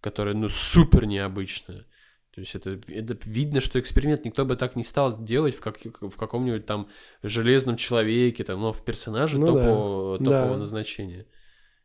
которая, 0.00 0.34
ну, 0.34 0.48
супер 0.48 1.06
необычная. 1.06 1.84
То 2.38 2.40
есть 2.40 2.54
это, 2.54 2.78
это 2.88 3.18
видно, 3.24 3.60
что 3.60 3.80
эксперимент 3.80 4.24
никто 4.24 4.44
бы 4.44 4.54
так 4.54 4.76
не 4.76 4.84
стал 4.84 5.20
делать 5.20 5.56
в, 5.56 5.60
как, 5.60 5.76
в 5.82 6.16
каком-нибудь 6.16 6.66
там 6.66 6.88
железном 7.22 7.76
человеке, 7.76 8.44
там, 8.44 8.60
но 8.60 8.72
в 8.72 8.84
персонаже 8.84 9.40
Ну 9.40 9.46
да, 9.46 9.52
топового, 9.54 10.18
топового 10.18 10.52
да. 10.52 10.56
назначения. 10.58 11.26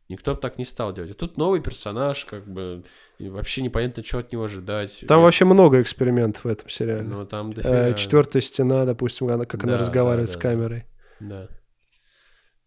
Никто 0.08 0.34
бы 0.34 0.40
так 0.40 0.58
не 0.58 0.64
стал 0.64 0.92
делать. 0.92 1.10
А 1.12 1.14
тут 1.14 1.38
новый 1.38 1.60
персонаж, 1.62 2.26
как 2.26 2.46
бы, 2.46 2.84
и 3.18 3.28
вообще 3.30 3.62
непонятно, 3.62 4.04
что 4.04 4.18
от 4.18 4.32
него 4.32 4.44
ожидать. 4.44 5.02
Там 5.08 5.20
Я- 5.20 5.24
вообще 5.24 5.44
много 5.46 5.80
экспериментов 5.80 6.44
в 6.44 6.48
этом 6.48 6.68
сериале. 6.68 7.02
Ну, 7.04 7.24
там 7.26 7.52
Э, 7.52 7.54
дофига. 7.54 7.92
Четвертая 7.94 8.42
стена, 8.42 8.84
допустим, 8.84 9.28
она, 9.28 9.46
как 9.46 9.64
она 9.64 9.72
Да, 9.74 9.78
разговаривает 9.78 10.26
да, 10.28 10.32
с 10.32 10.36
да, 10.36 10.40
камерой. 10.42 10.84
Да. 11.20 11.48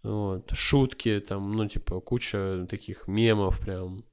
Вот. 0.03 0.51
Шутки, 0.53 1.19
там, 1.19 1.51
ну, 1.53 1.67
типа, 1.67 1.99
куча 1.99 2.65
таких 2.69 3.07
мемов 3.07 3.59
прям. 3.59 4.03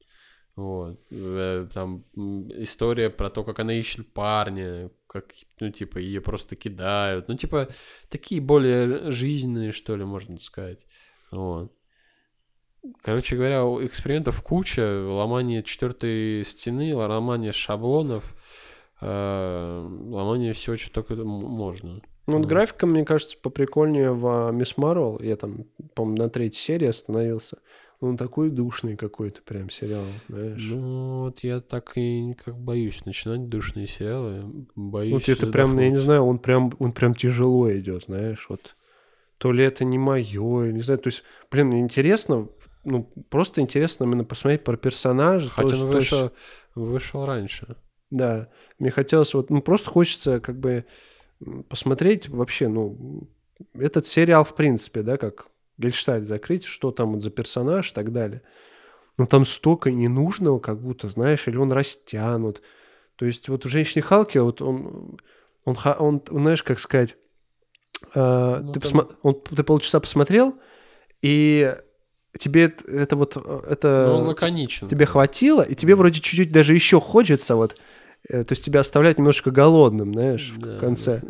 Вот. 0.56 1.00
Э, 1.10 1.66
Там 1.72 2.04
история 2.14 3.10
про 3.10 3.30
то, 3.30 3.42
как 3.42 3.58
она 3.58 3.72
ищет 3.74 4.12
парня, 4.12 4.90
как, 5.06 5.26
ну, 5.60 5.70
типа, 5.70 5.98
ее 5.98 6.20
просто 6.20 6.56
кидают. 6.56 7.28
Ну, 7.28 7.36
типа, 7.36 7.68
такие 8.08 8.40
более 8.40 9.10
жизненные, 9.10 9.72
что 9.72 9.96
ли, 9.96 10.04
можно 10.04 10.38
сказать. 10.38 10.86
Вот. 11.30 11.72
Короче 13.02 13.36
говоря, 13.36 13.62
экспериментов 13.84 14.42
куча, 14.42 15.06
ломание 15.06 15.62
четвертой 15.62 16.44
стены, 16.44 16.94
ломание 16.94 17.52
шаблонов, 17.52 18.34
э, 19.00 19.88
ломание 20.10 20.52
всего, 20.52 20.76
что 20.76 20.92
только 20.92 21.14
можно. 21.24 22.00
Ну, 22.26 22.38
вот 22.38 22.46
графика, 22.46 22.86
мне 22.86 23.04
кажется, 23.04 23.36
поприкольнее 23.40 24.12
в 24.12 24.50
Мисс 24.52 24.76
Марвел. 24.76 25.20
Я 25.20 25.36
там, 25.36 25.66
по-моему, 25.94 26.22
на 26.22 26.30
третьей 26.30 26.60
серии 26.60 26.88
остановился. 26.88 27.58
Он 28.00 28.16
такой 28.16 28.50
душный 28.50 28.96
какой-то 28.96 29.40
прям 29.42 29.70
сериал, 29.70 30.04
знаешь. 30.28 30.62
Ну, 30.62 31.24
вот 31.24 31.40
я 31.40 31.60
так 31.60 31.92
и 31.96 32.34
как 32.34 32.58
боюсь 32.58 33.04
начинать 33.04 33.48
душные 33.48 33.86
сериалы. 33.86 34.66
Боюсь. 34.74 35.12
вот 35.12 35.28
это 35.28 35.46
прям, 35.46 35.78
я 35.78 35.90
не 35.90 36.00
знаю, 36.00 36.24
он 36.24 36.38
прям, 36.38 36.72
он 36.78 36.92
прям 36.92 37.14
тяжело 37.14 37.70
идет, 37.72 38.04
знаешь, 38.04 38.46
вот. 38.48 38.76
То 39.38 39.52
ли 39.52 39.64
это 39.64 39.84
не 39.84 39.98
мое, 39.98 40.70
не 40.72 40.82
знаю. 40.82 41.00
То 41.00 41.08
есть, 41.08 41.22
блин, 41.50 41.66
мне 41.66 41.80
интересно, 41.80 42.48
ну, 42.84 43.10
просто 43.30 43.60
интересно 43.60 44.04
именно 44.04 44.24
посмотреть 44.24 44.64
про 44.64 44.76
персонажа. 44.76 45.48
Хотя 45.50 45.76
он 45.76 45.90
то 45.90 45.96
есть- 45.96 46.10
вышел, 46.12 46.30
вышел 46.74 47.24
раньше. 47.24 47.76
Да, 48.10 48.48
мне 48.78 48.90
хотелось 48.90 49.34
вот, 49.34 49.50
ну, 49.50 49.60
просто 49.62 49.90
хочется 49.90 50.40
как 50.40 50.58
бы 50.58 50.84
посмотреть 51.68 52.28
вообще, 52.28 52.68
ну, 52.68 53.28
этот 53.74 54.06
сериал 54.06 54.44
в 54.44 54.54
принципе, 54.54 55.02
да, 55.02 55.16
как 55.16 55.46
Гельштальт 55.78 56.26
закрыть, 56.26 56.64
что 56.64 56.92
там 56.92 57.14
вот 57.14 57.22
за 57.22 57.30
персонаж 57.30 57.90
и 57.90 57.94
так 57.94 58.12
далее. 58.12 58.42
Но 59.18 59.26
там 59.26 59.44
столько 59.44 59.90
ненужного, 59.90 60.58
как 60.58 60.80
будто, 60.80 61.08
знаешь, 61.08 61.46
или 61.48 61.56
он 61.56 61.72
растянут. 61.72 62.62
То 63.16 63.26
есть 63.26 63.48
вот 63.48 63.64
в 63.64 63.68
«Женщине 63.68 64.02
Халке» 64.02 64.40
вот 64.40 64.60
он, 64.62 65.18
он, 65.64 65.74
ха- 65.74 65.96
он, 65.98 66.22
знаешь, 66.30 66.62
как 66.62 66.78
сказать, 66.78 67.16
э, 68.14 68.60
Ну, 68.62 68.72
ты, 68.72 68.80
там- 68.80 68.92
посма- 69.00 69.16
он- 69.22 69.40
ты 69.40 69.62
полчаса 69.62 70.00
посмотрел, 70.00 70.56
и 71.22 71.76
тебе 72.38 72.64
это, 72.64 72.84
это 72.90 73.16
вот, 73.16 73.36
э, 73.36 73.60
это... 73.70 74.06
Но 74.08 74.18
он 74.18 74.24
лаконичен. 74.28 74.86
тебе 74.88 75.06
хватило, 75.06 75.62
и 75.62 75.74
тебе 75.74 75.94
вроде 75.94 76.20
чуть-чуть 76.20 76.52
даже 76.52 76.74
еще 76.74 77.00
хочется 77.00 77.56
вот, 77.56 77.76
э, 78.28 78.44
то 78.44 78.52
есть 78.52 78.64
тебя 78.64 78.80
оставляют 78.80 79.18
немножко 79.18 79.50
голодным, 79.50 80.12
знаешь, 80.14 80.52
в 80.54 80.58
Да, 80.58 80.78
конце. 80.78 81.20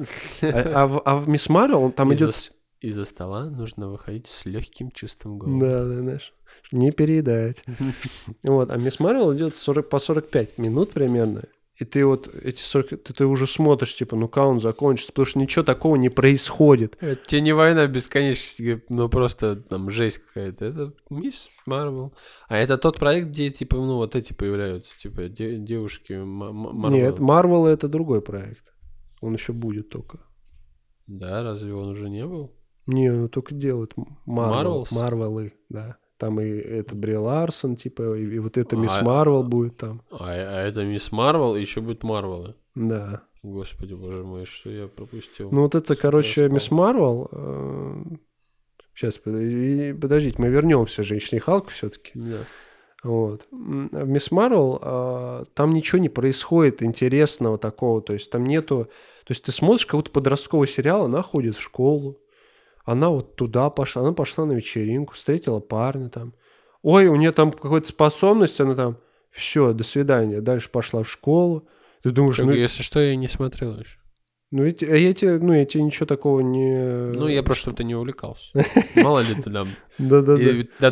да. 0.40 0.48
А, 0.50 0.82
а 0.82 0.86
в, 0.86 1.02
а 1.04 1.16
в 1.16 1.28
Мисс 1.28 1.48
Марвел 1.48 1.82
он 1.82 1.92
там 1.92 2.12
Из-за 2.12 2.26
идет... 2.26 2.52
Из-за 2.80 3.04
стола 3.06 3.46
нужно 3.46 3.88
выходить 3.88 4.26
с 4.26 4.44
легким 4.44 4.90
чувством 4.90 5.38
голода. 5.38 5.66
Да, 5.66 5.84
да, 5.86 6.00
знаешь, 6.00 6.34
не 6.70 6.90
переедать. 6.90 7.64
Вот, 8.42 8.70
а 8.72 8.76
Мисс 8.76 9.00
Марвел 9.00 9.34
идет 9.34 9.54
40, 9.54 9.88
по 9.88 9.98
45 9.98 10.58
минут 10.58 10.92
примерно, 10.92 11.44
и 11.76 11.84
ты 11.84 12.06
вот 12.06 12.28
эти 12.28 12.60
40, 12.60 12.88
ты, 13.02 13.12
ты 13.12 13.26
уже 13.26 13.46
смотришь, 13.46 13.96
типа, 13.96 14.14
ну-ка 14.14 14.44
он 14.44 14.60
закончится, 14.60 15.10
потому 15.12 15.26
что 15.26 15.38
ничего 15.40 15.64
такого 15.64 15.96
не 15.96 16.08
происходит. 16.08 16.96
Это 17.00 17.20
тебе 17.26 17.40
не 17.40 17.52
война 17.52 17.86
бесконечности, 17.86 18.84
ну 18.88 19.08
просто 19.08 19.56
там 19.56 19.90
жесть 19.90 20.18
какая-то. 20.18 20.64
Это 20.64 20.92
Мисс 21.10 21.50
Марвел. 21.66 22.14
А 22.48 22.56
это 22.58 22.78
тот 22.78 22.98
проект, 22.98 23.28
где 23.28 23.50
типа, 23.50 23.76
ну 23.76 23.96
вот 23.96 24.14
эти 24.14 24.32
появляются, 24.32 24.96
типа 24.96 25.24
де- 25.24 25.58
девушки 25.58 26.12
Марвел. 26.12 26.90
Нет, 26.90 27.18
Марвел 27.18 27.66
это 27.66 27.88
другой 27.88 28.22
проект. 28.22 28.64
Он 29.20 29.34
еще 29.34 29.52
будет 29.52 29.88
только. 29.88 30.20
Да, 31.06 31.42
разве 31.42 31.74
он 31.74 31.88
уже 31.88 32.08
не 32.08 32.24
был? 32.24 32.56
Не, 32.86 33.10
он 33.10 33.28
только 33.28 33.54
делает 33.54 33.94
Марвел. 34.26 34.86
Марвелы, 34.90 35.54
да. 35.68 35.96
Там 36.24 36.40
и 36.40 36.46
это 36.48 36.94
Бри 36.94 37.18
Ларсон, 37.18 37.76
типа, 37.76 38.16
и, 38.16 38.24
и 38.36 38.38
вот 38.38 38.56
это 38.56 38.76
А, 38.76 38.78
Мисс 38.78 39.02
Марвел 39.02 39.42
будет 39.42 39.76
там. 39.76 40.00
А, 40.10 40.30
а 40.30 40.62
это 40.66 40.82
Мисс 40.82 41.12
Марвел, 41.12 41.54
и 41.54 41.60
еще 41.60 41.82
будет 41.82 42.02
Марвелы. 42.02 42.54
Да. 42.74 43.24
Господи, 43.42 43.92
боже 43.92 44.22
мой, 44.24 44.46
что 44.46 44.70
я 44.70 44.86
пропустил. 44.86 45.50
Ну 45.52 45.60
вот 45.60 45.74
это, 45.74 45.84
Сколько 45.84 46.00
короче. 46.00 46.48
Мисс 46.48 46.70
Марвел. 46.70 47.28
Сейчас, 48.94 49.18
подождите, 49.18 50.34
мы 50.38 50.48
вернемся, 50.48 51.02
женщине 51.02 51.42
Халк 51.42 51.68
все-таки. 51.68 52.12
Да. 52.14 52.38
Вот. 53.02 53.46
В 53.50 54.08
Мисс 54.08 54.30
Марвел 54.30 54.78
а, 54.80 55.44
там 55.52 55.74
ничего 55.74 55.98
не 55.98 56.08
происходит 56.08 56.82
интересного 56.82 57.58
такого. 57.58 58.00
То 58.00 58.14
есть 58.14 58.30
там 58.30 58.46
нету... 58.46 58.88
То 59.26 59.32
есть 59.32 59.44
ты 59.44 59.52
смотришь 59.52 59.84
какой-то 59.84 60.10
подростковый 60.10 60.68
сериал, 60.68 61.04
она 61.04 61.20
ходит 61.20 61.56
в 61.56 61.60
школу, 61.60 62.18
она 62.84 63.08
вот 63.10 63.36
туда 63.36 63.70
пошла, 63.70 64.02
она 64.02 64.12
пошла 64.12 64.44
на 64.46 64.52
вечеринку, 64.52 65.14
встретила 65.14 65.60
парня 65.60 66.08
там. 66.08 66.34
Ой, 66.82 67.06
у 67.06 67.16
нее 67.16 67.32
там 67.32 67.50
какая-то 67.52 67.88
способность, 67.88 68.60
она 68.60 68.74
там... 68.74 68.98
Все, 69.30 69.72
до 69.72 69.82
свидания. 69.82 70.40
Дальше 70.40 70.68
пошла 70.70 71.02
в 71.02 71.10
школу. 71.10 71.66
Ты 72.04 72.10
думаешь, 72.12 72.36
Так, 72.36 72.46
ну, 72.46 72.52
если 72.52 72.84
что, 72.84 73.00
я 73.00 73.16
не 73.16 73.26
смотрел 73.26 73.72
еще. 73.80 73.98
ну, 74.52 74.62
эти- 74.64 74.84
а 74.84 74.94
я 74.94 75.12
тебе, 75.12 75.38
ну, 75.38 75.52
я 75.54 75.64
тебе 75.64 75.82
ничего 75.82 76.06
такого 76.06 76.38
не... 76.38 77.10
Ну, 77.16 77.26
я 77.26 77.42
просто 77.42 77.62
что-то 77.70 77.82
не 77.82 77.96
увлекался. 77.96 78.52
Мало 78.94 79.20
ли 79.20 79.34
ты 79.34 79.50
там. 79.50 79.70
Да-да-да. 79.98 80.42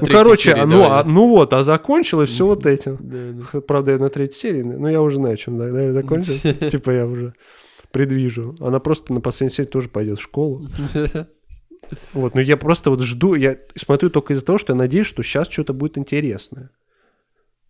Ну, 0.01 0.07
короче, 0.11 0.57
ну, 0.65 0.83
а- 0.85 1.05
ну 1.05 1.29
вот, 1.29 1.53
а 1.53 1.63
закончилось 1.63 2.31
все 2.31 2.45
вот 2.47 2.67
этим. 2.67 3.47
Правда, 3.69 3.93
я 3.93 3.99
на 3.99 4.09
третьей 4.09 4.41
серии, 4.41 4.63
ну 4.63 4.89
я 4.89 5.01
уже 5.01 5.17
знаю, 5.17 5.37
чем 5.37 5.59
закончится. 5.93 6.53
Типа 6.71 6.91
я 6.91 7.07
уже 7.07 7.35
предвижу. 7.93 8.57
Она 8.59 8.81
просто 8.81 9.13
на 9.15 9.21
последней 9.21 9.55
серии 9.55 9.69
тоже 9.69 9.89
пойдет 9.89 10.19
в 10.19 10.23
школу. 10.23 10.67
Вот, 12.15 12.35
но 12.35 12.41
я 12.41 12.57
просто 12.57 12.91
вот 12.91 13.01
жду, 13.03 13.35
я 13.35 13.57
смотрю 13.77 14.11
только 14.11 14.33
из-за 14.35 14.45
того, 14.45 14.59
что 14.59 14.73
я 14.73 14.77
надеюсь, 14.79 15.07
что 15.07 15.23
сейчас 15.23 15.49
что-то 15.49 15.73
будет 15.73 15.99
интересное. 15.99 16.71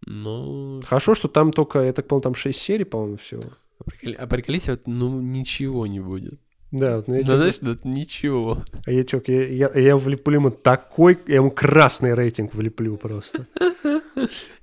Ну, 0.06 0.80
Хорошо, 0.86 1.14
что 1.14 1.28
там 1.28 1.52
только, 1.52 1.80
я 1.80 1.92
так 1.92 2.06
понял, 2.08 2.22
там 2.22 2.34
6 2.34 2.60
серий, 2.60 2.84
по-моему, 2.84 3.16
всего. 3.18 3.42
а 3.78 3.84
приколи- 3.84 4.14
а 4.14 4.26
приколись, 4.26 4.68
вот, 4.68 4.80
ну, 4.86 5.20
ничего 5.20 5.86
не 5.86 6.00
будет. 6.00 6.34
Да, 6.72 6.96
вот, 6.96 7.08
ну, 7.08 7.14
я, 7.14 7.20
Ну, 7.20 7.26
чё- 7.26 7.36
знаешь, 7.36 7.58
вот 7.60 7.84
ничего. 7.84 8.62
а 8.86 8.90
я, 8.90 9.04
чё, 9.04 9.20
я, 9.26 9.46
я, 9.46 9.70
я 9.78 9.96
влеплю 9.96 10.34
ему 10.40 10.50
такой, 10.50 11.18
я 11.26 11.36
ему 11.36 11.50
красный 11.50 12.14
рейтинг 12.14 12.54
влеплю 12.54 12.96
просто. 12.96 13.46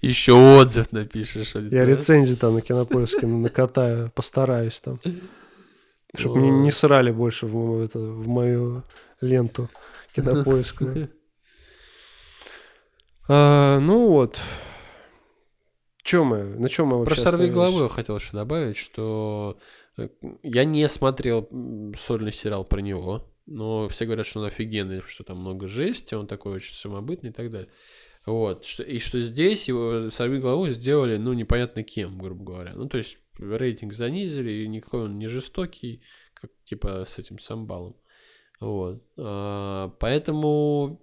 Еще 0.01 0.34
отзыв 0.34 0.91
напишешь. 0.91 1.53
вот, 1.53 1.72
Я 1.72 1.86
рецензию 1.86 2.36
там 2.38 2.55
на 2.55 2.62
кинопоиске 2.62 3.28
накатаю, 3.28 4.12
постараюсь 4.16 4.80
там. 4.80 4.99
Чтобы 6.16 6.39
не, 6.39 6.51
Ой. 6.51 6.60
не 6.60 6.72
срали 6.72 7.12
больше 7.12 7.45
в, 7.45 7.82
это, 7.82 7.99
в 7.99 8.28
мою 8.28 8.84
ленту 9.22 9.70
кинопоиск. 10.14 10.84
да. 10.84 11.07
А, 13.32 13.80
ну 13.80 14.07
вот. 14.07 14.39
Чем 16.01 16.26
мы? 16.26 16.43
На 16.45 16.68
чем 16.68 16.88
мы 16.88 16.97
вообще 16.97 17.14
Про 17.14 17.22
сорви 17.22 17.49
головы 17.51 17.84
я 17.84 17.88
хотел 17.88 18.18
еще 18.18 18.32
добавить, 18.32 18.76
что 18.76 19.60
э, 19.97 20.10
я 20.41 20.64
не 20.64 20.88
смотрел 20.88 21.47
сольный 21.95 22.32
сериал 22.32 22.66
про 22.66 22.80
него, 22.80 23.32
но 23.45 23.88
все 23.89 24.05
говорят, 24.05 24.26
что 24.26 24.39
он 24.39 24.47
офигенный, 24.47 25.03
что 25.05 25.24
там 25.24 25.38
много 25.38 25.68
жести, 25.68 26.16
он 26.16 26.26
такой 26.26 26.53
очень 26.53 26.74
самобытный 26.74 27.30
и 27.30 27.34
так 27.34 27.51
далее. 27.51 27.70
Вот. 28.26 28.66
И 28.80 28.97
что 28.97 29.20
здесь 29.20 29.68
его 29.68 30.10
сорви 30.10 30.39
голову 30.39 30.70
сделали, 30.70 31.18
ну, 31.18 31.34
непонятно 31.34 31.84
кем, 31.84 32.18
грубо 32.18 32.43
говоря. 32.43 32.74
Ну, 32.74 32.88
то 32.88 32.97
есть 32.97 33.20
рейтинг 33.40 33.94
занизили, 33.94 34.52
и 34.52 34.68
никакой 34.68 35.06
он 35.06 35.18
не 35.18 35.28
жестокий, 35.28 36.02
как 36.34 36.52
типа 36.64 37.06
с 37.06 37.20
этим 37.20 37.40
самбалом. 37.40 37.96
Вот. 38.60 39.04
А, 39.18 39.90
поэтому 40.00 41.02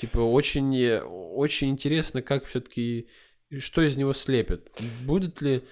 типа 0.00 0.18
очень, 0.18 0.98
очень 1.00 1.70
интересно, 1.70 2.22
как 2.22 2.44
все-таки 2.44 3.08
что 3.58 3.82
из 3.82 3.96
него 3.96 4.12
слепят. 4.12 4.70
Будет 5.04 5.42
ли 5.42 5.62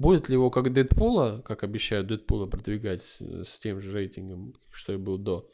будет 0.00 0.28
ли 0.28 0.34
его 0.34 0.50
как 0.50 0.72
Дэдпула, 0.72 1.42
как 1.44 1.62
обещают 1.62 2.06
Дэдпула 2.06 2.46
продвигать 2.46 3.02
с 3.20 3.58
тем 3.58 3.80
же 3.80 3.92
рейтингом, 3.92 4.54
что 4.70 4.94
и 4.94 4.96
был 4.96 5.18
до, 5.18 5.50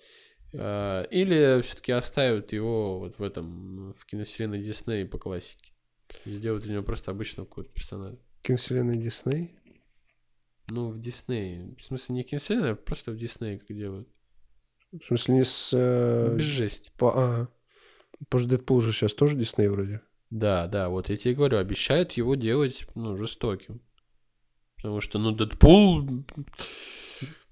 а, 0.54 1.02
или 1.02 1.60
все-таки 1.62 1.92
оставят 1.92 2.52
его 2.52 3.00
вот 3.00 3.18
в 3.18 3.22
этом 3.22 3.92
в 3.92 4.06
киновселенной 4.06 4.60
Дисней 4.60 5.04
по 5.04 5.18
классике, 5.18 5.72
сделают 6.24 6.64
из 6.64 6.70
него 6.70 6.82
просто 6.82 7.10
обычного 7.10 7.46
какого-то 7.46 7.72
персонажа. 7.72 8.18
Киновселенной 8.46 8.94
Дисней? 8.94 9.58
Ну, 10.70 10.88
в 10.90 10.98
Дисней. 10.98 11.74
В 11.78 11.84
смысле, 11.84 12.14
не 12.16 12.22
киновселенная, 12.22 12.72
а 12.72 12.76
просто 12.76 13.10
в 13.12 13.16
Дисней 13.16 13.58
как 13.58 13.76
делают. 13.76 14.08
В 14.92 15.04
смысле, 15.04 15.34
не 15.34 15.44
с... 15.44 15.70
э, 15.72 16.36
Без 16.36 16.44
жести. 16.44 16.90
по- 16.96 17.12
а, 17.14 17.48
потому 18.28 18.40
что 18.46 18.50
Дэдпул 18.56 18.80
же 18.80 18.92
сейчас 18.92 19.14
тоже 19.14 19.36
Дисней 19.36 19.68
вроде. 19.68 20.00
Да, 20.30 20.66
да, 20.68 20.88
вот 20.88 21.08
я 21.08 21.16
тебе 21.16 21.34
говорю, 21.34 21.58
обещают 21.58 22.12
его 22.12 22.34
делать, 22.34 22.86
ну, 22.94 23.16
жестоким. 23.16 23.80
Потому 24.76 25.00
что, 25.00 25.18
ну, 25.18 25.32
Дэдпул... 25.32 26.24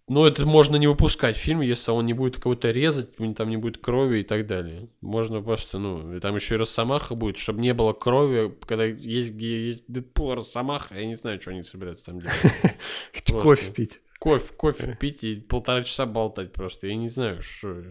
Ну, 0.06 0.26
это 0.26 0.44
можно 0.44 0.76
не 0.76 0.86
выпускать 0.86 1.34
фильм, 1.34 1.62
если 1.62 1.90
он 1.90 2.04
не 2.04 2.12
будет 2.12 2.36
кого-то 2.36 2.70
резать, 2.70 3.16
там 3.36 3.48
не 3.48 3.56
будет 3.56 3.78
крови 3.78 4.18
и 4.18 4.22
так 4.22 4.46
далее. 4.46 4.88
Можно 5.00 5.40
просто, 5.40 5.78
ну, 5.78 6.20
там 6.20 6.34
еще 6.34 6.56
и 6.56 6.58
Росомаха 6.58 7.14
будет, 7.14 7.38
чтобы 7.38 7.62
не 7.62 7.72
было 7.72 7.94
крови, 7.94 8.54
когда 8.66 8.84
есть, 8.84 9.32
есть 9.40 9.84
Дэдпул, 9.88 10.32
и 10.32 10.36
Росомаха, 10.36 10.94
я 10.94 11.06
не 11.06 11.14
знаю, 11.14 11.40
что 11.40 11.52
они 11.52 11.62
собираются 11.62 12.06
там 12.06 12.20
делать. 12.20 12.36
Кофе 13.26 13.72
пить. 13.72 14.00
Кофе, 14.18 14.52
кофе 14.54 14.96
пить 15.00 15.24
и 15.24 15.40
полтора 15.40 15.82
часа 15.82 16.06
болтать 16.06 16.52
просто, 16.52 16.86
я 16.86 16.96
не 16.96 17.08
знаю, 17.08 17.40
что... 17.40 17.82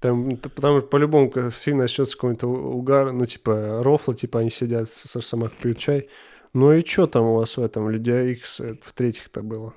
Там, 0.00 0.36
потому 0.36 0.80
что 0.80 0.88
по-любому 0.88 1.50
фильм 1.50 1.78
начнется 1.78 2.14
какой-то 2.14 2.46
у- 2.46 2.78
угар, 2.78 3.12
ну, 3.12 3.24
типа, 3.24 3.82
рофла, 3.82 4.14
типа, 4.14 4.40
они 4.40 4.50
сидят 4.50 4.88
с 4.88 5.08
с 5.08 5.16
Росомах, 5.16 5.52
пьют 5.56 5.78
чай. 5.78 6.08
Ну 6.56 6.72
и 6.72 6.82
что 6.82 7.06
там 7.06 7.24
у 7.26 7.34
вас 7.34 7.58
в 7.58 7.62
этом 7.62 7.90
Людей 7.90 8.32
Икс 8.32 8.60
э, 8.60 8.78
в 8.82 8.94
третьих-то 8.94 9.42
было? 9.42 9.74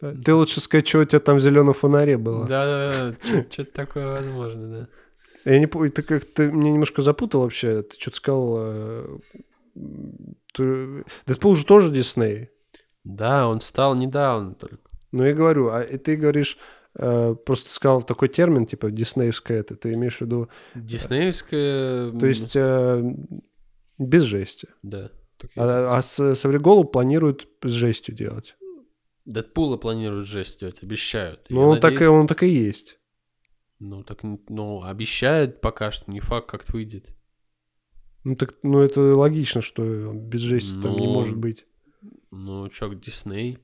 Ты 0.00 0.32
лучше 0.32 0.60
сказать, 0.60 0.88
что 0.88 1.00
у 1.00 1.04
тебя 1.04 1.18
там 1.20 1.36
в 1.36 1.40
зеленом 1.40 1.74
фонаре 1.74 2.16
было. 2.16 2.46
Да-да-да, 2.46 3.44
что-то 3.50 3.70
такое 3.72 4.12
возможно, 4.12 4.88
да. 5.44 5.50
Я 5.52 5.58
не 5.58 5.66
помню, 5.66 5.90
ты 5.90 6.02
как 6.02 6.24
ты 6.24 6.50
меня 6.50 6.72
немножко 6.72 7.02
запутал 7.02 7.42
вообще. 7.42 7.82
Ты 7.82 8.00
что-то 8.00 8.16
сказал. 8.16 8.54
э, 8.60 9.18
ты- 10.54 11.04
Дэдпул 11.26 11.54
же 11.54 11.66
тоже 11.66 11.90
Дисней. 11.90 12.48
Да, 13.04 13.46
он 13.48 13.60
стал 13.60 13.94
недавно 13.96 14.54
только. 14.54 14.78
Ну, 15.12 15.22
я 15.22 15.34
говорю, 15.34 15.68
а 15.68 15.82
и 15.82 15.98
ты 15.98 16.16
говоришь, 16.16 16.56
э, 16.98 17.36
просто 17.44 17.68
сказал 17.68 18.00
такой 18.00 18.28
термин, 18.28 18.64
типа, 18.64 18.90
диснеевское 18.90 19.60
это, 19.60 19.76
ты 19.76 19.92
имеешь 19.92 20.16
в 20.16 20.20
виду, 20.22 20.48
Диснеевская... 20.74 22.10
то 22.10 22.26
есть 22.26 22.56
без 23.98 24.24
жести. 24.24 24.68
Да. 24.82 25.10
так 25.38 25.50
так 25.50 25.50
А, 25.56 25.96
а 25.96 26.02
с 26.02 26.34
Савриголу 26.34 26.84
планируют 26.84 27.48
с 27.62 27.70
жестью 27.70 28.14
делать. 28.14 28.56
Дэдпула 29.24 29.78
планируют 29.78 30.26
жесть 30.26 30.60
делать, 30.60 30.82
обещают. 30.82 31.46
Ну, 31.48 31.62
он, 31.62 31.80
так, 31.80 31.92
и, 31.92 31.94
надеюсь- 31.94 32.10
он 32.10 32.26
так 32.26 32.42
и 32.42 32.48
есть. 32.48 32.98
Ну, 33.78 34.02
так, 34.02 34.20
ну, 34.22 34.82
обещают 34.82 35.60
пока 35.60 35.90
что, 35.90 36.10
не 36.10 36.20
факт, 36.20 36.48
как 36.48 36.68
выйдет. 36.68 37.14
Ну, 38.22 38.36
так, 38.36 38.54
ну, 38.62 38.80
это 38.80 39.00
логично, 39.00 39.60
что 39.60 40.12
без 40.12 40.40
жести 40.40 40.80
там 40.80 40.96
не 40.96 41.06
Ну, 41.06 41.12
может 41.12 41.36
быть. 41.36 41.66
Ну, 42.30 42.68
чё, 42.68 42.92
Дисней. 42.92 43.58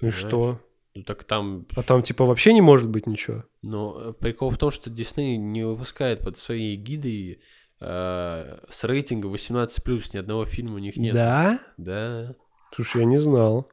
Ну 0.00 0.08
и 0.08 0.10
понимаешь? 0.10 0.18
что? 0.18 0.60
Ну, 0.94 1.02
так 1.02 1.24
там... 1.24 1.66
А 1.76 1.82
там, 1.82 2.02
типа, 2.02 2.24
вообще 2.24 2.52
не 2.52 2.60
может 2.60 2.88
быть 2.88 3.06
ничего. 3.06 3.44
Э, 3.62 4.12
прикол 4.18 4.50
в 4.50 4.58
том, 4.58 4.70
что 4.70 4.90
Дисней 4.90 5.36
не 5.36 5.66
выпускает 5.66 6.20
под 6.20 6.38
своей 6.38 6.76
гидой 6.76 7.40
э, 7.84 8.58
с 8.68 8.84
рейтинга 8.84 9.28
18+, 9.28 10.10
ни 10.14 10.18
одного 10.18 10.44
фильма 10.44 10.76
у 10.76 10.78
них 10.78 10.96
нет. 10.96 11.14
Да? 11.14 11.60
Да. 11.76 12.34
Слушай, 12.74 13.02
я 13.02 13.04
не 13.04 13.18
знал. 13.18 13.70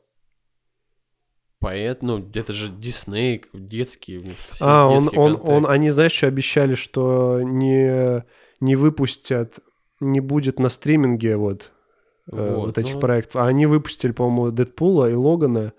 Поэтому, 1.60 2.18
ну, 2.18 2.30
это 2.34 2.54
же 2.54 2.70
Дисней, 2.70 3.44
все 3.44 4.66
а, 4.66 4.88
он, 4.88 5.04
детский 5.04 5.18
он, 5.18 5.40
он, 5.44 5.68
они, 5.68 5.92
знаешь, 5.92 6.12
что 6.12 6.26
обещали, 6.26 6.74
что 6.74 7.40
не, 7.44 8.26
не 8.60 8.76
выпустят, 8.76 9.60
не 10.00 10.20
будет 10.22 10.60
на 10.60 10.70
стриминге 10.70 11.38
вот, 11.38 11.72
э, 12.32 12.56
Вот, 12.56 12.66
вот 12.66 12.78
этих 12.80 12.96
ну. 12.96 13.00
проектов. 13.00 13.36
А 13.36 13.46
они 13.46 13.68
выпустили, 13.68 14.12
по-моему, 14.12 14.52
Дэдпула 14.52 15.12
и 15.12 15.14
Логана, 15.14 15.74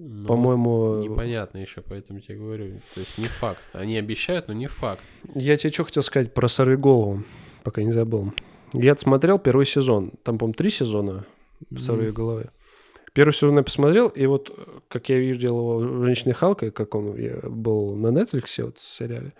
Ну, 0.00 0.26
по-моему... 0.26 0.94
Непонятно 0.96 1.58
еще, 1.58 1.80
поэтому 1.80 2.20
тебе 2.20 2.36
говорю. 2.38 2.80
То 2.94 3.00
есть 3.00 3.18
не 3.18 3.26
факт. 3.26 3.62
Они 3.72 3.98
обещают, 3.98 4.46
но 4.46 4.54
не 4.54 4.68
факт. 4.68 5.02
Я 5.34 5.56
тебе 5.56 5.72
что 5.72 5.84
хотел 5.84 6.02
сказать 6.04 6.32
про 6.32 6.46
«Сорвиголову», 6.46 7.24
пока 7.64 7.82
не 7.82 7.90
забыл. 7.90 8.32
Я 8.72 8.96
смотрел 8.96 9.38
первый 9.40 9.66
сезон. 9.66 10.12
Там, 10.22 10.38
по-моему, 10.38 10.54
три 10.54 10.70
сезона 10.70 11.26
«Сорви 11.76 12.12
головы». 12.12 12.50
Первый 13.12 13.32
сезон 13.32 13.56
я 13.56 13.64
посмотрел, 13.64 14.08
и 14.08 14.26
вот 14.26 14.56
как 14.86 15.08
я 15.08 15.18
видел 15.18 15.58
его 15.58 15.78
в 15.78 16.04
«Женщине 16.04 16.32
Халка», 16.32 16.70
как 16.70 16.94
он 16.94 17.16
был 17.42 17.96
на 17.96 18.08
Netflix, 18.08 18.62
вот 18.62 18.78
в 18.78 18.82
сериале, 18.82 19.32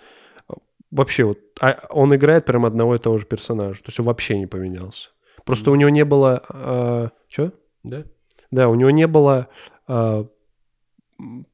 вообще 0.91 1.23
вот 1.25 1.39
а 1.61 1.87
он 1.91 2.13
играет 2.15 2.47
прям 2.47 2.67
одного 2.67 2.97
и 2.97 2.99
того 2.99 3.19
же 3.19 3.27
персонажа. 3.27 3.81
То 3.81 3.89
есть 3.89 4.01
он 4.01 4.07
вообще 4.07 4.37
не 4.39 4.47
поменялся. 4.47 5.11
Просто 5.45 5.71
у 5.71 5.77
него 5.77 5.91
не 5.91 6.05
было... 6.05 7.13
что? 7.29 7.53
Да? 7.85 8.03
Да, 8.51 8.69
у 8.69 8.75
него 8.75 8.91
не 8.91 9.07
было 9.07 9.49
э, 9.87 10.25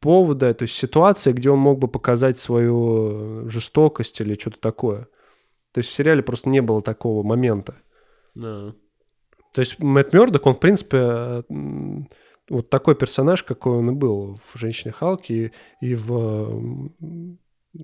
повода, 0.00 0.52
то 0.54 0.64
есть 0.64 0.74
ситуации, 0.74 1.32
где 1.32 1.50
он 1.50 1.58
мог 1.58 1.78
бы 1.78 1.88
показать 1.88 2.38
свою 2.38 3.48
жестокость 3.48 4.20
или 4.20 4.38
что-то 4.38 4.58
такое. 4.60 5.08
То 5.72 5.78
есть 5.78 5.90
в 5.90 5.94
сериале 5.94 6.22
просто 6.22 6.50
не 6.50 6.60
было 6.60 6.82
такого 6.82 7.22
момента. 7.22 7.74
Да. 8.34 8.74
То 9.52 9.60
есть 9.60 9.78
Мэтт 9.78 10.12
Мёрдок, 10.12 10.46
он, 10.46 10.54
в 10.54 10.60
принципе, 10.60 11.44
вот 12.48 12.68
такой 12.68 12.94
персонаж, 12.94 13.42
какой 13.42 13.78
он 13.78 13.90
и 13.90 13.94
был 13.94 14.40
в 14.52 14.58
«Женщине 14.58 14.92
Халке» 14.92 15.52
и, 15.80 15.86
и 15.86 15.94
в 15.94 16.90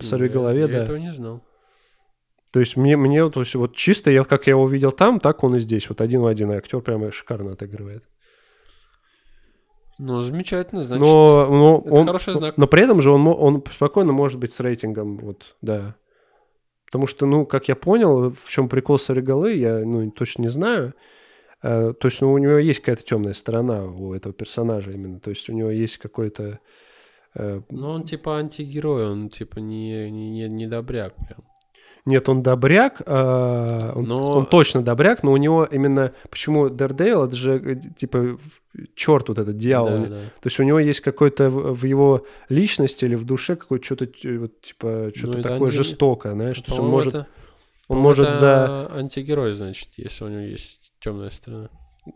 «Сорви 0.00 0.28
голове», 0.28 0.60
я, 0.60 0.68
да. 0.68 0.72
Я 0.74 0.82
этого 0.84 0.96
не 0.96 1.12
знал. 1.12 1.42
То 2.50 2.60
есть 2.60 2.76
мне, 2.76 2.96
мне 2.96 3.30
то 3.30 3.40
есть 3.40 3.54
вот 3.54 3.76
чисто, 3.76 4.10
я, 4.10 4.24
как 4.24 4.46
я 4.48 4.52
его 4.52 4.68
видел 4.68 4.92
там, 4.92 5.20
так 5.20 5.44
он 5.44 5.56
и 5.56 5.60
здесь. 5.60 5.88
Вот 5.88 6.00
один 6.00 6.22
в 6.22 6.26
один. 6.26 6.50
Актер 6.50 6.80
прямо 6.80 7.12
шикарно 7.12 7.52
отыгрывает. 7.52 8.04
Ну, 10.02 10.22
замечательно, 10.22 10.82
значит. 10.82 11.02
Но, 11.02 11.46
но 11.46 11.82
это 11.84 11.94
он, 11.94 12.06
хороший 12.06 12.32
знак. 12.32 12.56
Но 12.56 12.66
при 12.66 12.84
этом 12.84 13.02
же 13.02 13.10
он, 13.10 13.28
он 13.28 13.62
спокойно 13.70 14.12
может 14.12 14.38
быть 14.38 14.54
с 14.54 14.60
рейтингом, 14.60 15.18
вот, 15.18 15.56
да. 15.60 15.94
Потому 16.86 17.06
что, 17.06 17.26
ну, 17.26 17.44
как 17.44 17.68
я 17.68 17.76
понял, 17.76 18.30
в 18.30 18.48
чем 18.48 18.70
прикол 18.70 18.98
Саригалы, 18.98 19.52
я, 19.52 19.80
ну, 19.80 20.10
точно 20.10 20.42
не 20.42 20.48
знаю. 20.48 20.94
Э, 21.62 21.92
то 21.92 22.08
есть, 22.08 22.22
ну, 22.22 22.32
у 22.32 22.38
него 22.38 22.56
есть 22.56 22.80
какая-то 22.80 23.02
темная 23.02 23.34
сторона 23.34 23.84
у 23.84 24.14
этого 24.14 24.32
персонажа 24.32 24.90
именно. 24.90 25.20
То 25.20 25.28
есть, 25.28 25.50
у 25.50 25.52
него 25.52 25.70
есть 25.70 25.98
какой-то... 25.98 26.60
Э, 27.34 27.60
ну, 27.68 27.90
он 27.90 28.04
типа 28.04 28.38
антигерой, 28.38 29.06
он 29.06 29.28
типа 29.28 29.58
не, 29.58 30.10
не, 30.10 30.30
не, 30.30 30.48
не 30.48 30.66
добряк 30.66 31.14
прям. 31.14 31.44
Нет, 32.06 32.28
он 32.28 32.42
добряк, 32.42 33.02
э, 33.04 33.92
он, 33.94 34.04
Но- 34.04 34.20
он 34.38 34.46
точно 34.46 34.82
добряк, 34.82 35.22
но 35.22 35.32
у 35.32 35.36
него 35.36 35.64
именно... 35.64 36.12
Почему 36.30 36.68
Дердейл, 36.70 37.24
это 37.24 37.36
же, 37.36 37.52
э, 37.58 37.76
типа, 37.96 38.38
черт 38.94 39.28
вот 39.28 39.38
этот, 39.38 39.58
дьявол. 39.58 40.04
Да, 40.04 40.06
да. 40.08 40.16
То 40.40 40.46
есть 40.46 40.58
у 40.58 40.62
него 40.62 40.78
есть 40.78 41.00
какой-то 41.00 41.50
в, 41.50 41.74
в 41.74 41.84
его 41.84 42.24
личности 42.48 43.04
или 43.04 43.16
в 43.16 43.24
душе 43.24 43.56
какое-то 43.56 43.84
что-то, 43.84 44.06
т- 44.06 44.38
вот, 44.38 44.60
типа, 44.62 45.10
что-то 45.14 45.36
Ну, 45.36 45.42
такое 45.42 45.68
анти- 45.68 45.74
жестокое, 45.76 46.32
знаешь, 46.32 46.58
то 46.60 46.64
есть 46.68 46.78
он 46.78 46.88
может, 46.88 47.14
это- 47.14 47.26
он 47.88 47.98
может 47.98 48.28
это 48.28 48.36
за... 48.38 48.90
антигерой, 48.94 49.52
значит, 49.52 49.88
если 49.96 50.24
у 50.24 50.28
него 50.28 50.40
есть 50.42 50.92
темная 51.00 51.30
сторона. 51.30 51.68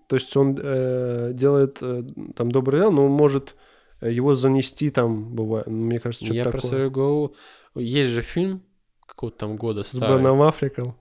То 0.08 0.16
есть 0.16 0.34
он 0.36 0.56
э, 0.58 1.32
делает 1.34 1.78
э, 1.82 2.04
там 2.36 2.50
доброе 2.50 2.80
дело, 2.84 2.90
но 2.90 3.08
может 3.08 3.54
э, 4.00 4.10
его 4.10 4.34
занести 4.34 4.88
там, 4.88 5.34
бывает, 5.34 5.66
ну, 5.66 5.76
мне 5.84 6.00
кажется, 6.00 6.24
что-то 6.24 6.36
Я 6.38 6.44
про 6.44 6.52
такое. 6.52 6.68
свою 6.68 6.90
голову... 6.90 7.34
Есть 7.76 8.10
же 8.10 8.22
фильм 8.22 8.62
какого-то 9.06 9.38
там 9.38 9.56
года 9.56 9.82
С 9.82 9.88
старый. 9.88 10.18
Беном 10.18 10.42
Аффлеком. 10.42 10.96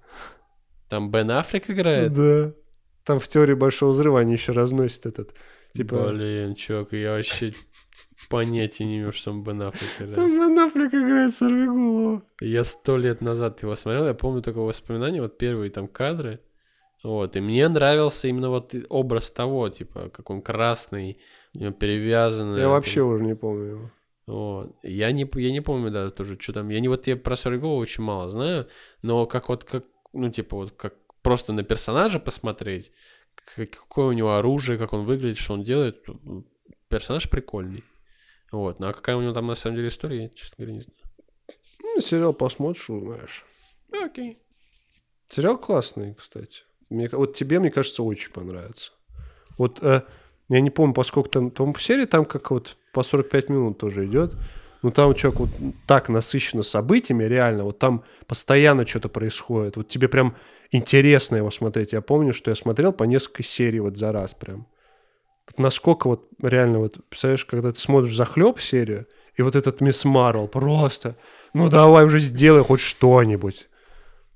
Там 0.90 1.12
Бен 1.12 1.32
Аффлек 1.32 1.70
играет. 1.70 2.14
Да. 2.14 2.54
Там 3.04 3.20
в 3.20 3.28
теории 3.28 3.54
большого 3.54 3.92
взрыва 3.92 4.20
они 4.20 4.34
еще 4.34 4.52
разносят 4.52 5.06
этот. 5.06 5.34
Типа... 5.76 6.10
Блин, 6.10 6.56
чувак, 6.56 6.94
я 6.94 7.14
вообще 7.14 7.54
понятия 8.30 8.86
не 8.86 8.98
имею, 8.98 9.12
что 9.12 9.32
там 9.32 9.44
Бен 9.44 9.62
Аффлек 9.64 9.90
играет. 9.98 10.16
Там 10.16 10.38
Бен 10.38 10.60
Аффлек 10.60 10.94
играет 10.94 11.34
сорвиголову. 11.34 12.22
Я 12.42 12.64
сто 12.64 12.98
лет 12.98 13.22
назад 13.22 13.62
его 13.64 13.76
смотрел, 13.76 14.06
я 14.06 14.14
помню 14.14 14.42
только 14.42 14.60
воспоминания, 14.60 15.22
вот 15.22 15.38
первые 15.38 15.72
там 15.72 15.88
кадры. 15.88 16.40
Вот, 17.04 17.36
и 17.36 17.42
мне 17.42 17.68
нравился 17.68 18.28
именно 18.30 18.50
вот 18.50 18.74
образ 18.88 19.30
того, 19.32 19.68
типа, 19.70 20.10
как 20.10 20.30
он 20.30 20.42
красный, 20.42 21.18
у 21.54 21.60
него 21.60 21.72
перевязанный. 21.72 22.62
Я 22.62 22.70
вообще 22.70 23.02
уже 23.02 23.24
не 23.24 23.36
помню 23.36 23.66
его. 23.66 23.92
Вот. 24.26 24.76
Я 24.84 25.12
не, 25.12 25.30
я 25.36 25.52
не 25.52 25.62
помню 25.62 25.92
даже 25.92 26.12
тоже, 26.12 26.38
что 26.40 26.54
там. 26.54 26.70
Я 26.70 26.80
не 26.80 26.88
вот 26.88 27.08
я 27.08 27.18
про 27.18 27.36
Сорвиголову 27.36 27.82
очень 27.82 28.04
мало 28.04 28.30
знаю, 28.30 28.68
но 29.02 29.26
как 29.26 29.50
вот, 29.50 29.64
как, 29.64 29.86
ну, 30.14 30.30
типа, 30.30 30.56
вот 30.56 30.72
как 30.72 30.96
просто 31.22 31.54
на 31.54 31.64
персонажа 31.64 32.20
посмотреть, 32.20 32.92
как- 33.36 33.70
какое 33.72 34.08
у 34.08 34.14
него 34.14 34.36
оружие, 34.36 34.78
как 34.78 34.94
он 34.94 35.04
выглядит, 35.04 35.38
что 35.38 35.54
он 35.54 35.64
делает, 35.64 36.06
персонаж 36.88 37.30
прикольный. 37.30 37.84
Вот. 38.52 38.80
Ну, 38.80 38.88
а 38.88 38.94
какая 38.94 39.16
у 39.16 39.22
него 39.22 39.34
там 39.34 39.48
на 39.48 39.56
самом 39.56 39.78
деле 39.78 39.88
история, 39.88 40.24
я, 40.24 40.30
честно 40.30 40.56
говоря, 40.58 40.74
не 40.74 40.82
знаю. 40.82 41.00
Ну, 41.82 42.02
сериал 42.02 42.34
посмотришь, 42.34 42.90
узнаешь. 42.90 43.46
Окей. 43.92 44.40
Сериал 45.28 45.58
классный, 45.58 46.14
кстати. 46.16 46.62
Мне, 46.90 47.10
вот 47.12 47.34
тебе, 47.34 47.60
мне 47.60 47.72
кажется, 47.72 48.04
очень 48.04 48.32
понравится. 48.32 48.92
Вот 49.58 49.82
э, 49.82 50.04
я 50.50 50.62
не 50.62 50.70
помню, 50.70 50.94
поскольку 50.94 51.30
там, 51.30 51.52
по 51.52 51.80
серии 51.80 52.06
там 52.06 52.26
как 52.26 52.52
вот 52.52 52.78
по 52.94 53.04
45 53.04 53.50
минут 53.50 53.78
тоже 53.78 54.06
идет. 54.06 54.34
Ну 54.82 54.92
там, 54.92 55.14
чувак, 55.16 55.40
вот 55.40 55.50
так 55.88 56.10
насыщено 56.10 56.62
событиями, 56.64 57.24
реально. 57.24 57.64
Вот 57.64 57.80
там 57.80 58.04
постоянно 58.28 58.86
что-то 58.86 59.10
происходит. 59.10 59.78
Вот 59.78 59.88
тебе 59.88 60.08
прям 60.08 60.36
интересно 60.72 61.38
его 61.38 61.52
смотреть. 61.52 61.94
Я 61.94 62.02
помню, 62.02 62.34
что 62.34 62.52
я 62.52 62.56
смотрел 62.56 62.92
по 62.92 63.04
несколько 63.04 63.44
серий 63.44 63.80
вот 63.80 63.98
за 63.98 64.12
раз 64.12 64.34
прям. 64.34 64.68
Насколько 65.58 66.08
вот 66.08 66.28
реально 66.42 66.80
вот, 66.80 66.98
представляешь, 67.10 67.46
когда 67.46 67.72
ты 67.72 67.80
смотришь 67.80 68.16
захлеб 68.16 68.60
серию, 68.60 69.08
и 69.36 69.42
вот 69.42 69.56
этот 69.56 69.82
Мисс 69.82 70.06
Марвел 70.06 70.48
просто, 70.48 71.16
ну 71.54 71.70
давай 71.70 72.06
уже 72.06 72.20
сделай 72.20 72.64
хоть 72.64 72.82
что-нибудь. 72.82 73.68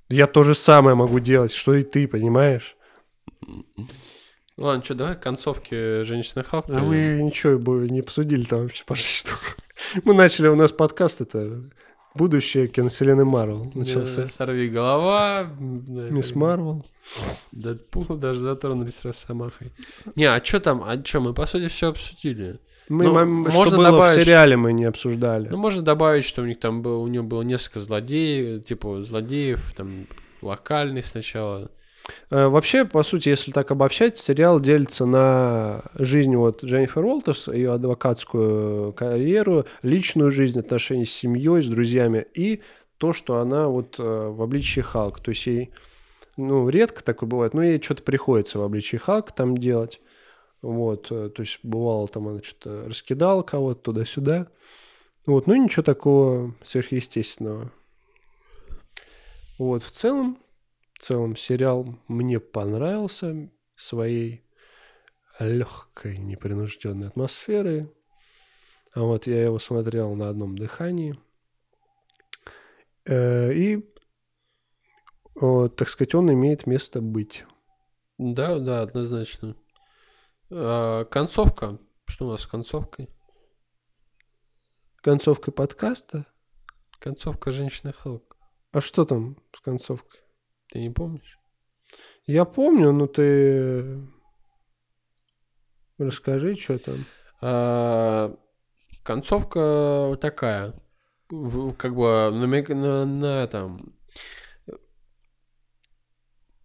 Я 0.10 0.28
то 0.28 0.44
же 0.44 0.56
самое 0.56 0.96
могу 0.96 1.20
делать, 1.20 1.52
что 1.54 1.76
и 1.76 1.84
ты, 1.84 2.08
понимаешь? 2.08 2.78
Ладно, 4.58 4.84
что, 4.84 4.96
давай 4.96 5.16
к 5.16 5.20
концовке 5.20 6.04
«Женщины 6.04 6.44
Халк». 6.44 6.66
А 6.70 6.80
мы 6.80 7.22
ничего 7.22 7.60
бы 7.60 7.88
не 7.90 8.00
обсудили 8.00 8.44
там 8.44 8.64
вообще 8.64 8.84
почти 8.86 9.20
что. 9.20 9.32
Мы 10.04 10.16
начали, 10.16 10.48
у 10.48 10.56
нас 10.56 10.72
подкаст 10.72 11.22
это 11.22 11.62
будущее 12.16 12.68
киновселенной 12.68 13.24
Марвел 13.24 13.72
начался. 13.76 14.26
Сорви 14.26 14.70
голова. 14.70 15.52
да, 15.60 16.10
Мисс 16.10 16.34
Марвел. 16.34 16.84
Дэдпул 17.52 18.06
даже 18.18 18.42
затронулись 18.42 19.06
Росомахой. 19.06 19.72
Не, 20.16 20.26
а 20.26 20.44
что 20.44 20.60
там? 20.60 20.84
А 20.84 21.00
что, 21.06 21.22
мы 21.22 21.36
по 21.36 21.46
сути 21.46 21.68
все 21.68 21.90
обсудили. 21.90 22.60
Мы, 22.90 23.06
Ну, 23.06 23.50
что 23.52 23.58
можно 23.60 23.78
было 23.78 23.92
добавить, 23.92 24.22
в 24.22 24.26
сериале, 24.26 24.58
мы 24.58 24.74
не 24.74 24.86
обсуждали. 24.86 25.50
Ну, 25.50 25.58
можно 25.58 25.84
добавить, 25.84 26.26
что 26.26 26.42
у 26.42 26.46
них 26.46 26.60
там 26.60 26.82
был, 26.82 27.04
у 27.04 27.08
него 27.08 27.24
было 27.24 27.44
несколько 27.44 27.80
злодеев, 27.80 28.64
типа 28.64 29.02
злодеев, 29.02 29.74
там 29.76 30.08
локальных 30.42 31.06
сначала. 31.06 31.70
Э, 32.30 32.48
Вообще, 32.48 32.86
по 32.86 33.04
сути, 33.04 33.30
если 33.30 33.52
так 33.52 33.72
обобщать, 33.72 34.18
сериал 34.18 34.60
делится 34.60 35.06
на 35.06 35.84
жизнь 35.96 36.36
вот 36.36 36.64
Дженнифер 36.64 37.04
Уолтерс, 37.04 37.48
ее 37.48 37.74
адвокатскую 37.74 38.94
карьеру, 38.94 39.66
личную 39.82 40.32
жизнь, 40.32 40.60
отношения 40.60 41.06
с 41.06 41.12
семьей, 41.12 41.62
с 41.62 41.68
друзьями 41.68 42.26
и 42.34 42.62
то, 42.98 43.14
что 43.14 43.40
она 43.40 43.68
вот 43.68 43.96
э, 44.00 44.04
в 44.04 44.42
обличии 44.42 44.82
Халк. 44.82 45.20
То 45.20 45.30
есть 45.30 45.46
ей, 45.48 45.72
ну, 46.36 46.68
редко 46.70 47.04
такое 47.04 47.30
бывает, 47.30 47.54
но 47.54 47.64
ей 47.64 47.82
что-то 47.82 48.04
приходится 48.04 48.60
в 48.60 48.64
обличии 48.64 48.98
Халк 48.98 49.32
там 49.32 49.58
делать. 49.58 50.02
Вот, 50.62 51.08
э, 51.12 51.30
то 51.30 51.42
есть 51.42 51.60
бывало 51.64 52.08
там 52.08 52.28
она 52.28 52.42
что-то 52.42 52.86
раскидала 52.88 53.44
кого-то 53.44 53.82
туда-сюда. 53.82 54.48
Вот, 55.26 55.46
ну 55.46 55.56
ничего 55.56 55.84
такого 55.84 56.56
сверхъестественного. 56.64 57.72
Вот, 59.60 59.84
в 59.84 59.92
целом, 59.92 60.38
в 60.98 61.04
целом 61.04 61.36
сериал 61.36 62.00
мне 62.08 62.40
понравился 62.40 63.52
своей 63.76 64.44
легкой, 65.40 66.18
непринужденной 66.18 67.10
атмосферой. 67.10 67.94
А 68.94 69.02
вот 69.02 69.28
я 69.28 69.44
его 69.44 69.60
смотрел 69.60 70.16
на 70.16 70.30
одном 70.30 70.58
дыхании. 70.58 71.16
Э, 73.06 73.54
И, 73.54 73.88
так 75.36 75.88
сказать, 75.88 76.16
он 76.16 76.34
имеет 76.34 76.66
место 76.66 77.00
быть. 77.00 77.46
Да, 78.18 78.58
да, 78.58 78.82
однозначно. 78.82 79.56
А, 80.50 81.06
концовка. 81.06 81.78
Что 82.08 82.26
у 82.26 82.32
нас 82.32 82.42
с 82.42 82.48
концовкой? 82.48 83.08
Концовка 84.96 85.52
подкаста. 85.52 86.26
Концовка 86.98 87.52
«Женщины 87.52 87.94
Халк». 87.94 88.36
А 88.72 88.82
что 88.82 89.06
там 89.06 89.38
с 89.56 89.60
концовкой? 89.62 90.22
Ты 90.70 90.80
не 90.80 90.90
помнишь? 90.90 91.40
Я 92.26 92.46
помню, 92.46 92.92
но 92.92 93.08
ты 93.08 94.06
расскажи, 95.98 96.56
что 96.56 96.78
там. 96.78 96.96
А, 97.42 98.36
концовка 99.04 100.08
вот 100.08 100.20
такая. 100.20 100.74
Как 101.30 101.96
бы 101.96 102.32
намек- 102.34 102.74
на, 102.74 103.06
на 103.06 103.44
этом. 103.44 103.96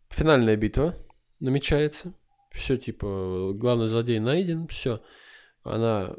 Финальная 0.08 0.56
битва 0.56 0.94
намечается. 1.40 2.14
Все, 2.50 2.76
типа, 2.76 3.52
главный 3.54 3.88
злодей 3.88 4.18
найден, 4.18 4.68
все. 4.68 5.02
Она 5.62 6.16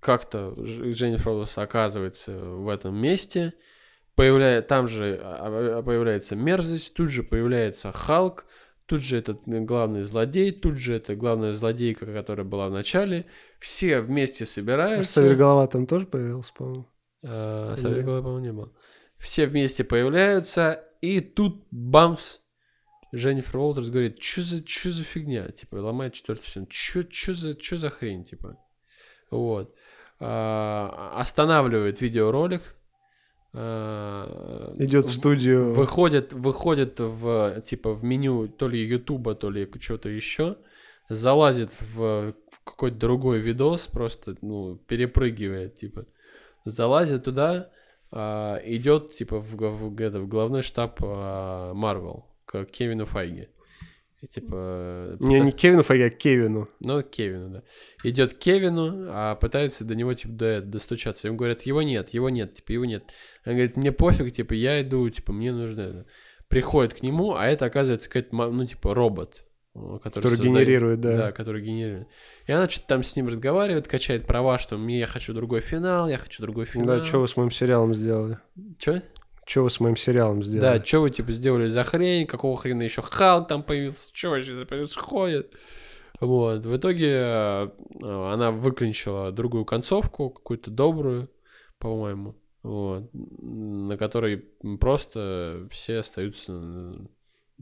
как-то, 0.00 0.54
Дженнифер 0.58 1.46
оказывается 1.56 2.38
в 2.38 2.68
этом 2.68 2.96
месте. 2.96 3.54
Появляет, 4.16 4.66
там 4.66 4.88
же 4.88 5.18
а, 5.22 5.78
а, 5.78 5.82
появляется 5.82 6.36
мерзость, 6.36 6.94
тут 6.94 7.10
же 7.10 7.22
появляется 7.22 7.92
Халк, 7.92 8.44
тут 8.86 9.00
же 9.02 9.18
этот 9.18 9.42
главный 9.46 10.02
злодей, 10.02 10.52
тут 10.52 10.74
же 10.74 10.94
это 10.94 11.14
главная 11.14 11.52
злодейка, 11.52 12.06
которая 12.06 12.44
была 12.44 12.68
в 12.68 12.72
начале. 12.72 13.26
Все 13.60 14.00
вместе 14.00 14.44
собираются. 14.44 15.34
голова 15.34 15.66
там 15.68 15.86
тоже 15.86 16.06
появился, 16.06 16.52
по-моему. 16.54 16.86
А, 17.22 17.74
Или- 17.76 18.02
по-моему, 18.02 18.38
не 18.40 18.52
было. 18.52 18.72
Все 19.16 19.46
вместе 19.46 19.84
появляются, 19.84 20.82
и 21.00 21.20
тут 21.20 21.66
бамс, 21.70 22.38
Дженнифер 23.14 23.58
Уолтерс 23.58 23.88
говорит, 23.88 24.22
что 24.22 24.42
за, 24.42 24.64
чё 24.64 24.90
за 24.90 25.04
фигня, 25.04 25.48
типа, 25.48 25.76
ломает 25.76 26.14
четвертый 26.14 26.46
сезон, 26.46 26.66
что 26.70 27.02
чё 27.04 27.32
за, 27.34 27.54
чё 27.54 27.76
за 27.76 27.90
хрень, 27.90 28.24
типа. 28.24 28.56
Вот. 29.30 29.74
А, 30.18 31.12
останавливает 31.16 32.00
видеоролик, 32.00 32.76
а, 33.52 34.74
Идет 34.78 35.06
в 35.06 35.12
студию. 35.12 35.72
выходит, 35.72 36.32
выходит 36.32 37.00
в, 37.00 37.60
типа, 37.62 37.94
в 37.94 38.04
меню 38.04 38.48
то 38.48 38.68
ли 38.68 38.82
Ютуба, 38.82 39.34
то 39.34 39.50
ли 39.50 39.68
чего-то 39.80 40.08
еще, 40.08 40.56
залазит 41.08 41.72
в, 41.80 42.32
в 42.32 42.64
какой-то 42.64 42.96
другой 42.96 43.40
видос, 43.40 43.86
просто, 43.86 44.36
ну, 44.42 44.76
перепрыгивает, 44.76 45.74
типа, 45.74 46.06
залазит 46.64 47.24
туда, 47.24 47.70
а, 48.10 48.60
идет, 48.64 49.12
типа, 49.12 49.40
в, 49.40 49.54
в, 49.54 49.90
в, 49.90 49.90
в 49.90 50.28
главной 50.28 50.62
штаб 50.62 51.00
Марвел 51.00 52.26
к 52.44 52.64
Кевину 52.64 53.06
Файге. 53.06 53.48
И, 54.22 54.26
типа... 54.26 55.16
Не, 55.20 55.38
пыта- 55.38 55.44
не 55.44 55.52
Кевину 55.52 55.82
Файге, 55.82 56.06
а 56.06 56.10
Кевину. 56.10 56.68
Ну, 56.80 57.02
Кевину, 57.02 57.48
да. 57.48 57.62
Идет 58.04 58.34
Кевину, 58.34 59.06
а 59.08 59.34
пытается 59.34 59.84
до 59.84 59.94
него, 59.94 60.12
типа, 60.12 60.32
до- 60.34 60.60
достучаться. 60.60 61.28
Им 61.28 61.36
говорят, 61.38 61.62
его 61.62 61.80
нет, 61.82 62.10
его 62.10 62.28
нет, 62.28 62.52
типа, 62.54 62.72
его 62.72 62.84
нет. 62.84 63.04
Он 63.46 63.52
говорит, 63.52 63.76
мне 63.78 63.92
пофиг, 63.92 64.30
типа, 64.32 64.52
я 64.52 64.82
иду, 64.82 65.08
типа, 65.08 65.32
мне 65.32 65.52
нужно 65.52 65.80
это. 65.80 66.06
Приходит 66.48 66.92
к 66.94 67.02
нему, 67.02 67.34
а 67.34 67.46
это, 67.46 67.64
оказывается, 67.64 68.08
какой-то, 68.10 68.34
ну, 68.50 68.66
типа, 68.66 68.92
робот. 68.92 69.44
э, 69.74 69.78
Который, 70.02 70.24
Который 70.24 70.34
создаёт- 70.36 70.48
генерирует, 70.64 71.00
да. 71.00 71.16
Да, 71.16 71.32
который 71.32 71.62
генерирует. 71.62 72.08
И 72.46 72.52
она 72.52 72.68
что-то 72.68 72.88
там 72.88 73.02
с 73.04 73.16
ним 73.16 73.28
разговаривает, 73.28 73.88
качает 73.88 74.26
права, 74.26 74.58
что 74.58 74.76
мне 74.76 74.98
я 74.98 75.06
хочу 75.06 75.32
другой 75.32 75.60
финал, 75.60 76.08
я 76.10 76.18
хочу 76.18 76.42
другой 76.42 76.66
финал. 76.66 76.98
Да, 76.98 77.04
что 77.04 77.20
вы 77.20 77.28
с 77.28 77.36
моим 77.38 77.50
сериалом 77.52 77.94
сделали? 77.94 78.38
Чё? 78.78 79.00
Что 79.50 79.64
вы 79.64 79.70
с 79.70 79.80
моим 79.80 79.96
сериалом 79.96 80.44
сделали? 80.44 80.78
Да, 80.78 80.84
что 80.84 81.00
вы, 81.00 81.10
типа, 81.10 81.32
сделали 81.32 81.66
за 81.66 81.82
хрень, 81.82 82.24
какого 82.24 82.56
хрена 82.56 82.84
еще 82.84 83.02
Халк 83.02 83.48
там 83.48 83.64
появился, 83.64 84.10
что 84.12 84.30
вообще 84.30 84.64
происходит? 84.64 85.52
Вот, 86.20 86.64
в 86.64 86.76
итоге 86.76 87.08
э, 87.08 87.68
она 88.00 88.52
выклинчила 88.52 89.32
другую 89.32 89.64
концовку, 89.64 90.30
какую-то 90.30 90.70
добрую, 90.70 91.32
по-моему, 91.80 92.36
вот, 92.62 93.10
на 93.12 93.96
которой 93.96 94.36
просто 94.78 95.66
все 95.72 95.98
остаются, 95.98 96.94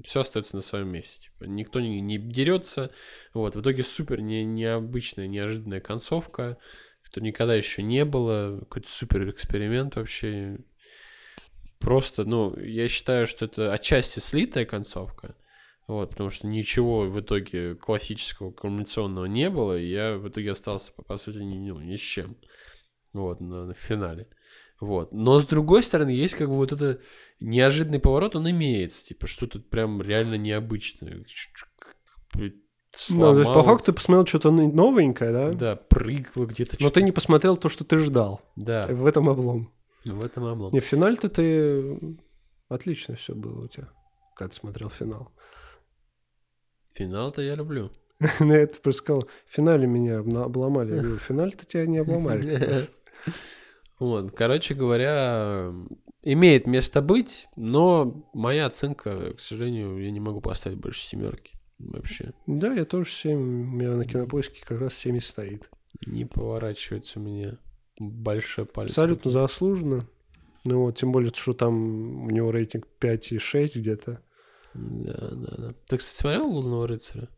все 0.05 0.21
остается 0.21 0.57
на 0.57 0.61
своем 0.61 0.91
месте, 0.91 1.31
типа, 1.31 1.45
никто 1.45 1.81
не, 1.81 2.03
не 2.03 2.19
дерется, 2.19 2.91
вот, 3.33 3.57
в 3.57 3.63
итоге 3.63 3.83
супер 3.83 4.21
не, 4.21 4.45
необычная, 4.45 5.27
неожиданная 5.27 5.81
концовка, 5.81 6.59
что 7.03 7.23
никогда 7.23 7.55
еще 7.55 7.83
не 7.83 8.05
было, 8.05 8.59
какой-то 8.59 8.91
супер 8.91 9.31
эксперимент 9.31 9.97
вообще, 9.97 10.59
просто, 11.79 12.25
ну, 12.25 12.57
я 12.59 12.89
считаю, 12.89 13.27
что 13.27 13.45
это 13.45 13.73
отчасти 13.73 14.21
слитая 14.21 14.65
концовка, 14.65 15.37
вот, 15.87 16.11
потому 16.11 16.31
что 16.31 16.47
ничего 16.47 17.07
в 17.07 17.21
итоге 17.21 17.75
классического 17.75 18.53
коммуникационного 18.53 19.27
не 19.27 19.51
было, 19.51 19.79
и 19.79 19.87
я 19.87 20.17
в 20.17 20.29
итоге 20.29 20.53
остался, 20.53 20.93
по, 20.93 21.03
по 21.03 21.17
сути, 21.17 21.39
ни, 21.39 21.71
ну, 21.71 21.81
ни 21.81 21.97
с 21.97 22.01
чем, 22.01 22.37
вот, 23.13 23.41
на, 23.41 23.67
на 23.67 23.75
финале. 23.75 24.29
Вот. 24.81 25.13
Но 25.13 25.41
с 25.41 25.47
другой 25.47 25.83
стороны, 25.83 26.11
есть 26.11 26.35
как 26.35 26.49
бы 26.49 26.55
вот 26.55 26.73
это 26.73 27.01
неожиданный 27.41 27.99
поворот, 27.99 28.37
он 28.37 28.49
имеется, 28.51 29.05
типа, 29.05 29.27
что-то 29.27 29.59
прям 29.61 30.01
реально 30.01 30.35
необычное. 30.35 31.17
Ну, 31.17 31.25
то 32.33 32.43
есть, 32.45 32.59
по 32.93 32.99
Сломал, 32.99 33.65
факту 33.65 33.87
ты 33.87 33.93
посмотрел 33.93 34.27
что-то 34.27 34.51
новенькое, 34.51 35.33
да? 35.33 35.53
Да, 35.53 35.77
прыгало 35.77 36.47
где-то. 36.47 36.77
Но 36.81 36.91
ты 36.91 37.03
не 37.03 37.13
посмотрел 37.13 37.57
то, 37.57 37.69
что 37.69 37.85
ты 37.85 37.99
ждал. 37.99 38.41
Да, 38.57 38.87
В 38.89 39.07
этом 39.07 39.29
облом. 39.29 39.73
В 40.05 40.25
этом 40.25 40.45
облом. 40.45 40.73
Не, 40.73 40.81
в 40.81 40.85
финале-то 40.85 41.29
ты... 41.29 42.17
Отлично 42.69 43.17
все 43.17 43.35
было 43.35 43.65
у 43.65 43.69
тебя, 43.69 43.89
когда 44.35 44.51
ты 44.51 44.57
смотрел 44.57 44.91
финал. 44.91 45.33
Финал-то 46.93 47.43
я 47.43 47.55
люблю. 47.55 47.91
Ну, 48.41 48.53
я 48.53 48.63
это 48.63 48.81
просто 48.81 49.03
сказал, 49.03 49.29
в 49.47 49.53
финале 49.53 49.87
меня 49.87 50.19
обломали. 50.19 50.95
Я 50.95 51.03
говорю, 51.03 51.19
в 51.19 51.23
финале-то 51.23 51.67
тебя 51.67 51.87
не 51.87 51.99
обломали. 51.99 52.81
Вот, 54.01 54.31
короче 54.31 54.75
говоря, 54.75 55.73
имеет 56.23 56.69
место 56.69 57.03
быть, 57.03 57.49
но 57.57 58.31
моя 58.33 58.67
оценка, 58.67 59.35
к 59.35 59.41
сожалению, 59.41 60.01
я 60.01 60.13
не 60.13 60.21
могу 60.21 60.41
поставить 60.41 60.79
больше 60.79 61.03
семерки. 61.03 61.59
Вообще 61.81 62.33
Да, 62.47 62.73
я 62.73 62.85
тоже 62.85 63.11
7. 63.11 63.37
У 63.37 63.41
меня 63.41 63.97
на 63.97 64.05
кинопоиске 64.05 64.65
как 64.65 64.81
раз 64.81 64.95
7 64.95 65.17
и 65.17 65.21
стоит. 65.21 65.69
не 66.07 66.25
поворачивается 66.25 67.19
у 67.19 67.23
меня 67.23 67.59
большой 67.99 68.67
палец. 68.67 68.91
Абсолютно 68.91 69.31
заслуженно. 69.31 70.01
Ну 70.65 70.83
вот, 70.83 70.99
тем 70.99 71.13
более, 71.13 71.33
что 71.35 71.53
там 71.55 72.25
у 72.27 72.31
него 72.31 72.51
рейтинг 72.51 72.87
5,6 73.01 73.71
где-то. 73.79 74.23
Да, 74.75 75.29
да, 75.33 75.55
да. 75.57 75.75
Ты, 75.87 75.97
кстати, 75.97 76.17
смотрел 76.21 76.47
«Лунного 76.51 76.87
рыцаря»? 76.87 77.29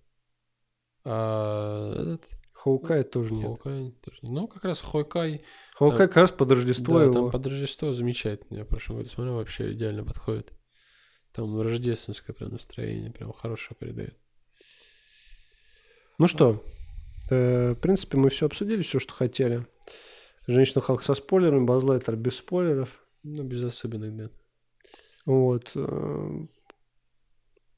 А, 1.05 1.93
этот? 1.95 2.29
Хоукай 2.53 3.05
тоже 3.05 3.33
нет. 3.33 3.47
Хоукай 3.47 3.93
тоже 4.05 4.19
не- 4.23 4.31
Ну, 4.33 4.47
как 4.47 4.65
раз 4.65 4.83
Хойкай. 4.83 5.43
Хоукай 5.77 6.09
как 6.09 6.17
раз 6.17 6.31
под 6.33 6.51
Рождество 6.51 6.99
Да, 6.99 7.05
его. 7.05 7.13
там 7.15 7.31
под 7.31 7.47
Рождество 7.47 7.93
замечательно. 7.93 8.59
Я 8.59 8.65
в 8.65 8.69
прошлом 8.69 8.99
году 8.99 9.09
смотрел, 9.09 9.37
вообще 9.37 9.73
идеально 9.73 10.05
подходит. 10.05 10.53
Там 11.33 11.59
рождественское 11.61 12.35
прям 12.35 12.51
настроение, 12.51 13.11
прям 13.11 13.33
хорошее 13.33 13.77
передает. 13.79 14.19
Ну 16.19 16.27
что, 16.27 16.63
э, 17.31 17.71
в 17.73 17.77
принципе, 17.77 18.19
мы 18.19 18.29
все 18.29 18.45
обсудили, 18.47 18.83
все, 18.83 18.99
что 18.99 19.15
хотели. 19.15 19.67
Женщину 20.51 20.83
Халк 20.83 21.03
со 21.03 21.15
спойлерами, 21.15 21.65
Базлайтер 21.65 22.17
без 22.17 22.37
спойлеров. 22.37 22.89
Ну, 23.23 23.43
без 23.45 23.63
особенных, 23.65 24.17
да. 24.17 24.31
Вот. 25.27 25.71
э, 25.75 26.29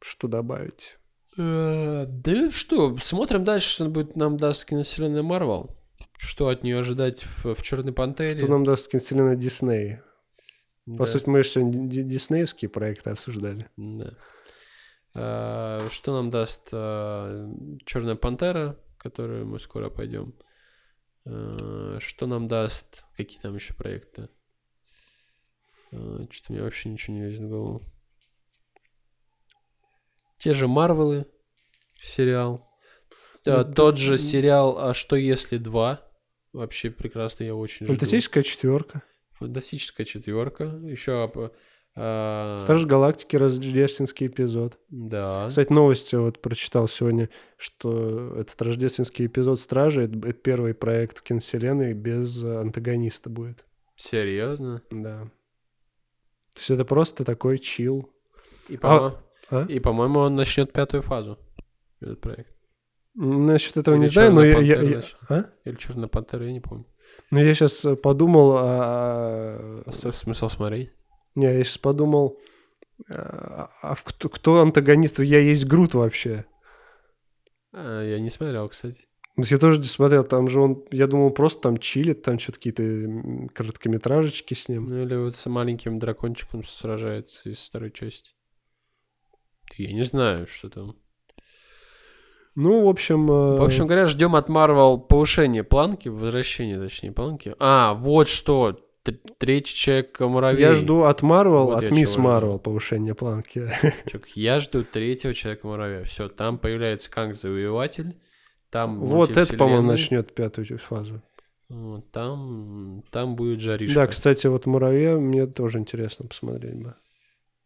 Что 0.00 0.28
добавить? 0.28 0.98
Э, 1.38 2.04
Да 2.06 2.50
что, 2.50 2.96
смотрим 2.98 3.44
дальше, 3.44 3.68
что 3.68 3.88
будет 3.88 4.16
нам 4.16 4.36
даст 4.36 4.64
киновселенная 4.68 5.22
Марвел. 5.22 5.76
Что 6.18 6.48
от 6.48 6.62
нее 6.62 6.78
ожидать 6.78 7.24
в, 7.24 7.54
в 7.54 7.62
Черной 7.62 7.92
Пантере? 7.92 8.38
Что 8.38 8.48
нам 8.50 8.64
даст 8.64 8.88
киновселенная 8.88 9.36
Дисней? 9.36 9.98
По 10.86 11.04
Да, 11.04 11.06
сути, 11.06 11.28
мы 11.28 11.42
же 11.42 11.48
сегодня 11.48 11.88
ди- 11.88 12.02
диснеевские 12.04 12.68
проекты 12.68 13.10
обсуждали. 13.10 13.68
да. 13.76 14.14
А, 15.14 15.88
что 15.90 16.12
нам 16.14 16.30
даст 16.30 16.70
Черная 16.70 18.14
Пантера, 18.16 18.78
которую 18.98 19.46
мы 19.46 19.58
скоро 19.58 19.90
пойдем? 19.90 20.34
А, 21.26 21.98
что 22.00 22.26
нам 22.26 22.48
даст... 22.48 23.04
Какие 23.16 23.40
там 23.40 23.54
еще 23.54 23.74
проекты? 23.74 24.28
Что-то 25.90 26.52
мне 26.52 26.62
вообще 26.62 26.88
ничего 26.88 27.16
не 27.16 27.22
лезет 27.22 27.42
в 27.42 27.48
голову. 27.48 27.82
Те 30.38 30.54
же 30.54 30.66
Марвелы, 30.66 31.26
сериал. 32.00 32.68
Да, 33.44 33.62
Да, 33.62 33.72
тот 33.72 33.98
же 33.98 34.16
сериал 34.18 34.78
«А 34.78 34.94
что 34.94 35.16
если 35.16 35.58
два?» 35.58 36.08
Вообще 36.52 36.90
прекрасно, 36.90 37.44
я 37.44 37.54
очень 37.54 37.86
жду. 37.86 37.94
Фантастическая 37.94 38.42
четверка. 38.42 39.02
Фантастическая 39.32 40.04
четверка. 40.04 40.64
Еще... 40.64 41.30
а, 41.94 42.58
Стражи 42.58 42.86
Галактики, 42.86 43.36
рождественский 43.36 44.26
эпизод. 44.28 44.78
Да. 44.88 45.46
Кстати, 45.48 45.72
новости 45.72 46.14
вот 46.14 46.40
прочитал 46.40 46.88
сегодня, 46.88 47.28
что 47.56 48.34
этот 48.38 48.60
рождественский 48.62 49.26
эпизод 49.26 49.60
Стражи 49.60 50.02
это, 50.04 50.16
это 50.18 50.32
первый 50.32 50.74
проект 50.74 51.18
в 51.18 51.22
киновселенной 51.22 51.92
без 51.94 52.42
э, 52.42 52.60
антагониста 52.60 53.28
будет. 53.30 53.64
Серьезно? 53.96 54.82
Да. 54.90 55.24
То 56.54 56.58
есть 56.58 56.70
это 56.70 56.84
просто 56.84 57.24
такой 57.24 57.58
чил. 57.58 58.10
И, 58.68 58.76
по-мо- 58.76 59.18
а? 59.50 59.66
и, 59.68 59.78
по-моему, 59.80 60.20
он 60.20 60.34
начнет 60.34 60.72
пятую 60.72 61.02
фазу. 61.02 61.38
Этот 62.00 62.20
проект. 62.20 62.50
Насчет 63.14 63.76
этого 63.76 63.94
Или 63.96 64.02
не 64.02 64.06
знаю, 64.08 64.32
но 64.32 64.42
«Чёрная 64.42 64.62
я, 64.62 64.72
я- 64.72 64.76
пантера» 64.76 64.88
я- 64.90 64.96
начнет. 64.96 65.18
а? 65.28 65.50
Или 65.64 65.74
Черная 65.76 66.08
пантера, 66.08 66.46
я 66.46 66.52
не 66.52 66.60
помню. 66.60 66.86
Ну, 67.30 67.38
я 67.40 67.54
сейчас 67.54 67.86
подумал, 68.02 68.56
а, 68.58 69.82
Оставь 69.84 70.14
смысл 70.14 70.48
смотреть. 70.48 70.90
Не, 71.34 71.46
я 71.46 71.64
сейчас 71.64 71.78
подумал, 71.78 72.38
а, 73.08 73.70
а 73.82 73.94
кто, 73.96 74.28
кто 74.28 74.60
антагонист? 74.60 75.18
Я 75.20 75.38
есть 75.38 75.64
Грут 75.66 75.94
вообще. 75.94 76.44
А, 77.72 78.02
я 78.02 78.18
не 78.20 78.30
смотрел, 78.30 78.68
кстати. 78.68 79.06
Ну, 79.36 79.44
я 79.48 79.58
тоже 79.58 79.80
не 79.80 79.86
смотрел, 79.86 80.24
там 80.24 80.48
же 80.48 80.60
он, 80.60 80.84
я 80.90 81.06
думал, 81.06 81.30
просто 81.30 81.62
там 81.62 81.78
чилит, 81.78 82.22
там 82.22 82.38
что-то 82.38 82.58
какие-то 82.58 83.48
короткометражечки 83.54 84.52
с 84.52 84.68
ним. 84.68 84.90
Ну 84.90 85.02
или 85.02 85.14
вот 85.16 85.36
с 85.36 85.46
маленьким 85.46 85.98
дракончиком 85.98 86.62
сражается 86.62 87.48
из 87.48 87.58
второй 87.58 87.90
части. 87.92 88.34
Я 89.78 89.92
не 89.94 90.02
знаю, 90.02 90.46
что 90.46 90.68
там. 90.68 90.96
Ну, 92.54 92.84
в 92.84 92.88
общем... 92.90 93.24
э, 93.30 93.56
В 93.56 93.62
общем 93.62 93.86
говоря, 93.86 94.04
ждем 94.04 94.36
от 94.36 94.50
Marvel 94.50 94.98
повышения 94.98 95.64
планки, 95.64 96.10
возвращения, 96.10 96.78
точнее, 96.78 97.12
планки. 97.12 97.54
А, 97.58 97.94
вот 97.94 98.28
что. 98.28 98.78
Третий 99.38 99.74
человек 99.74 100.20
муравей. 100.20 100.60
я 100.60 100.74
жду 100.74 101.02
от 101.02 101.22
Марвел, 101.22 101.66
Вот 101.66 101.82
от 101.82 101.90
Мисс. 101.90 102.16
Марвел 102.16 102.58
повышение 102.58 103.14
планки. 103.14 103.68
Чувак, 104.06 104.28
Я 104.36 104.60
жду 104.60 104.84
третьего 104.84 105.34
человека 105.34 105.66
муравья. 105.66 106.04
Все, 106.04 106.28
там 106.28 106.58
появляется 106.58 107.10
Канг 107.10 107.34
Завоеватель. 107.34 108.16
Там 108.70 109.00
Вот 109.00 109.36
это, 109.36 109.56
по-моему, 109.56 109.88
начнет 109.88 110.34
пятую 110.34 110.78
фазу. 110.78 111.20
Там, 112.12 113.02
там 113.10 113.34
будет 113.36 113.60
жаришка. 113.60 113.94
Да, 113.94 114.06
кстати, 114.06 114.46
вот 114.46 114.66
Муравья 114.66 115.16
мне 115.16 115.46
тоже 115.46 115.78
интересно 115.78 116.26
посмотреть 116.26 116.74
бы. 116.74 116.94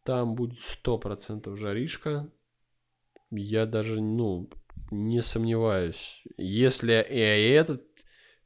Там 0.04 0.36
будет 0.36 0.60
сто 0.60 0.96
процентов 0.98 1.58
жаришка. 1.58 2.28
Я 3.30 3.66
даже, 3.66 4.00
ну, 4.00 4.48
не 4.92 5.22
сомневаюсь. 5.22 6.22
Если 6.36 7.04
и 7.10 7.18
этот 7.18 7.82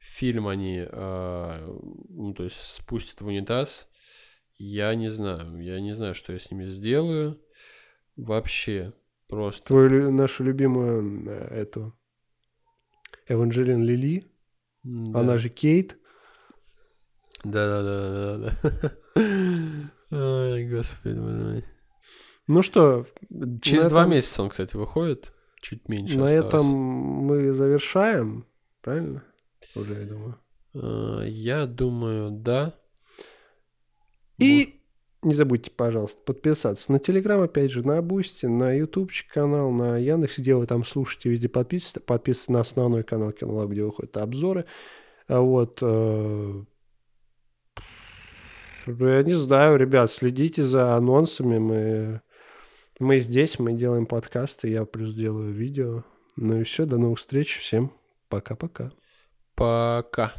фильм 0.01 0.47
они, 0.47 0.83
а, 0.91 1.63
ну, 2.09 2.33
то 2.33 2.43
есть 2.43 2.57
спустят 2.57 3.21
в 3.21 3.27
унитаз, 3.27 3.87
я 4.57 4.93
не 4.95 5.07
знаю. 5.09 5.59
Я 5.61 5.79
не 5.79 5.93
знаю, 5.93 6.13
что 6.15 6.33
я 6.33 6.39
с 6.39 6.51
ними 6.51 6.65
сделаю. 6.65 7.39
Вообще. 8.17 8.93
Просто. 9.27 9.63
Твою 9.67 10.11
нашу 10.11 10.43
любимую 10.43 11.25
э, 11.29 11.61
эту 11.61 11.97
Эванжелин 13.29 13.81
Лили, 13.83 14.25
Да. 14.83 15.21
она 15.21 15.37
же 15.37 15.47
Кейт. 15.49 15.97
Да-да-да-да-да. 17.43 18.51
Ой, 20.11 20.69
господи, 20.69 21.15
мой. 21.15 21.65
Ну 22.47 22.61
что, 22.61 23.05
Через 23.61 23.87
два 23.87 24.01
этом- 24.01 24.11
месяца 24.11 24.43
он, 24.43 24.49
кстати, 24.49 24.75
выходит. 24.75 25.31
Чуть 25.61 25.87
меньше 25.87 26.17
На 26.17 26.25
осталось. 26.25 26.47
этом 26.47 26.65
мы 26.67 27.53
завершаем, 27.53 28.45
правильно? 28.81 29.23
Уже, 29.75 29.93
я 30.01 30.05
думаю. 30.05 30.35
А, 30.73 31.23
Я 31.23 31.65
думаю, 31.65 32.31
да. 32.31 32.73
И 34.37 34.79
не 35.21 35.35
забудьте, 35.35 35.69
пожалуйста, 35.69 36.19
подписаться 36.25 36.91
на 36.91 36.97
Телеграм, 36.97 37.41
опять 37.41 37.69
же, 37.71 37.85
на 37.85 38.01
Boosty, 38.01 38.47
на 38.47 38.73
Ютубчик 38.73 39.31
канал, 39.31 39.71
на 39.71 39.97
Яндекс, 39.97 40.39
где 40.39 40.55
вы 40.55 40.65
там 40.65 40.83
слушаете, 40.83 41.29
везде 41.29 41.47
подписывайтесь. 41.47 42.01
Подписывайтесь 42.05 42.49
на 42.49 42.59
основной 42.61 43.03
канал 43.03 43.31
Кино 43.31 43.48
Love, 43.48 43.69
где 43.69 43.83
выходят 43.83 44.17
обзоры. 44.17 44.65
А 45.27 45.39
Вот. 45.41 45.79
э, 45.81 46.63
Я 48.87 49.23
не 49.23 49.35
знаю, 49.35 49.77
ребят, 49.77 50.11
следите 50.11 50.63
за 50.63 50.95
анонсами. 50.95 51.59
Мы, 51.59 52.21
мы 52.99 53.19
здесь, 53.19 53.59
мы 53.59 53.73
делаем 53.73 54.07
подкасты, 54.07 54.69
я 54.69 54.85
плюс 54.85 55.13
делаю 55.13 55.51
видео. 55.53 56.03
Ну 56.35 56.61
и 56.61 56.63
все, 56.63 56.85
до 56.87 56.97
новых 56.97 57.19
встреч. 57.19 57.59
Всем 57.59 57.91
пока-пока. 58.27 58.91
Пока. 59.61 60.33